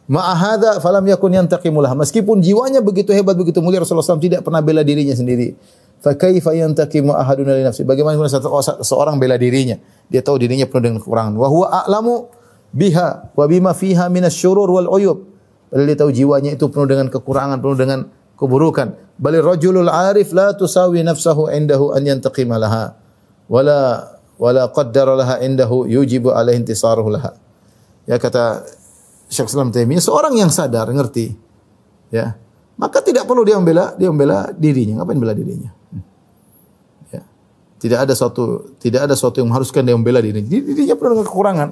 Ma'ahada 0.07 0.79
falam 0.79 1.03
yakun 1.03 1.35
yantaqimulah. 1.35 1.99
Meskipun 1.99 2.39
jiwanya 2.39 2.79
begitu 2.79 3.11
hebat, 3.11 3.35
begitu 3.35 3.59
mulia 3.59 3.83
Rasulullah 3.83 4.07
SAW 4.07 4.23
tidak 4.23 4.47
pernah 4.47 4.63
bela 4.63 4.87
dirinya 4.87 5.15
sendiri. 5.19 5.59
Fa 5.99 6.15
kaifa 6.15 6.55
yantaqimu 6.55 7.11
ahadun 7.11 7.51
li 7.51 7.67
nafsi? 7.67 7.83
Bagaimana 7.83 8.31
seorang 8.87 9.19
bela 9.19 9.35
dirinya? 9.35 9.83
Dia 10.07 10.23
tahu 10.23 10.39
dirinya 10.39 10.63
penuh 10.71 10.83
dengan 10.87 10.99
kekurangan. 11.03 11.35
Wa 11.35 11.49
huwa 11.51 11.67
a'lamu 11.83 12.31
biha 12.71 13.35
wa 13.35 13.45
bima 13.51 13.75
fiha 13.75 14.07
minasyurur 14.07 14.71
wal 14.71 14.89
uyub. 14.95 15.27
Padahal 15.67 15.87
dia 15.91 15.99
tahu 15.99 16.11
jiwanya 16.15 16.51
itu 16.55 16.71
penuh 16.71 16.87
dengan 16.87 17.11
kekurangan, 17.11 17.59
penuh 17.59 17.75
dengan 17.75 18.01
keburukan. 18.39 19.19
Bali 19.19 19.43
rajulul 19.43 19.91
arif 19.91 20.31
la 20.31 20.55
tusawi 20.55 21.03
nafsahu 21.03 21.51
indahu 21.51 21.91
an 21.91 22.07
yantaqima 22.07 22.63
laha. 22.63 22.95
Wala 23.51 24.15
wala 24.39 24.71
qaddara 24.71 25.19
laha 25.19 25.43
indahu 25.43 25.91
yujibu 25.91 26.31
alaihi 26.31 26.63
intisaruhu 26.63 27.11
laha. 27.11 27.35
Ya 28.07 28.23
kata 28.23 28.63
Syekh 29.27 29.51
Islam 29.51 29.75
Taimiyah, 29.75 30.03
seorang 30.03 30.39
yang 30.39 30.51
sadar, 30.55 30.87
ngerti, 30.87 31.35
ya, 32.15 32.39
maka 32.79 33.03
tidak 33.03 33.27
perlu 33.27 33.43
dia 33.43 33.59
membela, 33.59 33.97
dia 33.99 34.09
membela 34.13 34.51
dirinya. 34.55 35.03
Ngapain 35.03 35.19
membela 35.19 35.35
dirinya? 35.35 35.71
Tidak 37.77 37.99
ada 38.09 38.17
suatu 38.17 38.73
tidak 38.81 39.05
ada 39.05 39.13
suatu 39.13 39.45
yang 39.45 39.53
mengharuskan 39.53 39.85
dia 39.85 39.93
membela 39.93 40.25
diri. 40.25 40.41
Dirinya 40.41 40.97
penuh 40.97 41.21
dengan 41.21 41.27
kekurangan. 41.29 41.69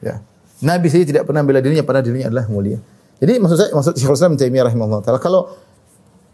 Ya. 0.00 0.24
Nabi 0.64 0.88
sendiri 0.88 1.12
tidak 1.12 1.28
pernah 1.28 1.44
membela 1.44 1.60
dirinya 1.60 1.84
padahal 1.84 2.04
dirinya 2.08 2.32
adalah 2.32 2.48
mulia. 2.48 2.80
Jadi 3.20 3.32
maksud 3.36 3.56
saya 3.56 3.70
maksud 3.76 3.92
Syekhul 4.00 4.16
Islam 4.16 4.34
Taimiyah 4.40 4.64
rahimahullah 4.72 5.00
taala 5.04 5.20
kalau 5.20 5.52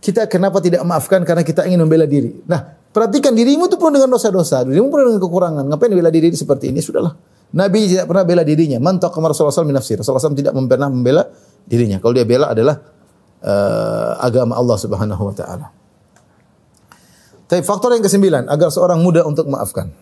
kita 0.02 0.30
kenapa 0.30 0.62
tidak 0.62 0.82
maafkan 0.86 1.26
karena 1.26 1.42
kita 1.42 1.66
ingin 1.66 1.82
membela 1.82 2.06
diri. 2.06 2.30
Nah, 2.46 2.62
perhatikan 2.94 3.34
dirimu 3.34 3.66
itu 3.66 3.74
penuh 3.78 4.02
dengan 4.02 4.10
dosa-dosa, 4.14 4.66
dirimu 4.66 4.90
penuh 4.90 5.14
dengan 5.14 5.22
kekurangan. 5.22 5.64
Ngapain 5.66 5.90
bela 5.94 6.10
diri 6.10 6.30
seperti 6.34 6.70
ini? 6.70 6.78
Sudahlah. 6.78 7.14
Nabi 7.52 7.84
tidak 7.84 8.08
pernah 8.08 8.24
bela 8.24 8.42
dirinya. 8.42 8.80
Man 8.80 8.96
taqama 8.96 9.28
Rasulullah 9.28 9.52
SAW 9.52 9.68
min 9.68 9.76
nafsi. 9.76 9.92
Rasulullah 9.92 10.24
SAW 10.24 10.36
tidak 10.36 10.52
pernah 10.56 10.88
membela 10.88 11.28
dirinya. 11.68 12.00
Kalau 12.00 12.16
dia 12.16 12.24
bela 12.24 12.48
adalah 12.48 12.80
uh, 13.44 14.12
agama 14.24 14.56
Allah 14.56 14.76
Subhanahu 14.80 15.22
wa 15.22 15.34
taala. 15.36 15.66
Tapi 17.52 17.60
faktor 17.60 17.92
yang 17.92 18.00
kesembilan, 18.00 18.48
agar 18.48 18.72
seorang 18.72 19.04
mudah 19.04 19.28
untuk 19.28 19.44
maafkan. 19.44 19.92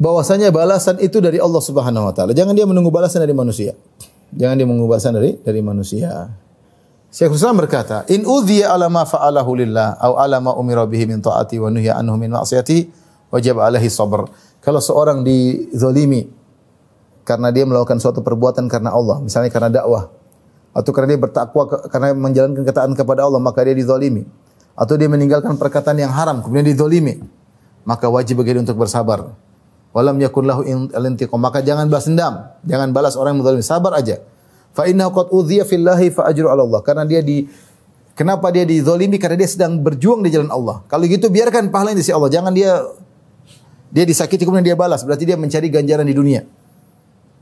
Bahwasanya 0.00 0.48
balasan 0.48 0.96
itu 0.98 1.20
dari 1.20 1.36
Allah 1.36 1.60
Subhanahu 1.60 2.08
wa 2.08 2.14
taala. 2.16 2.32
Jangan 2.32 2.56
dia 2.56 2.64
menunggu 2.64 2.88
balasan 2.88 3.20
dari 3.20 3.36
manusia. 3.36 3.76
Jangan 4.32 4.56
dia 4.56 4.64
menunggu 4.64 4.88
balasan 4.88 5.12
dari 5.12 5.36
dari 5.44 5.60
manusia. 5.60 6.32
Syekh 7.12 7.36
Islam 7.36 7.60
berkata, 7.60 8.08
"In 8.08 8.24
udhiya 8.24 8.72
ala 8.72 8.88
ma 8.88 9.04
fa'alahu 9.04 9.52
lillah 9.52 10.00
aw 10.00 10.16
ala 10.16 10.40
ma 10.40 10.56
umira 10.56 10.88
bihi 10.88 11.04
min 11.04 11.20
ta'ati 11.20 11.60
wa 11.60 11.68
nuhiya 11.68 12.00
anhu 12.00 12.16
min 12.16 12.32
ma'siyati 12.32 12.88
wajib 13.28 13.60
alaihi 13.60 13.92
sabr." 13.92 14.24
Kalau 14.64 14.80
seorang 14.80 15.20
dizalimi 15.20 16.24
karena 17.28 17.52
dia 17.52 17.68
melakukan 17.68 18.00
suatu 18.00 18.24
perbuatan 18.24 18.64
karena 18.64 18.96
Allah, 18.96 19.20
misalnya 19.20 19.52
karena 19.52 19.68
dakwah, 19.68 20.08
atau 20.72 20.88
karena 20.88 21.12
dia 21.14 21.20
bertakwa 21.20 21.62
karena 21.68 22.16
menjalankan 22.16 22.64
ketaatan 22.64 22.96
kepada 22.96 23.28
Allah 23.28 23.36
maka 23.44 23.60
dia 23.60 23.76
dizalimi 23.76 24.24
atau 24.72 24.96
dia 24.96 25.04
meninggalkan 25.04 25.60
perkataan 25.60 26.00
yang 26.00 26.08
haram 26.08 26.40
kemudian 26.40 26.64
dizalimi 26.64 27.20
maka 27.84 28.08
wajib 28.08 28.40
bagi 28.40 28.56
dia 28.56 28.64
untuk 28.64 28.80
bersabar. 28.80 29.36
Walam 29.92 30.16
yakun 30.16 30.48
lahu 30.48 30.64
maka 31.36 31.60
jangan 31.60 31.92
balas 31.92 32.08
dendam 32.08 32.48
jangan 32.64 32.88
balas 32.96 33.12
orang 33.20 33.36
yang 33.36 33.44
menzalimi 33.44 33.60
sabar 33.60 33.92
aja 34.00 34.24
fa 34.72 34.88
innahu 34.88 35.10
qad 35.12 35.26
udhiya 35.32 35.64
fillahi 35.68 36.12
fa 36.12 36.28
ajru 36.28 36.48
ala 36.48 36.64
Allah. 36.64 36.80
Karena 36.84 37.04
dia 37.04 37.20
di 37.20 37.46
kenapa 38.12 38.52
dia 38.52 38.64
dizalimi 38.64 39.16
karena 39.16 39.40
dia 39.40 39.48
sedang 39.48 39.80
berjuang 39.80 40.24
di 40.24 40.32
jalan 40.32 40.50
Allah. 40.52 40.84
Kalau 40.88 41.04
gitu 41.06 41.28
biarkan 41.28 41.68
pahala 41.72 41.96
di 41.96 42.04
sisi 42.04 42.12
Allah. 42.12 42.32
Jangan 42.32 42.52
dia 42.52 42.82
dia 43.92 44.04
disakiti 44.08 44.42
kemudian 44.44 44.74
dia 44.74 44.76
balas. 44.76 45.04
Berarti 45.04 45.28
dia 45.28 45.36
mencari 45.36 45.68
ganjaran 45.68 46.08
di 46.08 46.16
dunia. 46.16 46.42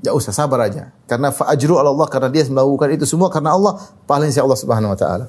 Ya 0.01 0.17
usah 0.17 0.33
sabar 0.35 0.67
aja. 0.67 0.91
Karena 1.05 1.31
fa'ajru 1.31 1.77
Allah 1.79 2.09
karena 2.09 2.29
dia 2.33 2.43
melakukan 2.49 2.89
itu 2.95 3.07
semua 3.07 3.29
karena 3.29 3.55
Allah 3.55 3.79
pahalanya 4.09 4.33
si 4.35 4.41
Allah 4.41 4.59
Subhanahu 4.59 4.93
wa 4.93 4.99
taala. 4.99 5.27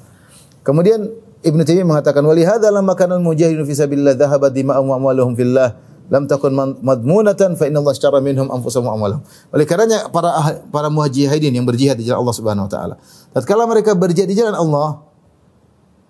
Kemudian 0.62 1.10
Ibnu 1.42 1.66
Taimiyah 1.66 1.86
mengatakan 1.86 2.22
wali 2.22 2.46
hadza 2.46 2.70
lamma 2.70 2.94
kana 2.94 3.18
mujahidun 3.18 3.66
fi 3.66 3.74
sabilillah 3.74 4.14
dhahaba 4.14 4.46
dima'ahum 4.46 4.94
wa 4.94 4.96
amwaluhum 4.96 5.34
fillah 5.34 5.74
lam 6.08 6.26
takun 6.26 6.54
madmunatan 6.80 7.54
fa 7.54 7.68
inna 7.68 7.82
Allah 7.82 7.94
minhum 8.22 8.48
anfusahum 8.50 8.90
wa 8.90 8.94
amwalahum. 8.98 9.22
Oleh 9.54 9.66
karenanya 9.68 10.08
para 10.10 10.62
para 10.72 10.88
muhajirin 10.88 11.52
yang 11.52 11.66
berjihad 11.68 11.98
di 11.98 12.08
jalan 12.08 12.26
Allah 12.26 12.36
Subhanahu 12.36 12.66
wa 12.66 12.72
taala. 12.72 12.94
Tatkala 13.30 13.68
mereka 13.68 13.92
berjihad 13.94 14.26
di 14.26 14.36
jalan 14.38 14.56
Allah, 14.56 15.04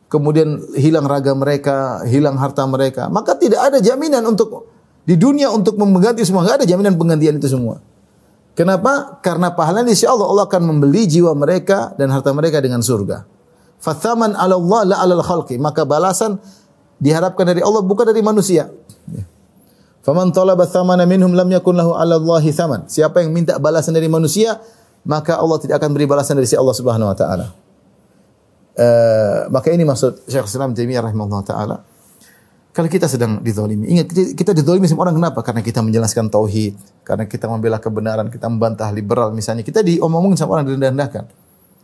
kemudian 0.09 0.61
hilang 0.79 1.05
raga 1.05 1.33
mereka, 1.37 2.07
hilang 2.07 2.37
harta 2.39 2.65
mereka, 2.65 3.13
maka 3.13 3.37
tidak 3.37 3.61
ada 3.73 3.79
jaminan 3.83 4.25
untuk 4.29 4.71
di 5.03 5.19
dunia 5.19 5.51
untuk 5.51 5.75
mengganti 5.77 6.23
semua, 6.23 6.47
enggak 6.47 6.63
ada 6.63 6.67
jaminan 6.69 6.95
penggantian 6.95 7.37
itu 7.43 7.51
semua. 7.51 7.83
Kenapa? 8.53 9.19
Karena 9.25 9.49
pahala 9.57 9.81
di 9.81 9.97
sisi 9.97 10.05
Allah, 10.05 10.29
Allah 10.29 10.45
akan 10.45 10.63
membeli 10.77 11.09
jiwa 11.09 11.33
mereka 11.33 11.97
dan 11.97 12.13
harta 12.13 12.37
mereka 12.37 12.61
dengan 12.61 12.85
surga. 12.85 13.25
Fathaman 13.81 14.37
ala 14.37 14.55
Allah 14.55 14.81
la 14.87 14.97
alal 15.03 15.25
khalqi. 15.25 15.57
Maka 15.57 15.89
balasan 15.89 16.37
diharapkan 17.03 17.49
dari 17.49 17.65
Allah 17.65 17.81
bukan 17.83 18.07
dari 18.07 18.21
manusia. 18.21 18.71
Faman 20.03 20.35
talaba 20.35 20.67
thamana 20.67 21.07
minhum 21.07 21.31
lam 21.31 21.47
yakun 21.47 21.79
lahu 21.79 21.95
ala 21.95 22.19
Allahi 22.19 22.51
thaman. 22.51 22.91
Siapa 22.91 23.23
yang 23.23 23.31
minta 23.31 23.55
balasan 23.63 23.95
dari 23.95 24.11
manusia, 24.11 24.59
maka 25.07 25.39
Allah 25.39 25.59
tidak 25.63 25.79
akan 25.79 25.95
beri 25.95 26.11
balasan 26.11 26.35
dari 26.35 26.51
si 26.51 26.59
Allah 26.59 26.75
Subhanahu 26.75 27.07
wa 27.07 27.17
taala. 27.17 27.47
Uh, 28.73 29.47
maka 29.53 29.71
ini 29.71 29.87
maksud 29.87 30.27
Syekh 30.27 30.49
Islam 30.51 30.75
Taimiyah 30.75 31.07
rahimahullah 31.07 31.43
taala. 31.47 31.77
Kalau 32.73 32.89
kita 32.89 33.05
sedang 33.05 33.45
dizalimi, 33.45 33.85
ingat 33.85 34.09
kita, 34.33 34.57
dizalimi 34.57 34.89
semua 34.89 35.05
orang 35.05 35.21
kenapa? 35.21 35.45
Karena 35.45 35.61
kita 35.61 35.85
menjelaskan 35.85 36.33
tauhid, 36.33 37.05
karena 37.05 37.29
kita 37.29 37.45
membela 37.45 37.77
kebenaran, 37.77 38.33
kita 38.33 38.49
membantah 38.49 38.89
liberal 38.89 39.29
misalnya. 39.29 39.61
Kita 39.61 39.85
diomongin 39.85 40.41
sama 40.41 40.57
orang 40.57 40.73
direndah-rendahkan. 40.73 41.25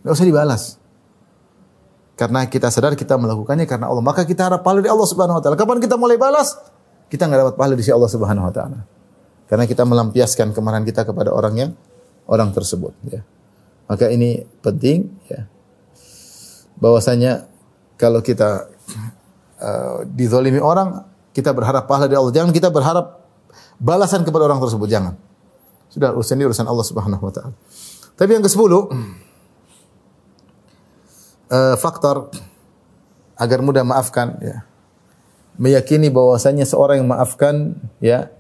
Enggak 0.01 0.13
usah 0.17 0.27
dibalas. 0.27 0.63
Karena 2.17 2.49
kita 2.49 2.73
sadar 2.73 2.97
kita 2.97 3.21
melakukannya 3.21 3.69
karena 3.69 3.93
Allah. 3.93 4.01
Maka 4.01 4.25
kita 4.25 4.49
harap 4.49 4.65
pahala 4.65 4.81
dari 4.81 4.91
Allah 4.91 5.07
Subhanahu 5.07 5.39
wa 5.39 5.43
taala. 5.45 5.61
Kapan 5.61 5.79
kita 5.79 6.01
mulai 6.01 6.17
balas? 6.17 6.57
Kita 7.09 7.25
nggak 7.25 7.41
dapat 7.41 7.55
pahala 7.57 7.75
di 7.75 7.83
sisi 7.85 7.93
Allah 7.93 8.13
Subhanahu 8.13 8.49
wa 8.49 8.53
taala. 8.53 8.85
Karena 9.49 9.65
kita 9.65 9.89
melampiaskan 9.89 10.53
kemarahan 10.53 10.85
kita 10.85 11.09
kepada 11.09 11.33
orang 11.33 11.55
yang 11.57 11.71
orang 12.29 12.53
tersebut, 12.53 12.93
ya. 13.09 13.25
Maka 13.89 14.13
ini 14.13 14.45
penting 14.61 15.09
ya. 15.33 15.49
Bahwasanya 16.77 17.49
kalau 17.97 18.21
kita 18.21 18.69
uh, 19.57 20.05
dizalimi 20.05 20.61
orang, 20.61 21.09
kita 21.33 21.57
berharap 21.57 21.89
pahala 21.89 22.05
dari 22.05 22.21
Allah. 22.21 22.37
Jangan 22.37 22.53
kita 22.53 22.69
berharap 22.69 23.25
balasan 23.81 24.29
kepada 24.29 24.45
orang 24.45 24.61
tersebut, 24.61 24.85
jangan. 24.93 25.17
Sudah 25.89 26.13
urusan 26.13 26.37
ini 26.37 26.45
urusan 26.45 26.69
Allah 26.69 26.85
Subhanahu 26.85 27.25
wa 27.25 27.33
taala. 27.33 27.57
Tapi 28.21 28.37
yang 28.37 28.45
ke-10 28.45 28.73
uh, 31.49 31.77
faktor 31.81 32.29
agar 33.41 33.59
mudah 33.65 33.87
maafkan 33.87 34.37
ya. 34.45 34.68
Meyakini 35.59 36.07
bahwasanya 36.09 36.63
seorang 36.63 37.03
yang 37.03 37.11
maafkan 37.11 37.75
ya 37.99 38.31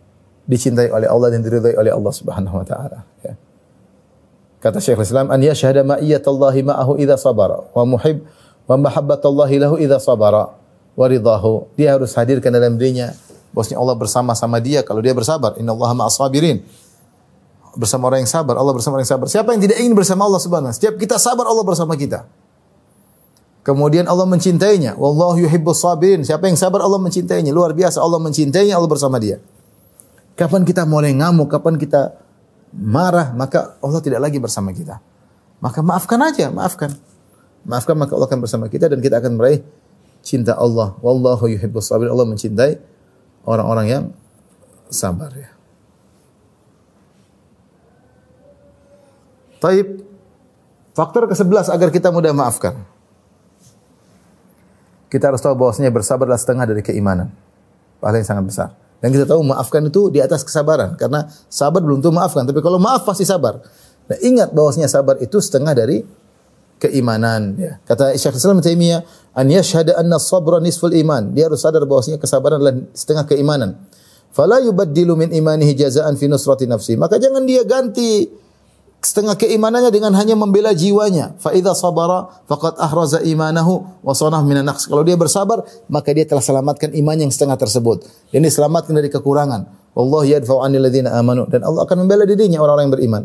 dicintai 0.47 0.89
oleh 0.89 1.11
Allah 1.11 1.35
dan 1.35 1.43
diridhai 1.45 1.75
oleh 1.75 1.93
Allah 1.93 2.13
Subhanahu 2.15 2.63
wa 2.63 2.67
taala 2.67 3.05
ya. 3.27 3.35
Kata 4.59 4.83
Syekh 4.83 4.99
Islam, 5.03 5.31
an 5.31 5.39
yashhada 5.39 5.87
ma'iyatallahi 5.87 6.67
ma'ahu 6.67 6.99
idza 6.99 7.15
sabara 7.15 7.63
wa 7.71 7.85
muhib 7.87 8.27
wa 8.67 8.75
mahabbatallahi 8.75 9.55
lahu 9.63 9.75
idza 9.79 10.03
sabara 10.03 10.51
wa 10.99 11.07
ridahu. 11.07 11.71
Dia 11.79 11.95
harus 11.95 12.11
hadirkan 12.19 12.51
dalam 12.51 12.75
dirinya 12.75 13.15
bahwasanya 13.55 13.79
Allah 13.79 13.97
bersama 13.99 14.33
sama 14.35 14.59
dia 14.59 14.83
kalau 14.83 14.99
dia 14.99 15.15
bersabar. 15.15 15.55
Innallaha 15.63 15.95
ma'as 15.95 16.19
sabirin. 16.19 16.63
Bersama 17.79 18.11
orang 18.11 18.27
yang 18.27 18.33
sabar, 18.33 18.59
Allah 18.59 18.75
bersama 18.75 18.99
orang 18.99 19.07
yang 19.07 19.15
sabar. 19.15 19.27
Siapa 19.31 19.55
yang 19.55 19.63
tidak 19.63 19.79
ingin 19.79 19.95
bersama 19.95 20.27
Allah 20.27 20.43
Subhanahu 20.43 20.75
Setiap 20.75 20.99
kita 20.99 21.15
sabar, 21.15 21.47
Allah 21.47 21.63
bersama 21.63 21.95
kita. 21.95 22.27
Kemudian 23.69 24.09
Allah 24.09 24.25
mencintainya. 24.25 24.97
Wallahu 24.97 25.45
yuhibbus 25.45 25.85
sabirin. 25.85 26.25
Siapa 26.25 26.49
yang 26.49 26.57
sabar, 26.57 26.81
Allah 26.81 26.97
mencintainya. 26.97 27.53
Luar 27.53 27.77
biasa 27.77 28.01
Allah 28.01 28.17
mencintainya, 28.17 28.81
Allah 28.81 28.89
bersama 28.89 29.21
dia. 29.21 29.45
Kapan 30.41 30.65
kita 30.65 30.89
mulai 30.89 31.13
ngamuk, 31.13 31.53
kapan 31.53 31.77
kita 31.77 32.17
marah, 32.73 33.37
maka 33.37 33.77
Allah 33.85 34.01
tidak 34.01 34.25
lagi 34.25 34.41
bersama 34.41 34.73
kita. 34.73 35.05
Maka 35.61 35.85
maafkan 35.85 36.17
aja, 36.17 36.49
maafkan. 36.49 36.97
Maafkan 37.69 37.93
maka 38.01 38.17
Allah 38.17 38.33
akan 38.33 38.41
bersama 38.41 38.73
kita 38.73 38.89
dan 38.89 39.05
kita 39.05 39.21
akan 39.21 39.37
meraih 39.37 39.61
cinta 40.25 40.57
Allah. 40.57 40.97
Wallahu 41.05 41.45
yuhibbus 41.53 41.93
sabir. 41.93 42.09
Allah 42.09 42.25
mencintai 42.25 42.81
orang-orang 43.45 43.87
yang 43.93 44.05
sabar 44.89 45.29
ya. 45.37 45.53
Taib. 49.61 50.09
Faktor 50.97 51.29
ke-11 51.29 51.69
agar 51.69 51.93
kita 51.93 52.09
mudah 52.09 52.33
maafkan. 52.33 52.97
Kita 55.09 55.33
harus 55.33 55.41
tahu 55.41 55.57
bahwasanya 55.57 55.89
bersabarlah 55.89 56.37
setengah 56.37 56.69
dari 56.69 56.85
keimanan. 56.85 57.33
Pahala 57.99 58.21
yang 58.21 58.29
sangat 58.29 58.45
besar. 58.45 58.69
Dan 58.99 59.15
kita 59.15 59.25
tahu 59.25 59.41
maafkan 59.47 59.83
itu 59.87 60.11
di 60.11 60.19
atas 60.19 60.43
kesabaran 60.43 60.99
karena 60.99 61.31
sabar 61.47 61.79
belum 61.79 62.03
tentu 62.03 62.11
maafkan, 62.11 62.43
tapi 62.45 62.59
kalau 62.59 62.83
maaf 62.83 63.07
pasti 63.07 63.23
sabar. 63.23 63.63
Nah, 64.11 64.19
ingat 64.25 64.51
bahwasanya 64.51 64.91
sabar 64.91 65.21
itu 65.23 65.39
setengah 65.39 65.71
dari 65.71 66.03
keimanan 66.83 67.55
ya. 67.59 67.79
Kata 67.87 68.15
Syekh 68.15 68.39
Islam 68.39 68.59
Taimiyah, 68.59 69.03
"An 69.35 69.47
yashhada 69.51 69.99
anna 69.99 70.19
sabra 70.19 70.59
nisful 70.59 70.91
iman." 70.91 71.31
Dia 71.31 71.47
harus 71.47 71.63
sadar 71.63 71.87
bahwasanya 71.87 72.19
kesabaran 72.19 72.59
adalah 72.59 72.75
setengah 72.91 73.27
keimanan. 73.27 73.79
Fala 74.35 74.59
yubaddilu 74.63 75.15
min 75.15 75.31
imanihi 75.31 75.75
jazaan 75.79 76.15
fi 76.19 76.27
nusrati 76.27 76.67
nafsi. 76.67 76.95
Maka 76.99 77.23
jangan 77.23 77.47
dia 77.47 77.63
ganti 77.63 78.27
setengah 78.99 79.39
keimanannya 79.39 79.95
dengan 79.95 80.13
hanya 80.19 80.35
membela 80.35 80.75
jiwanya. 80.75 81.39
Fa 81.39 81.55
idza 81.55 81.75
sabara 81.75 82.43
faqad 82.51 82.79
ahraza 82.79 83.19
imanahu 83.23 84.03
wa 84.03 84.13
sanah 84.15 84.43
minan 84.43 84.67
naqs. 84.67 84.91
Kalau 84.91 85.07
dia 85.07 85.15
bersabar, 85.15 85.63
maka 85.87 86.11
dia 86.11 86.27
telah 86.27 86.43
selamatkan 86.43 86.95
iman 86.99 87.17
yang 87.17 87.31
setengah 87.31 87.55
tersebut. 87.55 88.03
Dan 88.35 88.43
diselamatkan 88.43 88.93
dari 88.95 89.11
kekurangan. 89.11 89.67
Wallahu 89.95 90.27
yadfa'u 90.27 90.63
'anil 90.63 90.83
ladzina 90.83 91.15
amanu 91.19 91.47
dan 91.51 91.67
Allah 91.67 91.83
akan 91.83 92.07
membela 92.07 92.23
dirinya 92.23 92.63
orang-orang 92.63 92.91
yang 92.91 92.95
beriman. 92.95 93.23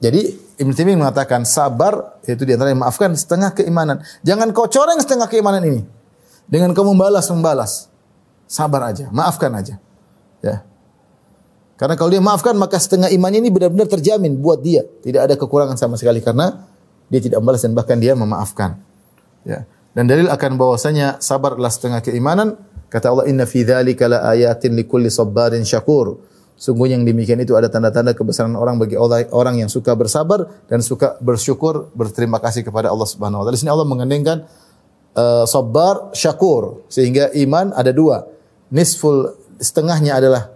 Jadi 0.00 0.20
Ibn 0.60 0.72
Taimiyah 0.72 0.98
mengatakan 1.00 1.48
sabar 1.48 2.20
yaitu 2.28 2.44
di 2.44 2.52
antara 2.52 2.70
yang 2.70 2.80
maafkan 2.84 3.16
setengah 3.16 3.56
keimanan. 3.56 4.04
Jangan 4.20 4.52
kau 4.52 4.68
coreng 4.68 5.00
setengah 5.00 5.28
keimanan 5.28 5.64
ini. 5.64 5.80
Dengan 6.44 6.76
kamu 6.76 6.92
membalas 6.92 7.26
membalas. 7.32 7.88
Sabar 8.44 8.92
aja, 8.92 9.08
maafkan 9.08 9.48
aja. 9.56 9.80
Ya. 10.44 10.60
Karena 11.84 12.00
kalau 12.00 12.16
dia 12.16 12.22
maafkan 12.24 12.56
maka 12.56 12.80
setengah 12.80 13.12
imannya 13.12 13.44
ini 13.44 13.52
benar-benar 13.52 13.84
terjamin 13.92 14.40
buat 14.40 14.64
dia. 14.64 14.88
Tidak 15.04 15.20
ada 15.20 15.36
kekurangan 15.36 15.76
sama 15.76 16.00
sekali 16.00 16.24
karena 16.24 16.64
dia 17.12 17.20
tidak 17.20 17.44
membalas 17.44 17.60
dan 17.60 17.76
bahkan 17.76 18.00
dia 18.00 18.16
memaafkan. 18.16 18.80
Ya. 19.44 19.68
Dan 19.92 20.08
dalil 20.08 20.32
akan 20.32 20.56
bahwasanya 20.56 21.20
sabar 21.20 21.52
adalah 21.52 21.68
setengah 21.68 22.00
keimanan. 22.00 22.56
Kata 22.88 23.12
Allah 23.12 23.28
inna 23.28 23.44
fi 23.44 23.68
dzalika 23.68 24.08
la 24.08 24.24
ayatin 24.32 24.72
likulli 24.80 25.12
sabarin 25.12 25.60
syakur. 25.60 26.24
Sungguh 26.56 26.88
yang 26.88 27.04
demikian 27.04 27.44
itu 27.44 27.52
ada 27.52 27.68
tanda-tanda 27.68 28.16
kebesaran 28.16 28.56
orang 28.56 28.80
bagi 28.80 28.96
orang 29.28 29.60
yang 29.60 29.68
suka 29.68 29.92
bersabar 29.92 30.64
dan 30.72 30.80
suka 30.80 31.20
bersyukur, 31.20 31.92
berterima 31.92 32.40
kasih 32.40 32.64
kepada 32.64 32.88
Allah 32.88 33.04
Subhanahu 33.04 33.42
wa 33.42 33.44
taala. 33.44 33.52
Di 33.52 33.60
sini 33.60 33.68
Allah 33.68 33.84
mengandengkan 33.84 34.48
uh, 35.20 35.44
sabar, 35.44 36.16
syakur 36.16 36.88
sehingga 36.88 37.28
iman 37.44 37.76
ada 37.76 37.92
dua. 37.92 38.24
Nisful 38.72 39.36
setengahnya 39.60 40.16
adalah 40.16 40.54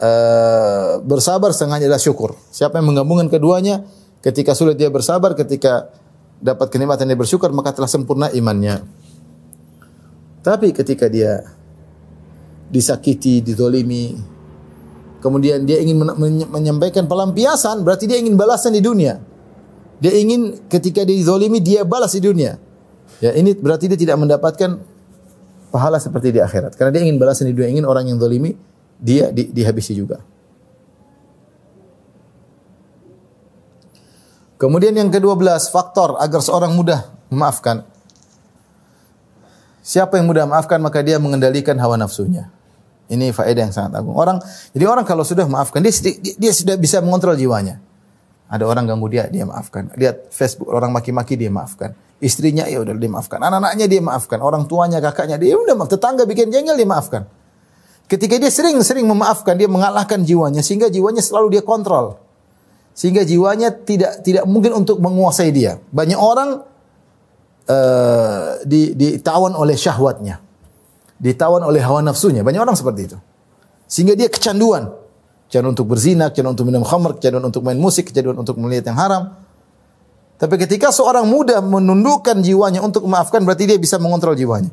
uh, 0.00 1.00
bersabar 1.04 1.52
setengahnya 1.52 1.88
adalah 1.88 2.02
syukur. 2.02 2.36
Siapa 2.52 2.80
yang 2.80 2.92
menggabungkan 2.92 3.28
keduanya, 3.32 3.84
ketika 4.20 4.52
sulit 4.52 4.76
dia 4.76 4.92
bersabar, 4.92 5.32
ketika 5.36 5.92
dapat 6.40 6.68
kenikmatan 6.68 7.08
dia 7.08 7.18
bersyukur, 7.18 7.48
maka 7.52 7.72
telah 7.72 7.88
sempurna 7.88 8.28
imannya. 8.32 8.84
Tapi 10.44 10.70
ketika 10.70 11.10
dia 11.10 11.42
disakiti, 12.70 13.42
didolimi, 13.42 14.14
kemudian 15.18 15.66
dia 15.66 15.82
ingin 15.82 16.06
menyampaikan 16.46 17.10
pelampiasan, 17.10 17.82
berarti 17.82 18.06
dia 18.06 18.18
ingin 18.20 18.38
balasan 18.38 18.76
di 18.76 18.82
dunia. 18.84 19.18
Dia 19.96 20.12
ingin 20.12 20.68
ketika 20.68 21.02
dia 21.02 21.16
didolimi, 21.16 21.58
dia 21.58 21.82
balas 21.82 22.12
di 22.14 22.20
dunia. 22.20 22.60
Ya, 23.18 23.32
ini 23.32 23.56
berarti 23.56 23.88
dia 23.88 23.96
tidak 23.96 24.20
mendapatkan 24.20 24.76
pahala 25.72 25.96
seperti 25.96 26.36
di 26.36 26.40
akhirat. 26.44 26.76
Karena 26.76 26.92
dia 26.92 27.02
ingin 27.08 27.16
balasan 27.16 27.48
di 27.48 27.56
dunia, 27.56 27.72
ingin 27.72 27.88
orang 27.88 28.12
yang 28.12 28.20
dolimi 28.20 28.52
dia 29.00 29.30
di, 29.30 29.48
dihabisi 29.52 29.92
juga. 29.96 30.20
Kemudian 34.56 34.96
yang 34.96 35.12
ke-12, 35.12 35.68
faktor 35.68 36.16
agar 36.16 36.40
seorang 36.40 36.72
mudah 36.72 37.12
memaafkan. 37.28 37.84
Siapa 39.84 40.16
yang 40.18 40.26
mudah 40.26 40.48
memaafkan 40.48 40.80
maka 40.80 41.04
dia 41.04 41.20
mengendalikan 41.20 41.76
hawa 41.76 42.00
nafsunya. 42.00 42.50
Ini 43.06 43.30
faedah 43.30 43.70
yang 43.70 43.74
sangat 43.74 44.02
agung. 44.02 44.18
Orang 44.18 44.42
jadi 44.74 44.90
orang 44.90 45.06
kalau 45.06 45.22
sudah 45.22 45.46
maafkan 45.46 45.78
dia 45.78 45.94
dia, 45.94 46.34
dia 46.34 46.52
sudah 46.56 46.74
bisa 46.74 46.98
mengontrol 46.98 47.38
jiwanya. 47.38 47.78
Ada 48.50 48.66
orang 48.66 48.86
ganggu 48.86 49.06
dia, 49.10 49.30
dia 49.30 49.46
maafkan. 49.46 49.90
Lihat 49.94 50.30
Facebook 50.34 50.70
orang 50.70 50.90
maki-maki 50.90 51.38
dia 51.38 51.50
maafkan. 51.50 51.94
Istrinya 52.18 52.66
ya 52.66 52.82
udah 52.82 52.94
dia 52.96 53.10
maafkan. 53.10 53.38
Anak-anaknya 53.42 53.86
dia 53.86 54.02
maafkan. 54.02 54.38
Orang 54.42 54.66
tuanya, 54.66 54.98
kakaknya 54.98 55.36
dia 55.38 55.54
udah 55.54 55.74
maaf. 55.74 55.90
Tetangga 55.90 56.24
bikin 56.24 56.50
jengkel 56.50 56.78
dia 56.78 56.88
maafkan. 56.88 57.26
Ketika 58.06 58.38
dia 58.38 58.50
sering-sering 58.54 59.02
memaafkan, 59.02 59.58
dia 59.58 59.66
mengalahkan 59.66 60.22
jiwanya 60.22 60.62
sehingga 60.62 60.86
jiwanya 60.86 61.18
selalu 61.18 61.58
dia 61.58 61.62
kontrol. 61.66 62.22
Sehingga 62.94 63.26
jiwanya 63.26 63.74
tidak 63.74 64.22
tidak 64.22 64.46
mungkin 64.46 64.78
untuk 64.78 65.02
menguasai 65.02 65.50
dia. 65.50 65.82
Banyak 65.90 66.16
orang 66.16 66.62
uh, 67.66 68.62
di, 68.62 68.94
ditawan 68.94 69.58
oleh 69.58 69.74
syahwatnya. 69.74 70.38
Ditawan 71.18 71.66
oleh 71.66 71.82
hawa 71.82 72.00
nafsunya. 72.06 72.46
Banyak 72.46 72.62
orang 72.62 72.78
seperti 72.78 73.10
itu. 73.10 73.18
Sehingga 73.90 74.14
dia 74.14 74.30
kecanduan. 74.30 74.94
Kecanduan 75.50 75.74
untuk 75.74 75.90
berzina, 75.90 76.30
kecanduan 76.30 76.54
untuk 76.54 76.66
minum 76.70 76.86
khamr, 76.86 77.18
kecanduan 77.18 77.44
untuk 77.50 77.62
main 77.66 77.78
musik, 77.78 78.14
kecanduan 78.14 78.38
untuk 78.38 78.54
melihat 78.62 78.94
yang 78.94 78.98
haram. 79.02 79.34
Tapi 80.38 80.54
ketika 80.62 80.94
seorang 80.94 81.26
muda 81.26 81.58
menundukkan 81.58 82.38
jiwanya 82.38 82.86
untuk 82.86 83.02
memaafkan, 83.02 83.42
berarti 83.42 83.66
dia 83.66 83.78
bisa 83.82 83.98
mengontrol 83.98 84.38
jiwanya 84.38 84.70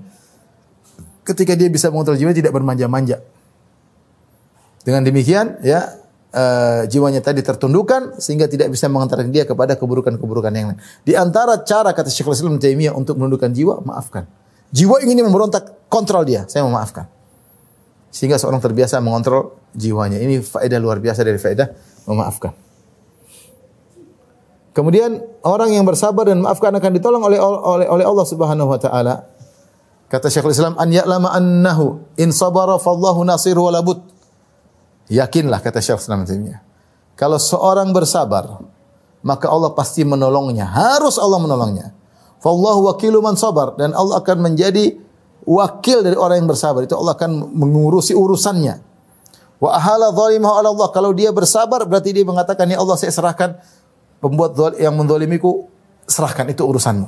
ketika 1.24 1.56
dia 1.56 1.72
bisa 1.72 1.90
mengontrol 1.90 2.20
jiwa 2.20 2.36
tidak 2.36 2.52
bermanja-manja. 2.52 3.24
Dengan 4.84 5.08
demikian 5.08 5.64
ya 5.64 5.96
uh, 6.36 6.84
jiwanya 6.90 7.24
tadi 7.24 7.40
tertundukkan 7.40 8.20
sehingga 8.20 8.52
tidak 8.52 8.74
bisa 8.74 8.92
mengantarkan 8.92 9.32
dia 9.32 9.48
kepada 9.48 9.80
keburukan-keburukan 9.80 10.52
yang 10.52 10.76
lain. 10.76 10.80
Di 11.08 11.16
antara 11.16 11.64
cara 11.64 11.96
kata 11.96 12.12
Syekhul 12.12 12.36
Islam 12.36 12.60
Taimiyah 12.60 12.92
untuk 12.92 13.16
menundukkan 13.16 13.54
jiwa, 13.56 13.80
maafkan. 13.86 14.28
Jiwa 14.74 15.00
ingin 15.06 15.24
memberontak, 15.24 15.88
kontrol 15.88 16.26
dia, 16.26 16.50
saya 16.50 16.66
memaafkan. 16.66 17.06
Sehingga 18.10 18.42
seorang 18.42 18.60
terbiasa 18.60 19.00
mengontrol 19.00 19.54
jiwanya. 19.78 20.18
Ini 20.18 20.42
faedah 20.42 20.80
luar 20.82 20.98
biasa 20.98 21.22
dari 21.22 21.38
faedah 21.38 21.70
memaafkan. 22.10 22.52
Kemudian 24.74 25.22
orang 25.46 25.70
yang 25.70 25.86
bersabar 25.86 26.26
dan 26.26 26.42
maafkan 26.42 26.74
akan 26.74 26.92
ditolong 26.98 27.22
oleh 27.22 27.38
oleh 27.38 27.86
oleh 27.86 28.06
Allah 28.10 28.26
Subhanahu 28.26 28.74
wa 28.74 28.82
taala. 28.82 29.30
Kata 30.14 30.30
Syekhul 30.30 30.54
Islam 30.54 30.78
an 30.78 30.94
ya'lama 30.94 31.34
annahu 31.34 32.06
in 32.22 32.30
sabara 32.30 32.78
fallahu 32.78 33.26
nasiru 33.26 33.66
walabut. 33.66 33.98
Yakinlah 35.10 35.58
kata 35.58 35.82
Syekhul 35.82 36.06
Islam 36.06 36.22
Taimiyah. 36.30 36.62
Kalau 37.18 37.42
seorang 37.42 37.90
bersabar, 37.90 38.62
maka 39.26 39.50
Allah 39.50 39.74
pasti 39.74 40.06
menolongnya. 40.06 40.70
Harus 40.70 41.18
Allah 41.18 41.42
menolongnya. 41.42 41.98
Fallahu 42.46 42.94
wakilu 42.94 43.26
man 43.26 43.42
sabar 43.42 43.74
dan 43.74 43.98
Allah 43.98 44.22
akan 44.22 44.54
menjadi 44.54 45.02
wakil 45.50 46.06
dari 46.06 46.14
orang 46.14 46.46
yang 46.46 46.50
bersabar. 46.54 46.86
Itu 46.86 46.94
Allah 46.94 47.18
akan 47.18 47.50
mengurusi 47.50 48.14
urusannya. 48.14 48.86
Wa 49.58 49.82
ahala 49.82 50.14
zalimahu 50.14 50.54
ala 50.62 50.70
Allah. 50.70 50.94
Kalau 50.94 51.10
dia 51.18 51.34
bersabar 51.34 51.90
berarti 51.90 52.14
dia 52.14 52.22
mengatakan 52.22 52.70
ya 52.70 52.78
Allah 52.78 53.02
saya 53.02 53.10
serahkan 53.10 53.58
pembuat 54.22 54.78
yang 54.78 54.94
mendolimiku 54.94 55.66
serahkan 56.06 56.54
itu 56.54 56.62
urusanmu. 56.62 57.08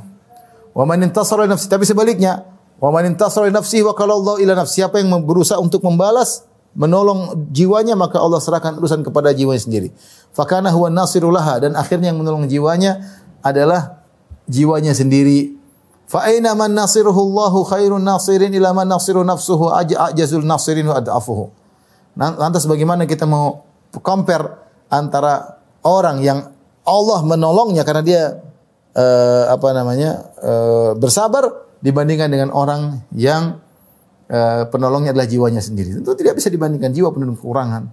Wa 0.73 0.83
man 0.89 1.05
intasara 1.05 1.45
nafsi 1.45 1.69
tapi 1.69 1.85
sebaliknya 1.85 2.54
wa 2.79 2.89
man 2.91 3.07
intasara 3.07 3.47
nafsi 3.51 3.79
wa 3.81 3.95
qala 3.95 4.15
Allah 4.15 4.35
ila 4.43 4.53
nafsi 4.63 4.83
siapa 4.83 4.99
yang 4.99 5.11
berusaha 5.23 5.59
untuk 5.59 5.79
membalas 5.83 6.43
menolong 6.75 7.47
jiwanya 7.55 7.95
maka 7.95 8.19
Allah 8.19 8.43
serahkan 8.43 8.75
urusan 8.75 9.01
kepada 9.01 9.31
jiwanya 9.31 9.63
sendiri. 9.63 9.89
Fakana 10.35 10.69
huwa 10.75 10.91
nasirulaha 10.91 11.63
dan 11.63 11.71
akhirnya 11.79 12.11
yang 12.11 12.19
menolong 12.19 12.51
jiwanya 12.51 12.99
adalah 13.39 14.03
jiwanya 14.51 14.91
sendiri. 14.91 15.55
Fa 16.05 16.27
aina 16.27 16.53
man 16.53 16.75
nasiruhu 16.75 17.17
Allahu 17.17 17.65
khairun 17.65 18.03
nasirin 18.03 18.53
ila 18.53 18.75
man 18.75 18.91
nasiru 18.91 19.23
nafsuhu 19.25 19.71
ajazul 19.73 20.45
nasirin 20.45 20.85
wa 20.85 20.99
ad'afuhu. 20.99 21.49
Lantas 22.19 22.67
bagaimana 22.67 23.07
kita 23.07 23.23
mau 23.25 23.65
compare 24.03 24.59
antara 24.91 25.63
orang 25.81 26.21
yang 26.21 26.51
Allah 26.85 27.19
menolongnya 27.25 27.81
karena 27.81 28.03
dia 28.05 28.23
uh, 28.93 29.43
apa 29.49 29.67
namanya 29.73 30.29
uh, 30.43 30.91
bersabar 30.93 31.64
dibandingkan 31.85 32.33
dengan 32.33 32.49
orang 32.49 33.05
yang 33.13 33.61
uh, 34.33 34.65
penolongnya 34.73 35.13
adalah 35.13 35.29
jiwanya 35.29 35.61
sendiri. 35.61 36.01
Tentu 36.01 36.17
tidak 36.17 36.41
bisa 36.41 36.49
dibandingkan 36.49 36.89
jiwa 36.89 37.13
penuh 37.13 37.37
kekurangan. 37.37 37.85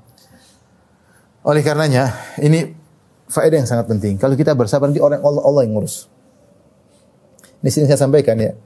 Oleh 1.44 1.60
karenanya 1.60 2.08
ini 2.40 2.72
faedah 3.28 3.60
yang 3.60 3.68
sangat 3.68 3.92
penting. 3.92 4.16
Kalau 4.16 4.32
kita 4.32 4.56
bersabar 4.56 4.88
nanti 4.88 5.04
orang 5.04 5.20
Allah 5.20 5.42
Allah 5.44 5.62
yang 5.68 5.76
ngurus. 5.76 6.08
Di 7.60 7.68
sini 7.68 7.84
saya 7.84 8.00
sampaikan 8.00 8.40
ya. 8.40 8.56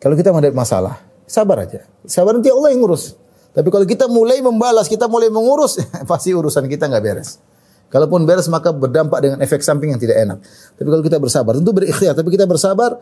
Kalau 0.00 0.18
kita 0.18 0.34
menghadapi 0.34 0.56
masalah, 0.56 0.98
sabar 1.28 1.68
aja. 1.68 1.84
Sabar 2.08 2.34
nanti 2.34 2.50
Allah 2.50 2.72
yang 2.72 2.82
ngurus. 2.82 3.14
Tapi 3.52 3.68
kalau 3.68 3.84
kita 3.84 4.08
mulai 4.08 4.40
membalas, 4.40 4.88
kita 4.88 5.06
mulai 5.06 5.28
mengurus, 5.28 5.76
pasti 6.10 6.32
urusan 6.32 6.66
kita 6.66 6.88
nggak 6.88 7.04
beres. 7.04 7.36
Kalaupun 7.92 8.24
beres 8.24 8.48
maka 8.48 8.72
berdampak 8.72 9.20
dengan 9.20 9.38
efek 9.44 9.60
samping 9.60 9.92
yang 9.92 10.00
tidak 10.00 10.16
enak. 10.24 10.38
Tapi 10.80 10.88
kalau 10.88 11.04
kita 11.04 11.20
bersabar, 11.20 11.52
tentu 11.54 11.70
berikhtiar. 11.76 12.16
Tapi 12.16 12.32
kita 12.32 12.48
bersabar, 12.48 12.96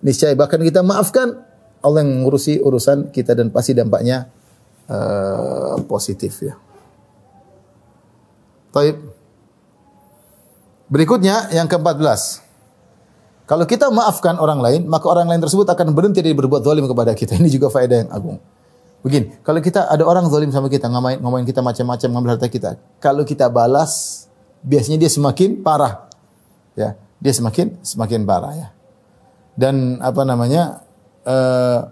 niscaya 0.00 0.34
bahkan 0.34 0.58
kita 0.58 0.80
maafkan, 0.80 1.44
Allah 1.84 2.00
yang 2.00 2.24
mengurusi 2.24 2.58
urusan 2.58 3.12
kita 3.12 3.36
dan 3.36 3.52
pasti 3.52 3.76
dampaknya 3.76 4.32
uh, 4.88 5.76
positif 5.84 6.40
ya. 6.40 6.56
Taib. 8.74 8.96
Berikutnya 10.90 11.52
yang 11.54 11.70
ke-14. 11.70 12.42
Kalau 13.44 13.68
kita 13.68 13.92
maafkan 13.92 14.40
orang 14.40 14.58
lain, 14.58 14.80
maka 14.88 15.04
orang 15.04 15.28
lain 15.28 15.40
tersebut 15.44 15.68
akan 15.68 15.92
berhenti 15.92 16.24
dari 16.24 16.32
berbuat 16.32 16.64
zalim 16.64 16.88
kepada 16.88 17.12
kita. 17.12 17.36
Ini 17.36 17.52
juga 17.52 17.68
faedah 17.68 18.08
yang 18.08 18.10
agung. 18.10 18.40
Begini, 19.04 19.36
kalau 19.44 19.60
kita 19.60 19.84
ada 19.84 20.00
orang 20.00 20.24
zalim 20.32 20.48
sama 20.48 20.72
kita, 20.72 20.88
ngomongin 20.88 21.44
kita 21.44 21.60
macam-macam, 21.60 22.08
ngambil 22.08 22.30
harta 22.40 22.48
kita. 22.48 22.80
Kalau 23.04 23.20
kita 23.20 23.52
balas, 23.52 24.24
biasanya 24.64 24.96
dia 25.04 25.12
semakin 25.12 25.60
parah. 25.60 26.08
Ya, 26.72 26.96
dia 27.20 27.32
semakin 27.36 27.76
semakin 27.84 28.24
parah 28.24 28.52
ya. 28.56 28.68
Dan 29.54 30.02
apa 30.02 30.22
namanya? 30.26 30.82
Uh, 31.24 31.88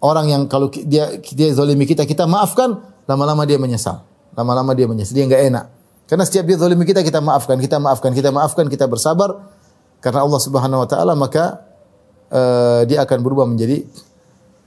orang 0.00 0.26
yang 0.30 0.42
kalau 0.46 0.70
dia 0.70 1.18
dia 1.20 1.48
zalimi 1.52 1.84
kita, 1.84 2.06
kita 2.08 2.24
maafkan, 2.24 2.80
lama-lama 3.04 3.44
dia 3.44 3.58
menyesal. 3.58 4.06
Lama-lama 4.34 4.72
dia 4.72 4.86
menyesal, 4.88 5.14
dia 5.14 5.24
enggak 5.26 5.42
enak. 5.50 5.66
Karena 6.04 6.24
setiap 6.28 6.44
dia 6.46 6.56
zalimi 6.60 6.84
kita, 6.84 7.00
kita 7.00 7.18
maafkan, 7.18 7.56
kita 7.56 7.76
maafkan, 7.80 8.10
kita 8.12 8.30
maafkan, 8.30 8.66
kita 8.68 8.84
bersabar 8.84 9.54
karena 10.04 10.20
Allah 10.20 10.36
Subhanahu 10.36 10.84
wa 10.84 10.88
taala 10.88 11.16
maka 11.16 11.64
uh, 12.28 12.84
dia 12.84 13.00
akan 13.08 13.18
berubah 13.24 13.48
menjadi 13.48 13.88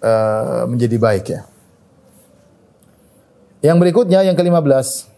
uh, 0.02 0.66
menjadi 0.66 0.98
baik 0.98 1.26
ya. 1.30 1.46
Yang 3.62 3.78
berikutnya 3.86 4.26
yang 4.26 4.34
ke-15 4.34 5.14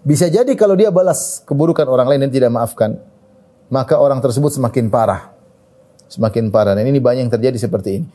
bisa 0.00 0.32
jadi 0.32 0.48
kalau 0.56 0.72
dia 0.72 0.88
balas 0.88 1.44
keburukan 1.44 1.84
orang 1.84 2.08
lain 2.08 2.24
dan 2.24 2.32
tidak 2.32 2.48
maafkan, 2.48 2.96
maka 3.70 3.96
orang 3.96 4.18
tersebut 4.18 4.50
semakin 4.50 4.90
parah. 4.90 5.30
Semakin 6.10 6.50
parah. 6.50 6.74
Dan 6.74 6.90
ini 6.90 6.98
banyak 6.98 7.26
yang 7.26 7.32
terjadi 7.32 7.56
seperti 7.56 8.02
ini. 8.02 8.06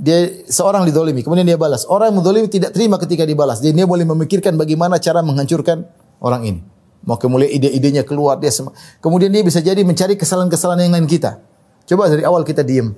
Dia 0.00 0.48
seorang 0.48 0.88
didolimi, 0.88 1.20
kemudian 1.22 1.44
dia 1.44 1.60
balas. 1.60 1.84
Orang 1.86 2.10
yang 2.10 2.24
mendolimi 2.24 2.48
tidak 2.48 2.72
terima 2.74 2.96
ketika 2.98 3.22
dibalas. 3.22 3.60
Jadi 3.60 3.78
dia 3.78 3.86
boleh 3.86 4.08
memikirkan 4.08 4.56
bagaimana 4.56 4.96
cara 4.98 5.20
menghancurkan 5.20 5.84
orang 6.18 6.42
ini. 6.48 6.60
Mau 7.04 7.16
kemudian 7.16 7.48
ide-idenya 7.48 8.04
keluar 8.04 8.36
dia 8.36 8.52
kemudian 9.00 9.32
dia 9.32 9.40
bisa 9.40 9.64
jadi 9.64 9.80
mencari 9.80 10.20
kesalahan-kesalahan 10.20 10.88
yang 10.88 11.00
lain 11.00 11.08
kita. 11.08 11.40
Coba 11.88 12.12
dari 12.12 12.24
awal 12.24 12.44
kita 12.44 12.60
diem. 12.60 12.92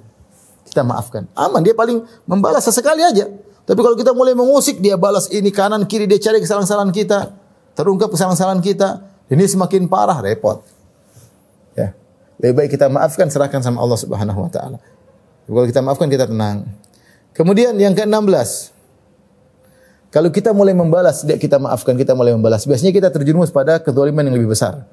Kita 0.67 0.83
maafkan. 0.83 1.27
Aman, 1.35 1.63
dia 1.63 1.75
paling 1.75 2.03
membalas 2.27 2.67
sesekali 2.67 3.03
aja. 3.03 3.31
Tapi 3.63 3.79
kalau 3.79 3.95
kita 3.95 4.11
mulai 4.11 4.35
mengusik, 4.35 4.83
dia 4.83 4.99
balas 4.99 5.31
ini 5.31 5.51
kanan 5.55 5.87
kiri, 5.87 6.07
dia 6.11 6.19
cari 6.19 6.43
kesalahan-kesalahan 6.43 6.91
kita 6.91 7.43
terungkap 7.73 8.13
kesalahan-kesalahan 8.13 8.61
kita, 8.61 8.89
ini 9.33 9.45
semakin 9.49 9.89
parah, 9.89 10.21
repot. 10.21 10.65
Lebih 12.41 12.55
baik 12.55 12.71
kita 12.73 12.89
maafkan, 12.89 13.29
serahkan 13.29 13.61
sama 13.61 13.83
Allah 13.83 13.99
Subhanahu 13.99 14.47
wa 14.47 14.51
taala. 14.51 14.79
Kalau 15.45 15.67
kita 15.69 15.81
maafkan 15.85 16.09
kita 16.09 16.25
tenang. 16.31 16.65
Kemudian 17.33 17.77
yang 17.77 17.97
ke-16. 17.97 18.73
Kalau 20.13 20.29
kita 20.29 20.53
mulai 20.53 20.77
membalas, 20.77 21.25
tidak 21.25 21.41
kita 21.41 21.57
maafkan, 21.57 21.97
kita 21.97 22.13
mulai 22.13 22.37
membalas. 22.37 22.69
Biasanya 22.69 22.93
kita 22.93 23.09
terjerumus 23.09 23.49
pada 23.49 23.81
kezaliman 23.81 24.29
yang 24.29 24.37
lebih 24.37 24.53
besar. 24.53 24.85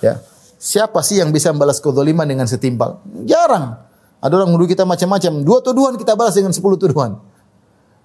Ya. 0.00 0.24
Siapa 0.56 1.04
sih 1.04 1.20
yang 1.20 1.28
bisa 1.28 1.52
membalas 1.52 1.76
kezaliman 1.76 2.24
dengan 2.24 2.48
setimpal? 2.48 3.04
Jarang. 3.28 3.76
Ada 4.24 4.32
orang 4.32 4.56
menuduh 4.56 4.64
kita 4.64 4.88
macam-macam. 4.88 5.44
Dua 5.44 5.60
tuduhan 5.60 6.00
kita 6.00 6.16
balas 6.16 6.32
dengan 6.32 6.56
sepuluh 6.56 6.80
tuduhan. 6.80 7.20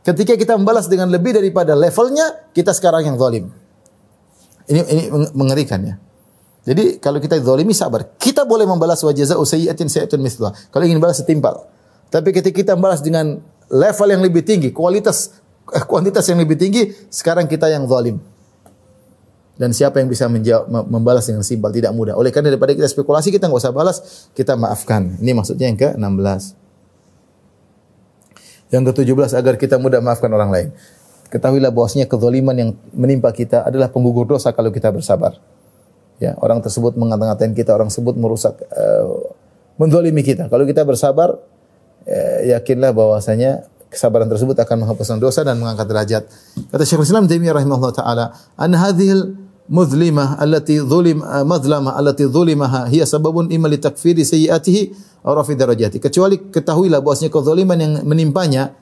Ketika 0.04 0.36
kita 0.36 0.60
membalas 0.60 0.92
dengan 0.92 1.08
lebih 1.08 1.40
daripada 1.40 1.72
levelnya, 1.72 2.52
kita 2.52 2.76
sekarang 2.76 3.08
yang 3.08 3.16
zalim. 3.16 3.48
Ini 4.68 4.82
ini 4.92 5.04
mengerikan 5.32 5.80
ya. 5.88 5.96
Jadi 6.62 7.02
kalau 7.02 7.18
kita 7.18 7.42
zalimi 7.42 7.74
sabar. 7.74 8.06
Kita 8.22 8.46
boleh 8.46 8.70
membalas 8.70 9.02
wajah 9.02 9.26
jazaa'u 9.26 9.42
sayyi'atin 9.42 9.90
sayyi'atun 9.90 10.22
mithluha. 10.22 10.54
Kalau 10.70 10.84
ingin 10.86 11.02
balas 11.02 11.18
setimpal. 11.18 11.66
Tapi 12.14 12.30
ketika 12.30 12.54
kita 12.54 12.72
membalas 12.78 13.02
dengan 13.02 13.42
level 13.72 14.08
yang 14.12 14.22
lebih 14.22 14.46
tinggi, 14.46 14.70
kualitas 14.70 15.42
eh, 15.74 15.82
kuantitas 15.82 16.28
yang 16.30 16.38
lebih 16.38 16.60
tinggi, 16.60 16.94
sekarang 17.10 17.50
kita 17.50 17.72
yang 17.72 17.90
zalim. 17.90 18.22
Dan 19.58 19.74
siapa 19.78 20.02
yang 20.02 20.10
bisa 20.10 20.26
menjawab, 20.26 20.90
membalas 20.90 21.30
dengan 21.30 21.46
simpel 21.46 21.70
tidak 21.74 21.94
mudah. 21.94 22.18
Oleh 22.18 22.34
karena 22.34 22.54
daripada 22.54 22.74
kita 22.74 22.90
spekulasi 22.90 23.30
kita 23.30 23.46
nggak 23.46 23.62
usah 23.62 23.74
balas, 23.74 24.30
kita 24.34 24.58
maafkan. 24.58 25.18
Ini 25.22 25.38
maksudnya 25.38 25.70
yang 25.70 25.78
ke-16. 25.78 26.58
Yang 28.74 28.84
ke-17 28.90 29.38
agar 29.38 29.54
kita 29.62 29.76
mudah 29.78 30.02
maafkan 30.02 30.34
orang 30.34 30.50
lain. 30.50 30.70
Ketahuilah 31.30 31.70
bahwasanya 31.72 32.10
kezaliman 32.10 32.56
yang 32.58 32.70
menimpa 32.92 33.30
kita 33.32 33.64
adalah 33.64 33.88
penggugur 33.94 34.26
dosa 34.28 34.50
kalau 34.52 34.74
kita 34.74 34.90
bersabar. 34.90 35.38
Ya, 36.22 36.38
orang 36.38 36.62
tersebut 36.62 36.94
mengata-ngatain 36.94 37.58
kita, 37.58 37.74
orang 37.74 37.90
tersebut 37.90 38.14
merusak 38.14 38.54
uh, 38.70 39.34
menzalimi 39.82 40.22
kita. 40.22 40.54
Kalau 40.54 40.70
kita 40.70 40.86
bersabar, 40.86 41.34
uh, 42.06 42.40
yakinlah 42.46 42.94
bahwasanya 42.94 43.66
kesabaran 43.90 44.30
tersebut 44.30 44.54
akan 44.54 44.86
menghapuskan 44.86 45.18
dosa 45.18 45.42
dan 45.42 45.58
mengangkat 45.58 45.90
derajat. 45.90 46.24
Kata 46.70 46.84
Syekhul 46.86 47.10
Islam 47.10 47.26
Taimiyah 47.26 47.58
rahimahullah 47.58 47.94
taala, 47.98 48.26
"An 48.54 48.72
hadhil 48.78 49.34
muzlimah 49.66 50.38
allati 50.38 50.78
zulim 50.78 51.26
uh, 51.26 51.42
madlamah 51.42 51.98
allati 51.98 52.30
zulimaha 52.30 52.86
hiya 52.86 53.10
sababun 53.10 53.50
imma 53.50 53.66
li 53.66 53.82
takfiri 53.82 54.22
sayyiatihi 54.22 54.82
aw 55.26 55.34
rafi 55.34 55.58
darajati." 55.58 55.98
Kecuali 55.98 56.54
ketahuilah 56.54 57.02
bahwasanya 57.02 57.34
kezaliman 57.34 57.78
yang 57.82 57.94
menimpanya 58.06 58.78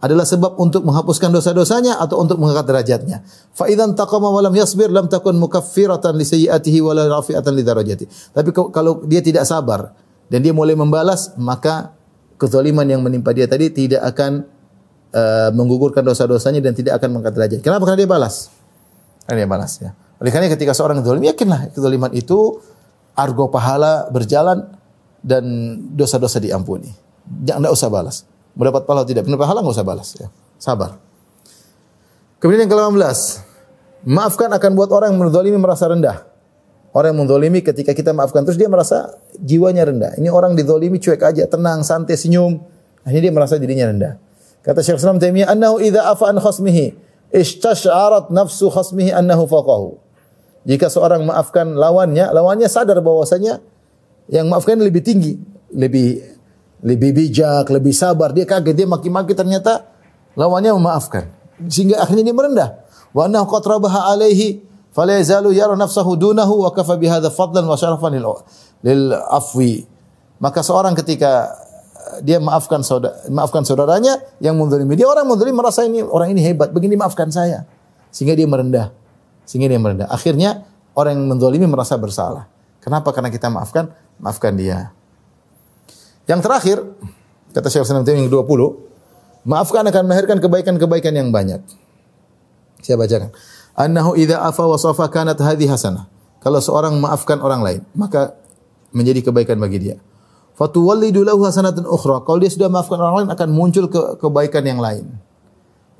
adalah 0.00 0.24
sebab 0.24 0.56
untuk 0.56 0.80
menghapuskan 0.88 1.28
dosa-dosanya 1.28 2.00
atau 2.00 2.24
untuk 2.24 2.40
mengangkat 2.40 2.64
derajatnya. 2.64 3.20
Fa 3.52 3.68
idzan 3.68 3.92
taqama 3.92 4.32
wa 4.32 4.40
lam 4.40 4.56
yasbir 4.56 4.88
lam 4.88 5.12
takun 5.12 5.36
mukaffiratan 5.36 6.16
li 6.16 6.24
sayyi'atihi 6.24 6.80
wa 6.80 6.96
la 6.96 7.04
rafi'atan 7.20 7.52
li 7.52 7.60
darajati. 7.60 8.04
Tapi 8.32 8.48
kalau 8.52 9.04
dia 9.04 9.20
tidak 9.20 9.44
sabar 9.44 9.92
dan 10.32 10.40
dia 10.40 10.56
mulai 10.56 10.72
membalas, 10.72 11.36
maka 11.36 11.92
kezaliman 12.40 12.88
yang 12.88 13.04
menimpa 13.04 13.36
dia 13.36 13.44
tadi 13.44 13.68
tidak 13.68 14.00
akan 14.16 14.48
uh, 15.12 15.52
menggugurkan 15.52 16.00
dosa-dosanya 16.00 16.64
dan 16.64 16.72
tidak 16.72 16.96
akan 16.96 17.20
mengangkat 17.20 17.34
derajat. 17.36 17.60
Kenapa? 17.60 17.84
Karena 17.84 18.00
dia 18.00 18.08
balas. 18.08 18.48
Karena 19.28 19.44
dia 19.44 19.50
balas 19.52 19.72
ya. 19.84 19.92
Oleh 20.20 20.32
karena 20.32 20.48
ketika 20.48 20.72
seorang 20.72 21.04
zalim 21.04 21.24
yakinlah 21.28 21.76
kezaliman 21.76 22.12
itu 22.16 22.56
argo 23.16 23.52
pahala 23.52 24.08
berjalan 24.08 24.64
dan 25.20 25.44
dosa-dosa 25.92 26.40
diampuni. 26.40 26.88
Jangan 27.44 27.68
usah 27.68 27.92
balas. 27.92 28.24
Mendapat 28.54 28.82
pahala 28.86 29.06
tidak? 29.06 29.26
Mendapat 29.26 29.44
pahala 29.46 29.58
nggak 29.62 29.76
usah 29.76 29.86
balas 29.86 30.08
ya. 30.18 30.28
Sabar. 30.60 30.98
Kemudian 32.40 32.66
yang 32.66 32.72
ke-18. 32.72 33.18
Maafkan 34.00 34.48
akan 34.48 34.70
buat 34.72 34.88
orang 34.90 35.12
yang 35.12 35.20
menzalimi 35.20 35.60
merasa 35.60 35.84
rendah. 35.84 36.30
Orang 36.90 37.14
yang 37.14 37.22
mendolimi 37.22 37.62
ketika 37.62 37.94
kita 37.94 38.10
maafkan 38.10 38.42
terus 38.42 38.58
dia 38.58 38.66
merasa 38.66 39.14
jiwanya 39.38 39.86
rendah. 39.86 40.18
Ini 40.18 40.26
orang 40.26 40.58
didolimi 40.58 40.98
cuek 40.98 41.22
aja, 41.22 41.46
tenang, 41.46 41.86
santai, 41.86 42.18
senyum. 42.18 42.58
Akhirnya 43.06 43.30
dia 43.30 43.34
merasa 43.34 43.54
dirinya 43.62 43.86
rendah. 43.86 44.12
Kata 44.66 44.82
Syekh 44.82 44.98
Islam 44.98 45.22
Taimiyah, 45.22 45.54
"Annahu 45.54 45.78
idza 45.78 46.02
afa 46.10 46.34
an 46.34 46.42
khasmihi, 46.42 46.92
istash'arat 47.30 48.34
nafsu 48.34 48.68
khasmihi 48.74 49.14
annahu 49.14 49.46
faqahu." 49.46 50.02
Jika 50.66 50.90
seorang 50.90 51.24
maafkan 51.24 51.78
lawannya, 51.78 52.34
lawannya 52.34 52.66
sadar 52.66 52.98
bahwasanya 53.00 53.62
yang 54.26 54.50
maafkan 54.50 54.76
lebih 54.76 55.00
tinggi, 55.00 55.38
lebih 55.70 56.20
lebih 56.80 57.12
bijak, 57.12 57.68
lebih 57.68 57.92
sabar. 57.92 58.32
Dia 58.32 58.48
kaget, 58.48 58.74
dia 58.84 58.88
maki-maki 58.88 59.36
ternyata 59.36 59.84
lawannya 60.36 60.72
memaafkan. 60.76 61.28
Sehingga 61.68 62.00
akhirnya 62.00 62.24
dia 62.24 62.36
merendah. 62.36 62.68
Wa 63.12 63.28
annahu 63.28 63.44
qad 63.52 63.64
rabaha 63.68 64.08
alaihi 64.16 64.64
fala 64.94 65.18
yazalu 65.20 65.52
yara 65.52 65.76
nafsahu 65.76 66.16
dunahu 66.16 66.64
wa 66.64 66.70
kafa 66.72 66.96
bihadza 66.96 67.28
fadlan 67.28 67.68
wa 67.68 67.76
syarafan 67.76 68.16
lil, 68.16 69.12
afwi. 69.28 69.84
Maka 70.40 70.64
seorang 70.64 70.96
ketika 70.96 71.52
uh, 72.16 72.18
dia 72.24 72.40
maafkan 72.40 72.80
saudara, 72.80 73.12
maafkan 73.28 73.60
saudaranya 73.60 74.16
yang 74.40 74.56
menzalimi 74.56 74.96
dia 74.96 75.04
orang 75.04 75.28
menzalimi 75.28 75.56
merasa 75.60 75.84
ini 75.84 76.00
orang 76.00 76.32
ini 76.32 76.40
hebat 76.40 76.72
begini 76.72 76.96
maafkan 76.96 77.28
saya 77.28 77.68
sehingga 78.08 78.32
dia 78.32 78.48
merendah 78.48 78.88
sehingga 79.44 79.68
dia 79.68 79.76
merendah 79.76 80.08
akhirnya 80.08 80.64
orang 80.96 81.20
yang 81.20 81.28
menzalimi 81.36 81.68
merasa 81.68 82.00
bersalah 82.00 82.48
kenapa 82.80 83.12
karena 83.12 83.28
kita 83.28 83.52
maafkan 83.52 83.92
maafkan 84.16 84.56
dia 84.56 84.96
yang 86.30 86.38
terakhir 86.38 86.78
kata 87.50 87.66
Syekh 87.66 87.90
Islam 87.90 88.06
yang 88.06 88.30
20 88.30 88.46
maafkan 89.42 89.82
akan 89.82 90.02
melahirkan 90.06 90.38
kebaikan-kebaikan 90.38 91.10
yang 91.10 91.34
banyak 91.34 91.58
saya 92.78 92.94
bacakan 92.94 93.34
annahu 93.80 94.12
idza 94.18 94.36
afa 94.40 94.64
wa 94.68 94.76
safa 94.76 95.08
kanat 95.08 95.40
hadhi 95.40 95.64
hasanah. 95.64 96.04
Kalau 96.40 96.60
seorang 96.60 96.96
maafkan 96.96 97.40
orang 97.44 97.60
lain, 97.60 97.80
maka 97.92 98.36
menjadi 98.96 99.28
kebaikan 99.28 99.60
bagi 99.60 99.78
dia. 99.80 99.96
Fatuwallidu 100.56 101.24
lahu 101.24 101.44
hasanatan 101.44 101.84
ukhra. 101.84 102.24
Kalau 102.24 102.38
dia 102.40 102.52
sudah 102.52 102.68
maafkan 102.72 103.00
orang 103.00 103.24
lain 103.24 103.28
akan 103.32 103.48
muncul 103.52 103.88
ke 103.88 104.20
kebaikan 104.20 104.64
yang 104.64 104.80
lain. 104.80 105.08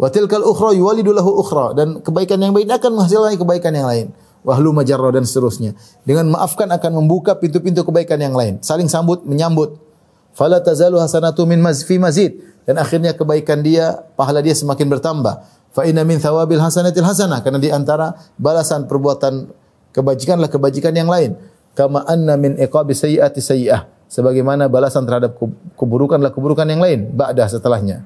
Wa 0.01 0.09
tilkal 0.09 0.45
ukhra 0.45 0.73
yuwallidu 0.73 1.13
lahu 1.13 1.45
ukhra 1.45 1.77
dan 1.77 2.01
kebaikan 2.01 2.41
yang 2.41 2.57
baik 2.57 2.73
akan 2.73 2.93
menghasilkan 2.97 3.37
kebaikan 3.37 3.73
yang 3.77 3.89
lain. 3.89 4.07
Wahlu 4.41 4.73
majarra 4.73 5.13
dan 5.13 5.29
seterusnya. 5.29 5.77
Dengan 6.09 6.33
maafkan 6.33 6.65
akan 6.73 7.05
membuka 7.05 7.37
pintu-pintu 7.37 7.85
kebaikan 7.85 8.17
yang 8.17 8.33
lain. 8.33 8.57
Saling 8.65 8.89
sambut, 8.89 9.21
menyambut. 9.29 9.77
Fala 10.35 10.63
tazalu 10.63 10.99
hasanatu 11.03 11.45
min 11.45 11.59
maz 11.59 11.83
fi 11.83 11.99
mazid 11.99 12.39
dan 12.69 12.79
akhirnya 12.79 13.17
kebaikan 13.17 13.65
dia, 13.65 13.99
pahala 14.15 14.39
dia 14.45 14.55
semakin 14.55 14.87
bertambah. 14.87 15.43
Fa 15.71 15.83
inna 15.87 16.03
min 16.03 16.19
thawabil 16.19 16.59
hasanatil 16.59 17.07
hasanah 17.07 17.43
karena 17.43 17.59
di 17.63 17.71
antara 17.71 18.15
balasan 18.39 18.91
perbuatan 18.91 19.51
kebajikan 19.95 20.39
adalah 20.39 20.51
kebajikan 20.51 20.95
yang 20.95 21.07
lain. 21.07 21.39
Kama 21.75 22.03
anna 22.07 22.35
min 22.35 22.59
iqabi 22.59 22.95
sayyiati 22.95 23.39
sayyi'ah. 23.39 23.87
Sebagaimana 24.11 24.67
balasan 24.67 25.07
terhadap 25.07 25.39
keburukan 25.79 26.19
adalah 26.19 26.35
keburukan 26.35 26.67
yang 26.67 26.83
lain 26.83 27.15
ba'dah 27.15 27.47
setelahnya. 27.47 28.03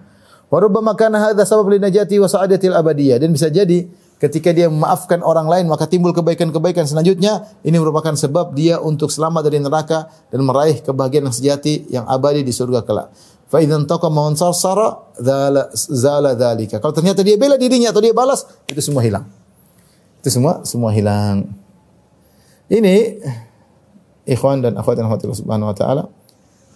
Wa 0.52 0.60
rubbama 0.60 0.92
kana 0.92 1.16
hadza 1.16 1.48
sabab 1.48 1.72
li 1.72 1.80
wa 1.80 2.28
sa'adatil 2.28 2.76
abadiyah 2.76 3.16
dan 3.16 3.32
bisa 3.32 3.48
jadi 3.48 3.88
ketika 4.24 4.56
dia 4.56 4.72
memaafkan 4.72 5.20
orang 5.20 5.44
lain 5.44 5.68
maka 5.68 5.84
timbul 5.84 6.16
kebaikan-kebaikan 6.16 6.88
selanjutnya 6.88 7.44
ini 7.60 7.76
merupakan 7.76 8.16
sebab 8.16 8.56
dia 8.56 8.80
untuk 8.80 9.12
selamat 9.12 9.52
dari 9.52 9.60
neraka 9.60 10.08
dan 10.32 10.40
meraih 10.40 10.80
kebahagiaan 10.80 11.28
yang 11.28 11.36
sejati 11.36 11.74
yang 11.92 12.04
abadi 12.08 12.40
di 12.40 12.48
surga 12.48 12.80
kelak. 12.88 13.12
Fa 13.52 13.60
idzan 13.60 13.84
taqama 13.84 14.32
wa 14.32 14.56
sara 14.56 15.12
zala 15.20 15.68
zala 15.76 16.32
dzalika. 16.32 16.80
Kalau 16.80 16.96
ternyata 16.96 17.20
dia 17.20 17.36
bela 17.36 17.60
dirinya 17.60 17.92
atau 17.92 18.00
dia 18.00 18.16
balas, 18.16 18.48
itu 18.64 18.80
semua 18.80 19.04
hilang. 19.04 19.28
Itu 20.24 20.32
semua 20.32 20.64
semua 20.64 20.90
hilang. 20.96 21.44
Ini 22.72 23.20
ikhwan 24.24 24.64
dan 24.64 24.80
akhwat 24.80 24.96
yang 24.96 25.12
Allah 25.12 25.36
Subhanahu 25.36 25.68
wa 25.68 25.76
taala 25.76 26.04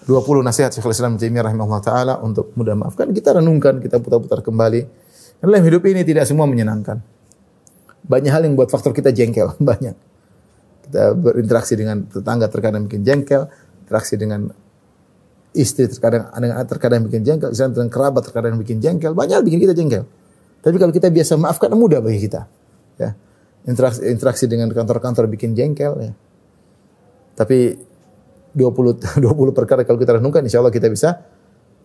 20 0.05 0.45
nasihat 0.45 0.73
Syekhul 0.73 0.93
Islam 0.93 1.17
Taimiyah 1.17 1.49
rahimahullah 1.49 1.83
taala 1.85 2.15
untuk 2.21 2.53
mudah 2.57 2.77
maafkan 2.77 3.09
kita 3.13 3.41
renungkan 3.41 3.81
kita 3.81 4.01
putar-putar 4.01 4.45
kembali 4.45 4.85
dalam 5.41 5.61
hidup 5.65 5.85
ini 5.89 6.05
tidak 6.05 6.29
semua 6.29 6.45
menyenangkan 6.45 7.01
banyak 8.05 8.31
hal 8.31 8.43
yang 8.47 8.55
buat 8.55 8.71
faktor 8.71 8.95
kita 8.95 9.11
jengkel 9.11 9.57
banyak 9.71 9.97
kita 10.89 11.17
berinteraksi 11.19 11.75
dengan 11.75 12.05
tetangga 12.07 12.47
terkadang 12.53 12.87
bikin 12.87 13.03
jengkel 13.03 13.51
interaksi 13.89 14.21
dengan 14.21 14.53
istri 15.57 15.89
terkadang 15.89 16.29
dengan 16.37 16.63
terkadang 16.69 17.01
bikin 17.09 17.25
jengkel, 17.25 17.51
istri 17.51 17.67
dengan 17.73 17.89
kerabat 17.89 18.23
terkadang 18.29 18.61
bikin 18.61 18.79
jengkel, 18.79 19.17
banyak 19.17 19.41
bikin 19.43 19.59
kita 19.65 19.73
jengkel. 19.73 20.05
Tapi 20.61 20.77
kalau 20.77 20.93
kita 20.93 21.09
biasa 21.09 21.39
maafkan 21.41 21.73
mudah 21.73 22.03
bagi 22.03 22.21
kita. 22.29 22.45
Ya. 22.99 23.15
Interaksi, 23.65 24.01
interaksi 24.07 24.45
dengan 24.47 24.71
kantor-kantor 24.71 25.31
bikin 25.31 25.57
jengkel 25.57 25.93
ya. 25.99 26.13
Tapi 27.39 27.79
20 28.55 29.23
20 29.23 29.25
perkara 29.59 29.87
kalau 29.87 29.99
kita 30.01 30.19
renungkan 30.19 30.43
insya 30.43 30.59
Allah 30.61 30.75
kita 30.75 30.91
bisa 30.91 31.23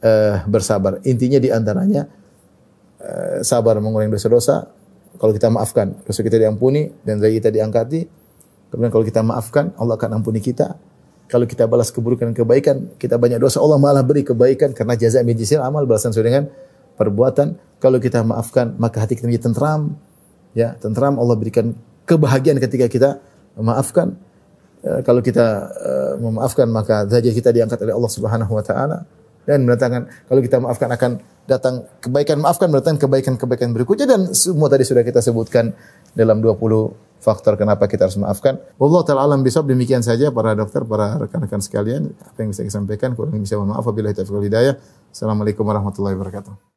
uh, 0.01 0.35
bersabar. 0.49 0.99
Intinya 1.05 1.37
di 1.37 1.53
antaranya 1.53 2.09
uh, 2.99 3.39
sabar 3.45 3.77
mengurangi 3.79 4.11
dosa-dosa. 4.11 4.82
Kalau 5.17 5.31
kita 5.31 5.47
maafkan, 5.53 5.93
dosa 6.03 6.21
kita 6.25 6.41
diampuni 6.41 6.89
dan 7.05 7.21
dari 7.21 7.37
kita 7.37 7.53
diangkati. 7.53 8.01
Kemudian 8.73 8.89
kalau 8.89 9.05
kita 9.05 9.21
maafkan, 9.21 9.69
Allah 9.77 9.95
akan 9.95 10.21
ampuni 10.21 10.41
kita 10.41 10.73
kalau 11.33 11.49
kita 11.49 11.65
balas 11.65 11.89
keburukan 11.89 12.29
dan 12.29 12.35
kebaikan, 12.37 12.93
kita 13.01 13.17
banyak 13.17 13.41
dosa, 13.41 13.57
Allah 13.57 13.81
malah 13.81 14.05
beri 14.05 14.21
kebaikan 14.21 14.69
karena 14.75 14.93
jaza 14.93 15.23
min 15.25 15.33
amal 15.57 15.81
balasan 15.89 16.13
sesuai 16.13 16.27
dengan 16.29 16.45
perbuatan. 16.93 17.57
Kalau 17.81 17.97
kita 17.97 18.21
maafkan, 18.21 18.77
maka 18.77 19.01
hati 19.01 19.17
kita 19.17 19.25
menjadi 19.25 19.49
tentram. 19.49 19.97
Ya, 20.53 20.77
tentram 20.77 21.17
Allah 21.17 21.33
berikan 21.33 21.73
kebahagiaan 22.05 22.61
ketika 22.61 22.85
kita 22.85 23.09
memaafkan. 23.57 24.13
E, 24.85 25.01
kalau 25.01 25.25
kita 25.25 25.73
e, 25.73 25.91
memaafkan 26.21 26.67
maka 26.69 27.09
derajat 27.09 27.33
kita 27.33 27.49
diangkat 27.49 27.81
oleh 27.81 27.97
Allah 27.97 28.11
Subhanahu 28.13 28.53
wa 28.53 28.61
taala 28.61 29.09
dan 29.43 29.67
mendatangkan 29.67 30.07
kalau 30.29 30.41
kita 30.41 30.57
maafkan 30.59 30.89
akan 30.91 31.11
datang 31.43 31.83
kebaikan 31.99 32.39
maafkan 32.39 32.71
mendatangkan 32.71 33.03
kebaikan-kebaikan 33.03 33.75
berikutnya 33.75 34.07
dan 34.07 34.31
semua 34.31 34.71
tadi 34.71 34.87
sudah 34.87 35.03
kita 35.03 35.19
sebutkan 35.19 35.75
dalam 36.15 36.39
20 36.39 37.13
faktor 37.23 37.55
kenapa 37.55 37.87
kita 37.87 38.11
harus 38.11 38.19
maafkan. 38.19 38.59
Wallahu 38.75 39.07
taala 39.07 39.23
alam 39.23 39.39
bisawab 39.39 39.71
demikian 39.71 40.03
saja 40.03 40.27
para 40.35 40.51
dokter, 40.55 40.83
para 40.83 41.15
rekan-rekan 41.23 41.63
sekalian 41.63 42.11
apa 42.19 42.37
yang 42.43 42.51
bisa 42.51 42.67
saya 42.67 42.75
sampaikan 42.83 43.15
kurang 43.15 43.39
bisa 43.39 43.55
mohon 43.55 43.71
maaf 43.71 43.87
wabillahi 43.87 44.15
taufiq 44.15 44.51
hidayah. 44.51 44.75
Assalamualaikum 45.11 45.63
warahmatullahi 45.63 46.19
wabarakatuh. 46.19 46.72